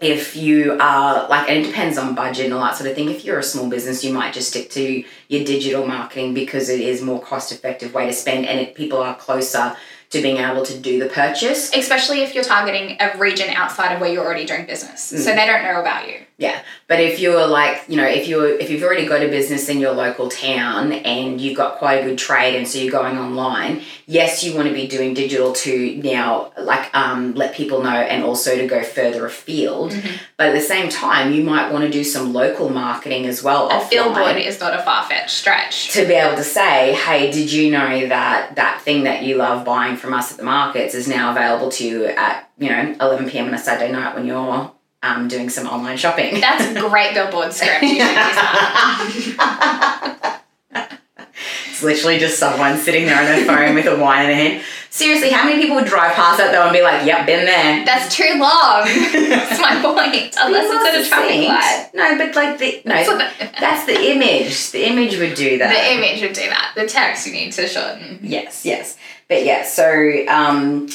if 0.00 0.34
you 0.34 0.78
are 0.80 1.28
like 1.28 1.48
and 1.48 1.64
it 1.64 1.66
depends 1.66 1.98
on 1.98 2.14
budget 2.14 2.46
and 2.46 2.54
all 2.54 2.60
that 2.60 2.74
sort 2.74 2.88
of 2.88 2.96
thing 2.96 3.10
if 3.10 3.24
you're 3.24 3.38
a 3.38 3.42
small 3.42 3.68
business 3.68 4.02
you 4.02 4.12
might 4.12 4.32
just 4.32 4.48
stick 4.48 4.70
to 4.70 5.04
your 5.28 5.44
digital 5.44 5.86
marketing 5.86 6.32
because 6.32 6.68
it 6.68 6.80
is 6.80 7.02
more 7.02 7.20
cost 7.20 7.52
effective 7.52 7.92
way 7.92 8.06
to 8.06 8.12
spend 8.12 8.46
and 8.46 8.58
it, 8.58 8.74
people 8.74 8.98
are 8.98 9.14
closer 9.16 9.76
to 10.08 10.20
being 10.20 10.38
able 10.38 10.64
to 10.64 10.78
do 10.78 10.98
the 10.98 11.08
purchase 11.08 11.72
Especially 11.74 12.22
if 12.22 12.34
you're 12.34 12.44
targeting 12.44 12.96
a 12.98 13.16
region 13.18 13.48
outside 13.50 13.94
of 13.94 14.00
where 14.00 14.12
you're 14.12 14.24
already 14.24 14.44
doing 14.44 14.66
business. 14.66 15.12
Mm. 15.12 15.18
So 15.18 15.34
they 15.34 15.46
don't 15.46 15.62
know 15.62 15.80
about 15.80 16.08
you. 16.08 16.20
Yeah 16.40 16.62
but 16.88 16.98
if 16.98 17.20
you're 17.20 17.46
like 17.46 17.84
you 17.86 17.96
know 17.96 18.06
if 18.06 18.26
you're 18.26 18.48
if 18.58 18.68
you've 18.70 18.82
already 18.82 19.06
got 19.06 19.22
a 19.22 19.28
business 19.28 19.68
in 19.68 19.78
your 19.78 19.92
local 19.92 20.28
town 20.28 20.90
and 20.92 21.40
you've 21.40 21.56
got 21.56 21.76
quite 21.78 22.00
a 22.00 22.04
good 22.04 22.18
trade 22.18 22.56
and 22.56 22.66
so 22.66 22.78
you're 22.78 22.90
going 22.90 23.16
online 23.18 23.80
yes 24.06 24.42
you 24.42 24.56
want 24.56 24.66
to 24.66 24.74
be 24.74 24.86
doing 24.88 25.14
digital 25.14 25.52
to 25.52 25.96
now 26.02 26.50
like 26.58 26.92
um, 26.96 27.34
let 27.34 27.54
people 27.54 27.82
know 27.82 27.90
and 27.90 28.24
also 28.24 28.56
to 28.56 28.66
go 28.66 28.82
further 28.82 29.26
afield 29.26 29.94
but 30.38 30.48
at 30.48 30.54
the 30.54 30.60
same 30.60 30.88
time 30.88 31.32
you 31.32 31.44
might 31.44 31.70
want 31.70 31.84
to 31.84 31.90
do 31.90 32.02
some 32.02 32.32
local 32.32 32.70
marketing 32.70 33.26
as 33.26 33.42
well 33.42 33.68
A 33.68 33.74
offline. 33.74 33.90
billboard 33.90 34.36
is 34.36 34.58
not 34.58 34.72
a 34.74 34.82
far 34.82 35.04
fetched 35.04 35.36
stretch. 35.36 35.92
to 35.92 36.06
be 36.06 36.14
able 36.14 36.36
to 36.36 36.44
say, 36.44 36.94
hey, 36.94 37.30
did 37.30 37.52
you 37.52 37.70
know 37.70 38.06
that 38.08 38.56
that 38.56 38.80
thing 38.80 39.04
that 39.04 39.22
you 39.22 39.36
love 39.36 39.64
buying 39.64 39.96
from 39.96 40.14
us 40.14 40.32
at 40.32 40.38
the 40.38 40.44
markets 40.44 40.94
is 40.94 41.06
now 41.06 41.30
available 41.32 41.70
to 41.72 41.86
you 41.86 42.06
at, 42.06 42.50
you 42.58 42.70
know, 42.70 42.96
11 43.00 43.28
p.m. 43.28 43.48
on 43.48 43.54
a 43.54 43.58
Saturday 43.58 43.92
night 43.92 44.14
when 44.14 44.24
you're 44.26 44.72
um, 45.02 45.28
doing 45.28 45.48
some 45.50 45.66
online 45.66 45.96
shopping? 45.96 46.40
That's 46.40 46.64
a 46.76 46.80
great 46.88 47.14
billboard 47.14 47.52
script. 47.52 47.82
You 47.82 47.88
should 47.88 47.98
use 47.98 49.36
that. 49.36 50.36
It's 51.70 51.82
literally 51.82 52.18
just 52.18 52.38
someone 52.38 52.76
sitting 52.76 53.06
there 53.06 53.16
on 53.18 53.24
their 53.24 53.44
phone 53.46 53.74
with 53.74 53.86
a 53.86 53.96
wine 53.96 54.24
in 54.24 54.28
their 54.28 54.36
hand. 54.36 54.62
Seriously, 54.90 55.30
how 55.30 55.44
many 55.44 55.62
people 55.62 55.76
would 55.76 55.86
drive 55.86 56.12
past 56.12 56.36
that 56.36 56.52
though 56.52 56.64
and 56.64 56.72
be 56.74 56.82
like, 56.82 57.06
yep, 57.06 57.24
been 57.24 57.46
there? 57.46 57.86
That's 57.86 58.14
too 58.14 58.32
long. 58.32 58.84
That's 58.84 59.58
my 59.58 59.80
point. 59.82 60.36
Unless 60.38 60.68
it's 60.70 60.84
at 60.84 61.00
a 61.00 61.08
traffic 61.08 61.48
light. 61.48 61.90
No, 61.94 62.18
but 62.18 62.36
like 62.36 62.58
the, 62.58 62.82
no, 62.84 63.16
That's 63.16 63.60
that's 63.60 63.86
the 63.86 64.10
image. 64.10 64.72
The 64.72 64.86
image 64.86 65.16
would 65.16 65.34
do 65.34 65.56
that. 65.56 65.72
The 65.72 65.94
image 65.94 66.20
would 66.20 66.34
do 66.34 66.46
that. 66.50 66.72
The 66.76 66.86
text 66.86 67.26
you 67.26 67.32
need 67.32 67.52
to 67.52 67.66
shorten. 67.66 68.18
Yes, 68.22 68.66
yes. 68.66 68.98
But 69.28 69.46
yeah, 69.46 69.62
so 69.64 70.26
um 70.28 70.88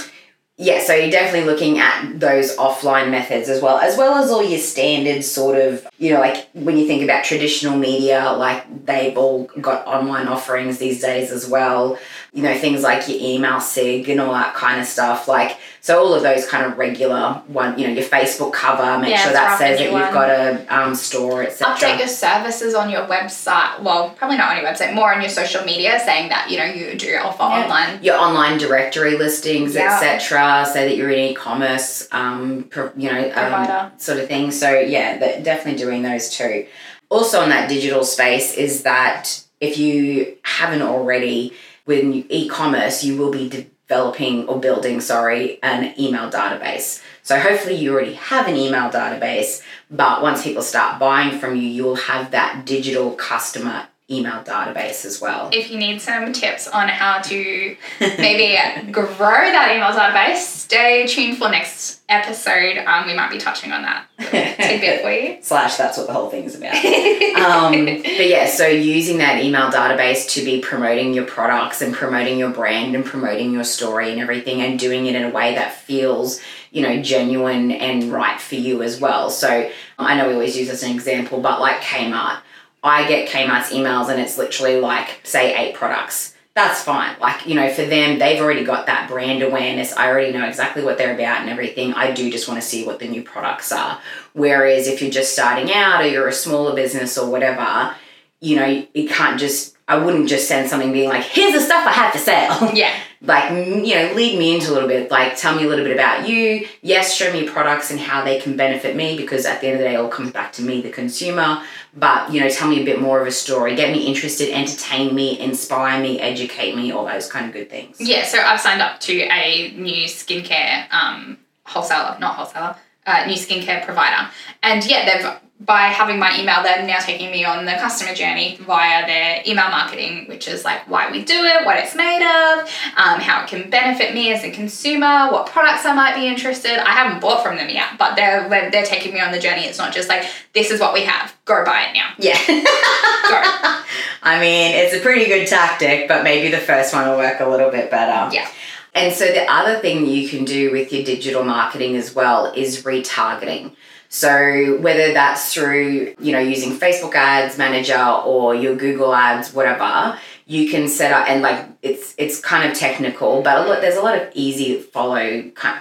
yeah, 0.57 0.81
so 0.81 0.93
you're 0.95 1.11
definitely 1.11 1.49
looking 1.51 1.79
at 1.79 2.17
those 2.19 2.55
offline 2.55 3.09
methods 3.11 3.49
as 3.49 3.61
well, 3.61 3.77
as 3.77 3.97
well 3.97 4.15
as 4.23 4.31
all 4.31 4.41
your 4.43 4.59
standard 4.59 5.23
sort 5.23 5.57
of, 5.57 5.85
you 5.97 6.13
know, 6.13 6.19
like 6.21 6.47
when 6.53 6.77
you 6.77 6.87
think 6.87 7.03
about 7.03 7.25
traditional 7.25 7.77
media, 7.77 8.31
like 8.37 8.85
they've 8.85 9.17
all 9.17 9.45
got 9.59 9.85
online 9.85 10.27
offerings 10.27 10.77
these 10.77 11.01
days 11.01 11.29
as 11.31 11.47
well. 11.47 11.97
You 12.31 12.43
know, 12.43 12.57
things 12.57 12.83
like 12.83 13.07
your 13.07 13.17
email 13.21 13.61
sig 13.61 14.09
and 14.09 14.19
all 14.19 14.33
that 14.33 14.55
kind 14.55 14.79
of 14.81 14.85
stuff. 14.87 15.27
Like, 15.27 15.57
so 15.79 15.99
all 16.03 16.13
of 16.13 16.21
those 16.23 16.45
kind 16.47 16.65
of 16.65 16.77
regular 16.77 17.41
one, 17.47 17.79
you 17.79 17.87
know, 17.87 17.93
your 17.93 18.03
Facebook 18.03 18.51
cover, 18.51 18.97
make 18.99 19.11
Yeah, 19.11 19.23
sure 19.23 19.33
that 19.33 19.57
says 19.57 19.77
that 19.77 19.83
you've 19.85 19.93
one. 19.93 20.13
got 20.13 20.29
a 20.29 20.65
um, 20.69 20.95
store, 20.95 21.43
etc. 21.43 21.75
Update 21.75 21.99
your 21.99 22.07
services 22.09 22.73
on 22.75 22.89
your 22.89 23.05
website. 23.07 23.81
Well, 23.81 24.09
probably 24.11 24.35
not 24.37 24.49
on 24.51 24.57
your 24.61 24.65
website, 24.69 24.93
more 24.93 25.13
on 25.13 25.21
your 25.21 25.29
social 25.29 25.63
media, 25.63 25.97
saying 26.03 26.27
that 26.29 26.49
you 26.51 26.57
know 26.57 26.65
you 26.65 26.97
do 26.97 27.15
offer 27.17 27.43
online. 27.43 28.03
your 28.03 28.17
online 28.17 28.57
directory 28.57 29.17
listings, 29.17 29.73
Yeah. 29.75 29.95
etc., 29.95 30.44
so 30.65 30.73
that 30.73 30.97
you're 30.97 31.09
an 31.09 31.19
e-commerce, 31.19 32.07
um, 32.11 32.65
pro, 32.69 32.91
you 32.95 33.11
know, 33.11 33.31
um, 33.35 33.91
sort 33.97 34.19
of 34.19 34.27
thing. 34.27 34.51
So 34.51 34.79
yeah, 34.79 35.17
that, 35.17 35.43
definitely 35.43 35.79
doing 35.79 36.01
those 36.03 36.29
too. 36.29 36.67
Also, 37.09 37.43
in 37.43 37.49
that 37.49 37.69
digital 37.69 38.03
space, 38.03 38.55
is 38.55 38.83
that 38.83 39.43
if 39.59 39.77
you 39.77 40.37
haven't 40.43 40.81
already, 40.81 41.53
when 41.85 42.25
e-commerce, 42.29 43.03
you 43.03 43.17
will 43.17 43.31
be 43.31 43.47
developing 43.87 44.47
or 44.47 44.59
building, 44.59 44.99
sorry, 45.01 45.59
an 45.61 45.93
email 45.99 46.29
database. 46.29 47.01
So 47.21 47.39
hopefully 47.39 47.75
you 47.75 47.93
already 47.93 48.13
have 48.13 48.47
an 48.47 48.55
email 48.55 48.89
database, 48.89 49.61
but 49.89 50.21
once 50.21 50.43
people 50.43 50.61
start 50.61 50.99
buying 50.99 51.39
from 51.39 51.55
you, 51.55 51.67
you'll 51.67 51.95
have 51.95 52.31
that 52.31 52.65
digital 52.65 53.11
customer 53.11 53.87
email 54.09 54.43
database 54.43 55.03
as 55.03 55.19
well. 55.19 55.49
If 55.51 55.71
you 55.71 55.77
need 55.79 55.99
some 55.99 56.31
tips 56.31 56.67
on 56.67 56.87
how 56.87 57.21
to 57.21 57.75
maybe 57.99 58.91
grow 58.91 59.05
that 59.07 59.71
email 59.75 59.89
database, 59.91 60.45
stay 60.45 61.07
tuned 61.07 61.37
for 61.39 61.49
next 61.49 62.01
episode. 62.07 62.77
Um, 62.77 63.07
we 63.07 63.15
might 63.15 63.31
be 63.31 63.39
touching 63.39 63.71
on 63.71 63.81
that 63.81 64.05
tidbit 64.19 65.01
for 65.01 65.11
you. 65.11 65.37
Slash, 65.41 65.77
that's 65.77 65.97
what 65.97 66.05
the 66.05 66.13
whole 66.13 66.29
thing 66.29 66.43
is 66.43 66.55
about. 66.55 66.75
um, 66.75 67.71
but 67.85 68.27
yeah, 68.27 68.45
so 68.45 68.67
using 68.67 69.17
that 69.17 69.43
email 69.43 69.71
database 69.71 70.29
to 70.33 70.45
be 70.45 70.61
promoting 70.61 71.15
your 71.15 71.25
products 71.25 71.81
and 71.81 71.91
promoting 71.91 72.37
your 72.37 72.51
brand 72.51 72.95
and 72.95 73.03
promoting 73.03 73.53
your 73.53 73.63
story 73.63 74.11
and 74.11 74.21
everything 74.21 74.61
and 74.61 74.77
doing 74.77 75.07
it 75.07 75.15
in 75.15 75.23
a 75.23 75.29
way 75.31 75.55
that 75.55 75.73
feels, 75.73 76.39
you 76.69 76.83
know, 76.83 77.01
genuine 77.01 77.71
and 77.71 78.11
right 78.11 78.39
for 78.39 78.53
you 78.55 78.83
as 78.83 78.99
well. 78.99 79.31
So 79.31 79.67
I 79.97 80.15
know 80.15 80.27
we 80.27 80.33
always 80.35 80.55
use 80.55 80.67
this 80.67 80.83
as 80.83 80.89
an 80.89 80.95
example, 80.95 81.41
but 81.41 81.59
like 81.59 81.77
Kmart, 81.81 82.41
I 82.85 83.07
get 83.07 83.27
Kmart's 83.27 83.71
emails 83.71 84.09
and 84.09 84.21
it's 84.21 84.37
literally 84.37 84.79
like, 84.79 85.19
say, 85.23 85.53
eight 85.55 85.75
products 85.75 86.35
that's 86.55 86.81
fine. 86.81 87.17
Like, 87.19 87.45
you 87.45 87.53
know, 87.53 87.69
for 87.69 87.83
them, 87.83 88.17
they've 88.17 88.41
already 88.41 88.63
got 88.63 88.85
that 88.85 89.09
brand 89.09 89.43
awareness. 89.43 89.91
I 89.91 90.07
already 90.07 90.31
know 90.31 90.47
exactly 90.47 90.83
what 90.85 90.97
they're 90.97 91.13
about 91.13 91.41
and 91.41 91.49
everything. 91.49 91.93
I 91.93 92.11
do 92.11 92.31
just 92.31 92.47
want 92.47 92.61
to 92.61 92.65
see 92.65 92.85
what 92.85 92.99
the 92.99 93.09
new 93.09 93.23
products 93.23 93.73
are. 93.73 93.99
Whereas 94.31 94.87
if 94.87 95.01
you're 95.01 95.11
just 95.11 95.33
starting 95.33 95.73
out 95.73 96.01
or 96.01 96.07
you're 96.07 96.29
a 96.29 96.33
smaller 96.33 96.73
business 96.73 97.17
or 97.17 97.29
whatever, 97.29 97.93
you 98.39 98.55
know, 98.55 98.87
you 98.93 99.09
can't 99.09 99.37
just, 99.37 99.75
I 99.89 99.97
wouldn't 99.97 100.29
just 100.29 100.47
send 100.47 100.69
something 100.69 100.93
being 100.93 101.09
like, 101.09 101.23
here's 101.23 101.53
the 101.53 101.59
stuff 101.59 101.85
I 101.85 101.91
have 101.91 102.13
to 102.13 102.19
sell. 102.19 102.73
Yeah. 102.73 102.97
Like, 103.21 103.49
you 103.51 103.95
know, 103.95 104.11
lead 104.13 104.37
me 104.37 104.55
into 104.55 104.71
a 104.71 104.73
little 104.73 104.89
bit. 104.89 105.09
Like, 105.09 105.37
tell 105.37 105.55
me 105.55 105.63
a 105.63 105.67
little 105.67 105.85
bit 105.85 105.93
about 105.93 106.27
you. 106.27 106.67
Yes, 106.81 107.15
show 107.15 107.31
me 107.31 107.47
products 107.47 107.91
and 107.91 107.99
how 107.99 108.23
they 108.23 108.39
can 108.39 108.55
benefit 108.55 108.95
me 108.95 109.17
because 109.17 109.45
at 109.45 109.61
the 109.61 109.67
end 109.67 109.75
of 109.75 109.79
the 109.79 109.85
day, 109.85 109.93
it 109.95 109.97
all 109.97 110.09
comes 110.09 110.31
back 110.31 110.53
to 110.53 110.61
me, 110.61 110.81
the 110.81 110.89
consumer 110.89 111.61
but 111.95 112.31
you 112.31 112.41
know 112.41 112.49
tell 112.49 112.67
me 112.67 112.81
a 112.81 112.85
bit 112.85 113.01
more 113.01 113.21
of 113.21 113.27
a 113.27 113.31
story 113.31 113.75
get 113.75 113.91
me 113.91 114.05
interested 114.05 114.49
entertain 114.53 115.15
me 115.15 115.39
inspire 115.39 116.01
me 116.01 116.19
educate 116.19 116.75
me 116.75 116.91
all 116.91 117.05
those 117.05 117.29
kind 117.29 117.45
of 117.45 117.53
good 117.53 117.69
things 117.69 117.99
yeah 117.99 118.23
so 118.23 118.37
i've 118.39 118.59
signed 118.59 118.81
up 118.81 118.99
to 118.99 119.21
a 119.31 119.71
new 119.77 120.05
skincare 120.05 120.91
um, 120.91 121.37
wholesaler 121.63 122.17
not 122.19 122.35
wholesaler 122.35 122.75
uh, 123.05 123.25
new 123.25 123.35
skincare 123.35 123.83
provider 123.85 124.29
and 124.61 124.85
yeah 124.85 125.05
they've 125.05 125.39
by 125.61 125.83
having 125.87 126.19
my 126.19 126.37
email, 126.37 126.61
they're 126.63 126.85
now 126.85 126.99
taking 126.99 127.31
me 127.31 127.45
on 127.45 127.63
the 127.63 127.71
customer 127.73 128.13
journey 128.13 128.57
via 128.61 129.05
their 129.07 129.41
email 129.47 129.69
marketing, 129.69 130.27
which 130.27 130.49
is 130.49 130.65
like 130.65 130.87
why 130.89 131.09
we 131.09 131.23
do 131.23 131.33
it, 131.33 131.65
what 131.65 131.77
it's 131.77 131.95
made 131.95 132.21
of, 132.21 132.59
um, 132.97 133.21
how 133.21 133.41
it 133.41 133.47
can 133.47 133.69
benefit 133.69 134.13
me 134.13 134.33
as 134.33 134.43
a 134.43 134.51
consumer, 134.51 135.31
what 135.31 135.47
products 135.47 135.85
I 135.85 135.93
might 135.93 136.15
be 136.15 136.27
interested. 136.27 136.77
I 136.77 136.91
haven't 136.91 137.21
bought 137.21 137.41
from 137.41 137.55
them 137.55 137.69
yet, 137.69 137.97
but 137.97 138.15
they're 138.15 138.49
they're 138.69 138.85
taking 138.85 139.13
me 139.13 139.21
on 139.21 139.31
the 139.31 139.39
journey. 139.39 139.61
It's 139.61 139.77
not 139.77 139.93
just 139.93 140.09
like 140.09 140.25
this 140.53 140.71
is 140.71 140.81
what 140.81 140.93
we 140.93 141.01
have, 141.01 141.33
go 141.45 141.63
buy 141.63 141.87
it 141.89 141.93
now. 141.93 142.11
Yeah. 142.19 142.37
go. 142.47 142.61
I 144.23 144.39
mean, 144.41 144.75
it's 144.75 144.93
a 144.93 144.99
pretty 144.99 145.25
good 145.25 145.47
tactic, 145.47 146.09
but 146.09 146.23
maybe 146.23 146.49
the 146.49 146.61
first 146.61 146.93
one 146.93 147.07
will 147.07 147.17
work 147.17 147.39
a 147.39 147.47
little 147.47 147.71
bit 147.71 147.89
better. 147.89 148.33
Yeah. 148.33 148.49
And 148.95 149.13
so 149.13 149.25
the 149.25 149.45
other 149.51 149.77
thing 149.79 150.07
you 150.07 150.29
can 150.29 150.45
do 150.45 150.71
with 150.71 150.91
your 150.93 151.03
digital 151.03 151.43
marketing 151.43 151.97
as 151.97 152.15
well 152.15 152.53
is 152.53 152.83
retargeting. 152.83 153.75
So 154.07 154.77
whether 154.79 155.11
that's 155.11 155.53
through, 155.53 156.15
you 156.19 156.31
know, 156.31 156.39
using 156.39 156.71
Facebook 156.71 157.13
ads 157.13 157.57
manager 157.57 158.01
or 158.01 158.55
your 158.55 158.75
Google 158.77 159.13
ads, 159.13 159.53
whatever, 159.53 160.17
you 160.45 160.69
can 160.69 160.87
set 160.87 161.11
up 161.11 161.27
and 161.27 161.41
like 161.41 161.65
it's 161.81 162.15
it's 162.17 162.39
kind 162.39 162.69
of 162.69 162.77
technical, 162.77 163.41
but 163.41 163.57
a 163.57 163.69
lot, 163.69 163.81
there's 163.81 163.97
a 163.97 164.01
lot 164.01 164.17
of 164.17 164.29
easy 164.33 164.79
follow 164.79 165.19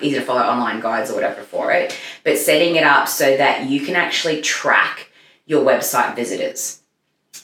easy 0.00 0.14
to 0.16 0.22
follow 0.22 0.40
online 0.40 0.80
guides 0.80 1.10
or 1.10 1.14
whatever 1.14 1.42
for 1.42 1.70
it. 1.70 1.96
But 2.24 2.36
setting 2.38 2.74
it 2.74 2.82
up 2.82 3.06
so 3.06 3.36
that 3.36 3.68
you 3.68 3.86
can 3.86 3.94
actually 3.94 4.40
track 4.40 5.10
your 5.46 5.64
website 5.64 6.16
visitors. 6.16 6.80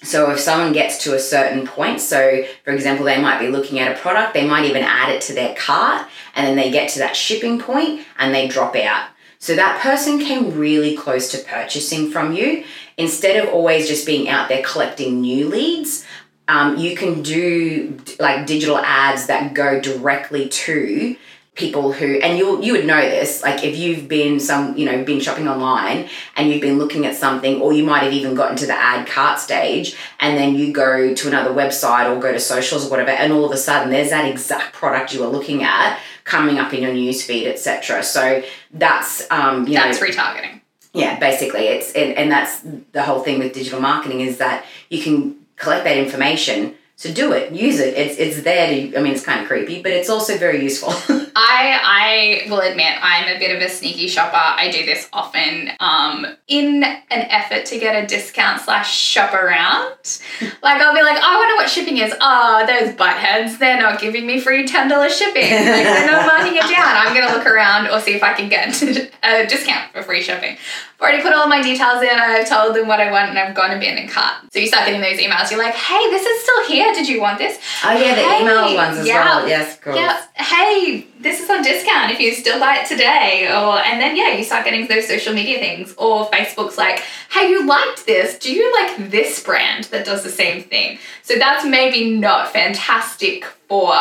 So 0.03 0.30
if 0.30 0.40
someone 0.40 0.72
gets 0.72 0.98
to 1.05 1.14
a 1.14 1.18
certain 1.18 1.66
point, 1.66 2.01
so 2.01 2.44
for 2.64 2.72
example, 2.72 3.05
they 3.05 3.20
might 3.20 3.38
be 3.38 3.48
looking 3.48 3.78
at 3.78 3.94
a 3.94 4.01
product, 4.01 4.32
they 4.32 4.46
might 4.46 4.64
even 4.64 4.82
add 4.82 5.11
it 5.11 5.20
to 5.22 5.34
their 5.34 5.55
cart, 5.55 6.09
and 6.34 6.46
then 6.46 6.57
they 6.57 6.70
get 6.70 6.88
to 6.90 6.98
that 7.01 7.14
shipping 7.14 7.59
point 7.59 8.01
and 8.18 8.34
they 8.34 8.48
drop 8.48 8.76
out. 8.76 9.11
So 9.38 9.55
that 9.57 9.80
person 9.80 10.18
came 10.18 10.59
really 10.59 10.96
close 10.96 11.30
to 11.32 11.38
purchasing 11.38 12.11
from 12.11 12.32
you. 12.32 12.64
Instead 12.96 13.42
of 13.42 13.53
always 13.53 13.88
just 13.88 14.07
being 14.07 14.28
out 14.28 14.48
there 14.48 14.62
collecting 14.62 15.20
new 15.20 15.48
leads, 15.48 16.05
um, 16.48 16.76
you 16.76 16.96
can 16.96 17.22
do 17.22 17.98
like 18.18 18.46
digital 18.46 18.78
ads 18.78 19.26
that 19.26 19.55
go 19.55 19.80
directly 19.80 20.48
to 20.48 21.16
people 21.61 21.93
who 21.93 22.19
and 22.21 22.39
you 22.39 22.61
you 22.63 22.73
would 22.73 22.87
know 22.87 23.01
this 23.01 23.43
like 23.43 23.63
if 23.63 23.77
you've 23.77 24.09
been 24.09 24.41
some 24.41 24.77
you 24.77 24.85
know 24.85 25.05
been 25.05 25.21
shopping 25.21 25.47
online 25.47 26.09
and 26.37 26.51
you've 26.51 26.61
been 26.61 26.79
looking 26.79 27.07
at 27.07 27.15
something 27.15 27.61
or 27.61 27.73
you 27.73 27.85
might 27.85 28.03
have 28.03 28.13
even 28.13 28.35
gotten 28.35 28.57
to 28.57 28.67
the 28.67 28.73
add 28.73 29.07
cart 29.07 29.39
stage 29.39 29.95
and 30.19 30.37
then 30.39 30.57
you 30.57 30.73
go 30.73 31.15
to 31.15 31.29
another 31.29 31.51
website 31.51 32.11
or 32.11 32.19
go 32.19 32.33
to 32.33 32.41
socials 32.41 32.87
or 32.87 32.91
whatever 32.91 33.11
and 33.11 33.33
all 33.33 33.45
of 33.45 33.53
a 33.53 33.57
sudden 33.57 33.91
there's 33.91 34.11
that 34.11 34.25
exact 34.25 34.73
product 34.73 35.15
you 35.15 35.21
were 35.21 35.29
looking 35.29 35.63
at 35.63 36.01
coming 36.25 36.59
up 36.59 36.73
in 36.73 36.83
your 36.83 36.93
newsfeed, 36.93 37.47
etc. 37.47 38.03
So 38.03 38.43
that's 38.73 39.29
um, 39.31 39.67
you 39.67 39.75
that's 39.75 40.01
know, 40.01 40.07
retargeting. 40.07 40.61
Yeah, 40.93 41.19
basically, 41.19 41.67
it's 41.69 41.93
and, 41.93 42.17
and 42.17 42.31
that's 42.31 42.63
the 42.93 43.03
whole 43.03 43.21
thing 43.21 43.39
with 43.39 43.53
digital 43.53 43.81
marketing 43.81 44.21
is 44.21 44.39
that 44.39 44.65
you 44.89 45.03
can 45.03 45.37
collect 45.57 45.85
that 45.85 45.97
information 45.97 46.75
so 47.01 47.11
do 47.11 47.33
it, 47.33 47.53
use 47.53 47.81
it. 47.81 47.95
It's 47.95 48.19
it's 48.19 48.43
there 48.43 48.69
to. 48.69 48.99
I 48.99 49.01
mean, 49.01 49.15
it's 49.15 49.25
kind 49.25 49.41
of 49.41 49.47
creepy, 49.47 49.83
but 49.83 49.91
it's 49.91 50.11
also 50.11 50.37
very 50.37 50.63
useful. 50.63 50.93
I 51.37 52.45
I 52.47 52.51
will 52.51 52.61
admit 52.61 52.97
I'm 53.01 53.35
a 53.35 53.39
bit 53.39 53.55
of 53.55 53.62
a 53.62 53.68
sneaky 53.68 54.09
shopper. 54.09 54.37
I 54.37 54.70
do 54.70 54.85
this 54.85 55.09
often, 55.12 55.70
um, 55.81 56.26
in 56.49 56.83
an 56.83 57.03
effort 57.11 57.66
to 57.66 57.78
get 57.78 58.03
a 58.03 58.07
discount 58.07 58.61
slash 58.61 58.95
shop 58.95 59.33
around. 59.35 59.95
like 60.62 60.81
I'll 60.81 60.95
be 60.95 61.03
like, 61.03 61.18
oh, 61.18 61.22
I 61.22 61.37
wonder 61.37 61.55
what 61.57 61.68
shipping 61.68 61.99
is. 61.99 62.14
Oh, 62.20 62.64
those 62.66 62.95
buttheads, 62.95 63.59
they're 63.59 63.78
not 63.81 64.01
giving 64.01 64.26
me 64.26 64.41
free 64.41 64.66
ten 64.66 64.89
dollars 64.89 65.16
shipping. 65.16 65.43
Like 65.43 65.62
they're 65.62 66.11
not 66.11 66.26
marking 66.39 66.57
it 66.57 66.62
down. 66.62 66.97
I'm 66.97 67.14
gonna 67.14 67.37
look 67.37 67.47
around 67.47 67.89
or 67.89 68.01
see 68.01 68.14
if 68.14 68.22
I 68.22 68.35
can 68.35 68.49
get 68.49 68.81
a 69.22 69.47
discount 69.47 69.93
for 69.93 70.03
free 70.03 70.22
shipping. 70.22 70.57
I've 71.01 71.05
already 71.05 71.22
put 71.22 71.32
all 71.32 71.48
my 71.48 71.62
details 71.62 72.03
in. 72.03 72.11
I've 72.11 72.46
told 72.46 72.76
them 72.76 72.86
what 72.86 73.01
I 73.01 73.11
want, 73.11 73.30
and 73.30 73.38
I've 73.38 73.55
gone 73.55 73.70
and 73.70 73.80
been 73.80 73.96
in 73.96 74.07
cart. 74.07 74.44
So 74.53 74.59
you 74.59 74.66
start 74.66 74.84
getting 74.84 75.01
those 75.01 75.18
emails. 75.18 75.51
You're 75.51 75.59
like, 75.59 75.74
hey, 75.74 76.11
this 76.11 76.26
is 76.26 76.42
still 76.42 76.66
here. 76.66 76.92
Did 76.92 77.09
you 77.09 77.22
want 77.22 77.38
this? 77.38 77.59
Oh 77.82 77.92
yeah, 77.92 78.14
the 78.14 78.20
hey, 78.20 78.42
email 78.42 78.74
ones 78.74 78.98
as 78.98 79.07
yeah, 79.07 79.24
well. 79.24 79.48
Yes, 79.48 79.78
cool. 79.80 79.94
Yeah. 79.94 80.20
Hey, 80.34 81.07
this 81.18 81.40
is 81.40 81.48
on 81.48 81.62
discount 81.62 82.12
if 82.12 82.20
you 82.20 82.34
still 82.34 82.61
buy 82.61 82.80
it 82.82 82.86
today. 82.86 83.48
Or 83.48 83.78
and 83.78 83.98
then 83.98 84.14
yeah, 84.14 84.36
you 84.36 84.44
start 84.44 84.66
getting 84.66 84.88
those 84.88 85.09
social 85.09 85.32
media 85.32 85.59
things. 85.59 85.94
Or 85.96 86.28
Facebook's 86.28 86.76
like, 86.76 87.03
hey, 87.30 87.48
you 87.48 87.66
liked 87.66 88.05
this. 88.05 88.38
Do 88.38 88.53
you 88.53 88.70
like 88.82 89.11
this 89.11 89.42
brand 89.42 89.84
that 89.84 90.05
does 90.05 90.22
the 90.22 90.28
same 90.28 90.62
thing? 90.62 90.98
So 91.22 91.36
that's 91.36 91.64
maybe 91.64 92.11
not 92.11 92.53
fantastic 92.53 93.46
for 93.71 93.95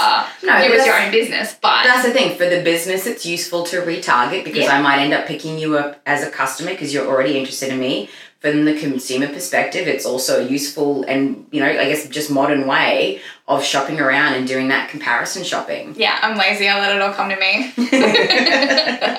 no, 0.43 0.57
you 0.63 0.73
as 0.73 0.83
your 0.83 0.99
own 0.99 1.11
business. 1.11 1.55
But 1.61 1.83
that's 1.83 2.03
the 2.03 2.11
thing. 2.11 2.35
For 2.35 2.49
the 2.49 2.63
business, 2.63 3.05
it's 3.05 3.23
useful 3.23 3.63
to 3.65 3.81
retarget 3.81 4.43
because 4.43 4.63
yeah. 4.63 4.75
I 4.75 4.81
might 4.81 4.97
end 4.97 5.13
up 5.13 5.27
picking 5.27 5.59
you 5.59 5.77
up 5.77 6.01
as 6.07 6.23
a 6.27 6.31
customer 6.31 6.71
because 6.71 6.91
you're 6.91 7.05
already 7.07 7.37
interested 7.37 7.71
in 7.71 7.79
me. 7.79 8.09
From 8.39 8.65
the 8.65 8.73
consumer 8.79 9.27
perspective, 9.27 9.87
it's 9.87 10.07
also 10.07 10.43
a 10.43 10.49
useful 10.49 11.03
and 11.03 11.45
you 11.51 11.59
know, 11.59 11.67
I 11.67 11.85
guess 11.85 12.09
just 12.09 12.31
modern 12.31 12.65
way 12.65 13.21
of 13.47 13.63
shopping 13.63 13.99
around 13.99 14.33
and 14.33 14.47
doing 14.47 14.69
that 14.69 14.89
comparison 14.89 15.43
shopping. 15.43 15.93
Yeah, 15.95 16.17
I'm 16.19 16.35
lazy. 16.35 16.67
I 16.67 16.79
let 16.79 16.95
it 16.95 17.01
all 17.01 17.13
come 17.13 17.29
to 17.29 17.35
me 17.35 17.65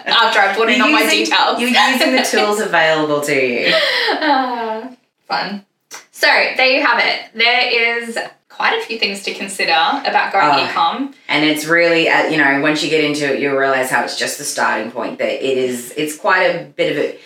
after 0.09 0.41
I 0.41 0.55
put 0.57 0.69
in 0.69 0.81
all 0.81 0.91
my 0.91 1.09
details. 1.09 1.61
You're 1.61 1.69
using 1.69 2.17
the 2.17 2.23
tools 2.29 2.59
available 2.59 3.21
to 3.21 3.35
you. 3.35 3.73
Uh, 4.21 4.95
fun. 5.29 5.65
So 6.11 6.27
there 6.27 6.67
you 6.67 6.85
have 6.85 6.99
it. 6.99 7.31
There 7.35 8.01
is 8.01 8.19
quite 8.51 8.79
a 8.79 8.85
few 8.85 8.99
things 8.99 9.23
to 9.23 9.33
consider 9.33 9.73
about 9.73 10.33
growing 10.33 10.51
oh, 10.53 10.67
ecom. 10.67 11.15
And 11.29 11.45
it's 11.45 11.65
really, 11.65 12.09
uh, 12.09 12.27
you 12.29 12.37
know, 12.37 12.61
once 12.61 12.83
you 12.83 12.91
get 12.91 13.03
into 13.03 13.33
it, 13.33 13.41
you'll 13.41 13.57
realize 13.57 13.91
how 13.91 14.05
it's 14.05 14.19
just 14.19 14.37
the 14.37 14.45
starting 14.45 14.91
point. 14.91 15.19
That 15.19 15.43
it 15.43 15.57
is, 15.57 15.95
it's 15.97 16.17
quite 16.17 16.43
a 16.43 16.65
bit 16.65 16.93
of 16.93 17.03
a, 17.03 17.19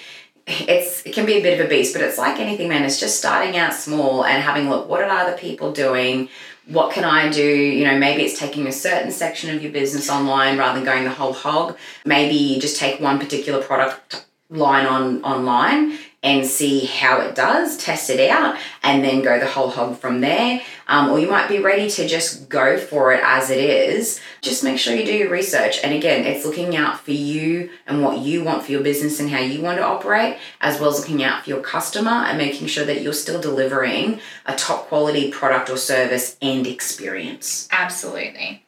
it's 0.47 1.05
it 1.07 1.14
can 1.14 1.25
be 1.25 1.35
a 1.35 1.43
bit 1.43 1.59
of 1.59 1.66
a 1.66 1.68
beast, 1.68 1.95
but 1.95 2.03
it's 2.03 2.18
like 2.18 2.39
anything, 2.39 2.68
man. 2.68 2.85
It's 2.85 3.01
just 3.01 3.18
starting 3.18 3.57
out 3.57 3.72
small 3.72 4.25
and 4.25 4.43
having 4.43 4.68
look. 4.68 4.89
What 4.89 5.03
are 5.03 5.09
other 5.09 5.37
people 5.37 5.72
doing? 5.72 6.29
What 6.66 6.93
can 6.93 7.05
I 7.05 7.31
do? 7.31 7.45
You 7.45 7.87
know, 7.87 7.99
maybe 7.99 8.22
it's 8.22 8.39
taking 8.39 8.66
a 8.66 8.72
certain 8.72 9.11
section 9.11 9.55
of 9.55 9.62
your 9.62 9.72
business 9.72 10.11
online 10.11 10.59
rather 10.59 10.79
than 10.79 10.85
going 10.85 11.05
the 11.05 11.11
whole 11.11 11.33
hog. 11.33 11.77
Maybe 12.05 12.35
you 12.35 12.61
just 12.61 12.79
take 12.79 13.01
one 13.01 13.18
particular 13.18 13.62
product 13.62 14.27
line 14.51 14.87
on 14.87 15.22
online 15.25 15.99
and 16.25 16.47
see 16.47 16.87
how 16.87 17.20
it 17.20 17.35
does, 17.35 17.77
test 17.77 18.09
it 18.09 18.31
out, 18.31 18.57
and 18.83 19.05
then 19.05 19.22
go 19.22 19.39
the 19.39 19.47
whole 19.47 19.68
hog 19.68 19.99
from 19.99 20.22
there. 20.22 20.62
Um, 20.89 21.11
or 21.11 21.18
you 21.18 21.31
might 21.31 21.49
be 21.49 21.59
ready 21.59 21.89
to 21.91 22.09
just 22.09 22.49
go 22.49 22.79
for 22.79 23.12
it 23.12 23.20
as 23.22 23.51
it 23.51 23.59
is. 23.59 24.20
Just 24.41 24.64
make 24.64 24.79
sure 24.79 24.95
you 24.95 25.05
do 25.05 25.14
your 25.14 25.31
research. 25.31 25.79
And 25.85 25.95
again, 25.95 26.25
it's 26.25 26.47
looking 26.47 26.77
out 26.77 27.01
for 27.01 27.12
you 27.12 27.70
and 27.87 28.03
what 28.03 28.18
you 28.18 28.43
want 28.43 28.64
for 28.64 28.72
your 28.72 28.83
business 28.83 29.20
and 29.20 29.29
how 29.29 29.39
you 29.39 29.61
want 29.61 29.79
to 29.79 29.85
operate, 29.85 30.39
as 30.62 30.81
well 30.81 30.91
as 30.91 30.99
looking 30.99 31.22
out 31.22 31.45
for 31.45 31.51
your 31.51 31.61
customer 31.61 32.11
and 32.11 32.39
making 32.39 32.68
sure 32.68 32.87
that 32.87 33.03
you're 33.03 33.12
still 33.12 33.41
delivering 33.41 34.18
a 34.47 34.57
top 34.57 34.89
quality 34.89 35.31
product 35.31 35.68
or 35.68 35.77
service 35.77 36.39
and 36.41 36.66
experience. 36.66 37.68
Absolutely. 37.70 38.64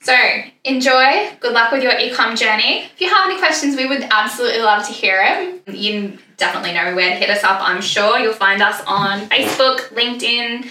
So 0.00 0.16
enjoy. 0.64 1.30
Good 1.40 1.52
luck 1.52 1.72
with 1.72 1.82
your 1.82 1.92
ecom 1.92 2.38
journey. 2.38 2.84
If 2.94 3.00
you 3.00 3.08
have 3.08 3.28
any 3.28 3.38
questions, 3.38 3.76
we 3.76 3.86
would 3.86 4.06
absolutely 4.10 4.60
love 4.60 4.86
to 4.86 4.92
hear 4.92 5.20
it. 5.20 5.74
You 5.74 6.18
definitely 6.36 6.72
know 6.72 6.94
where 6.94 7.10
to 7.10 7.16
hit 7.16 7.30
us 7.30 7.42
up. 7.44 7.60
I'm 7.66 7.80
sure 7.82 8.18
you'll 8.18 8.32
find 8.32 8.62
us 8.62 8.80
on 8.86 9.28
Facebook, 9.28 9.88
LinkedIn, 9.88 10.68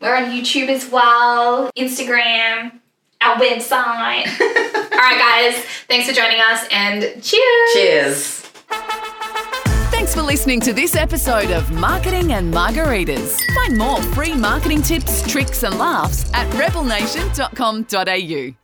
We're 0.00 0.16
on 0.16 0.24
YouTube 0.30 0.68
as 0.68 0.88
well, 0.90 1.70
Instagram, 1.76 2.72
our 3.20 3.36
website. 3.36 4.26
All 4.92 5.00
right, 5.00 5.18
guys, 5.18 5.64
thanks 5.88 6.06
for 6.08 6.14
joining 6.14 6.40
us 6.40 6.66
and 6.70 7.02
cheers. 7.22 7.72
Cheers. 7.72 8.40
Thanks 9.90 10.14
for 10.14 10.22
listening 10.22 10.60
to 10.60 10.72
this 10.74 10.94
episode 10.96 11.50
of 11.50 11.70
Marketing 11.72 12.32
and 12.32 12.52
Margaritas. 12.52 13.38
Find 13.54 13.78
more 13.78 14.02
free 14.12 14.34
marketing 14.34 14.82
tips, 14.82 15.22
tricks, 15.30 15.62
and 15.62 15.78
laughs 15.78 16.30
at 16.34 16.46
rebelnation.com.au. 16.54 18.63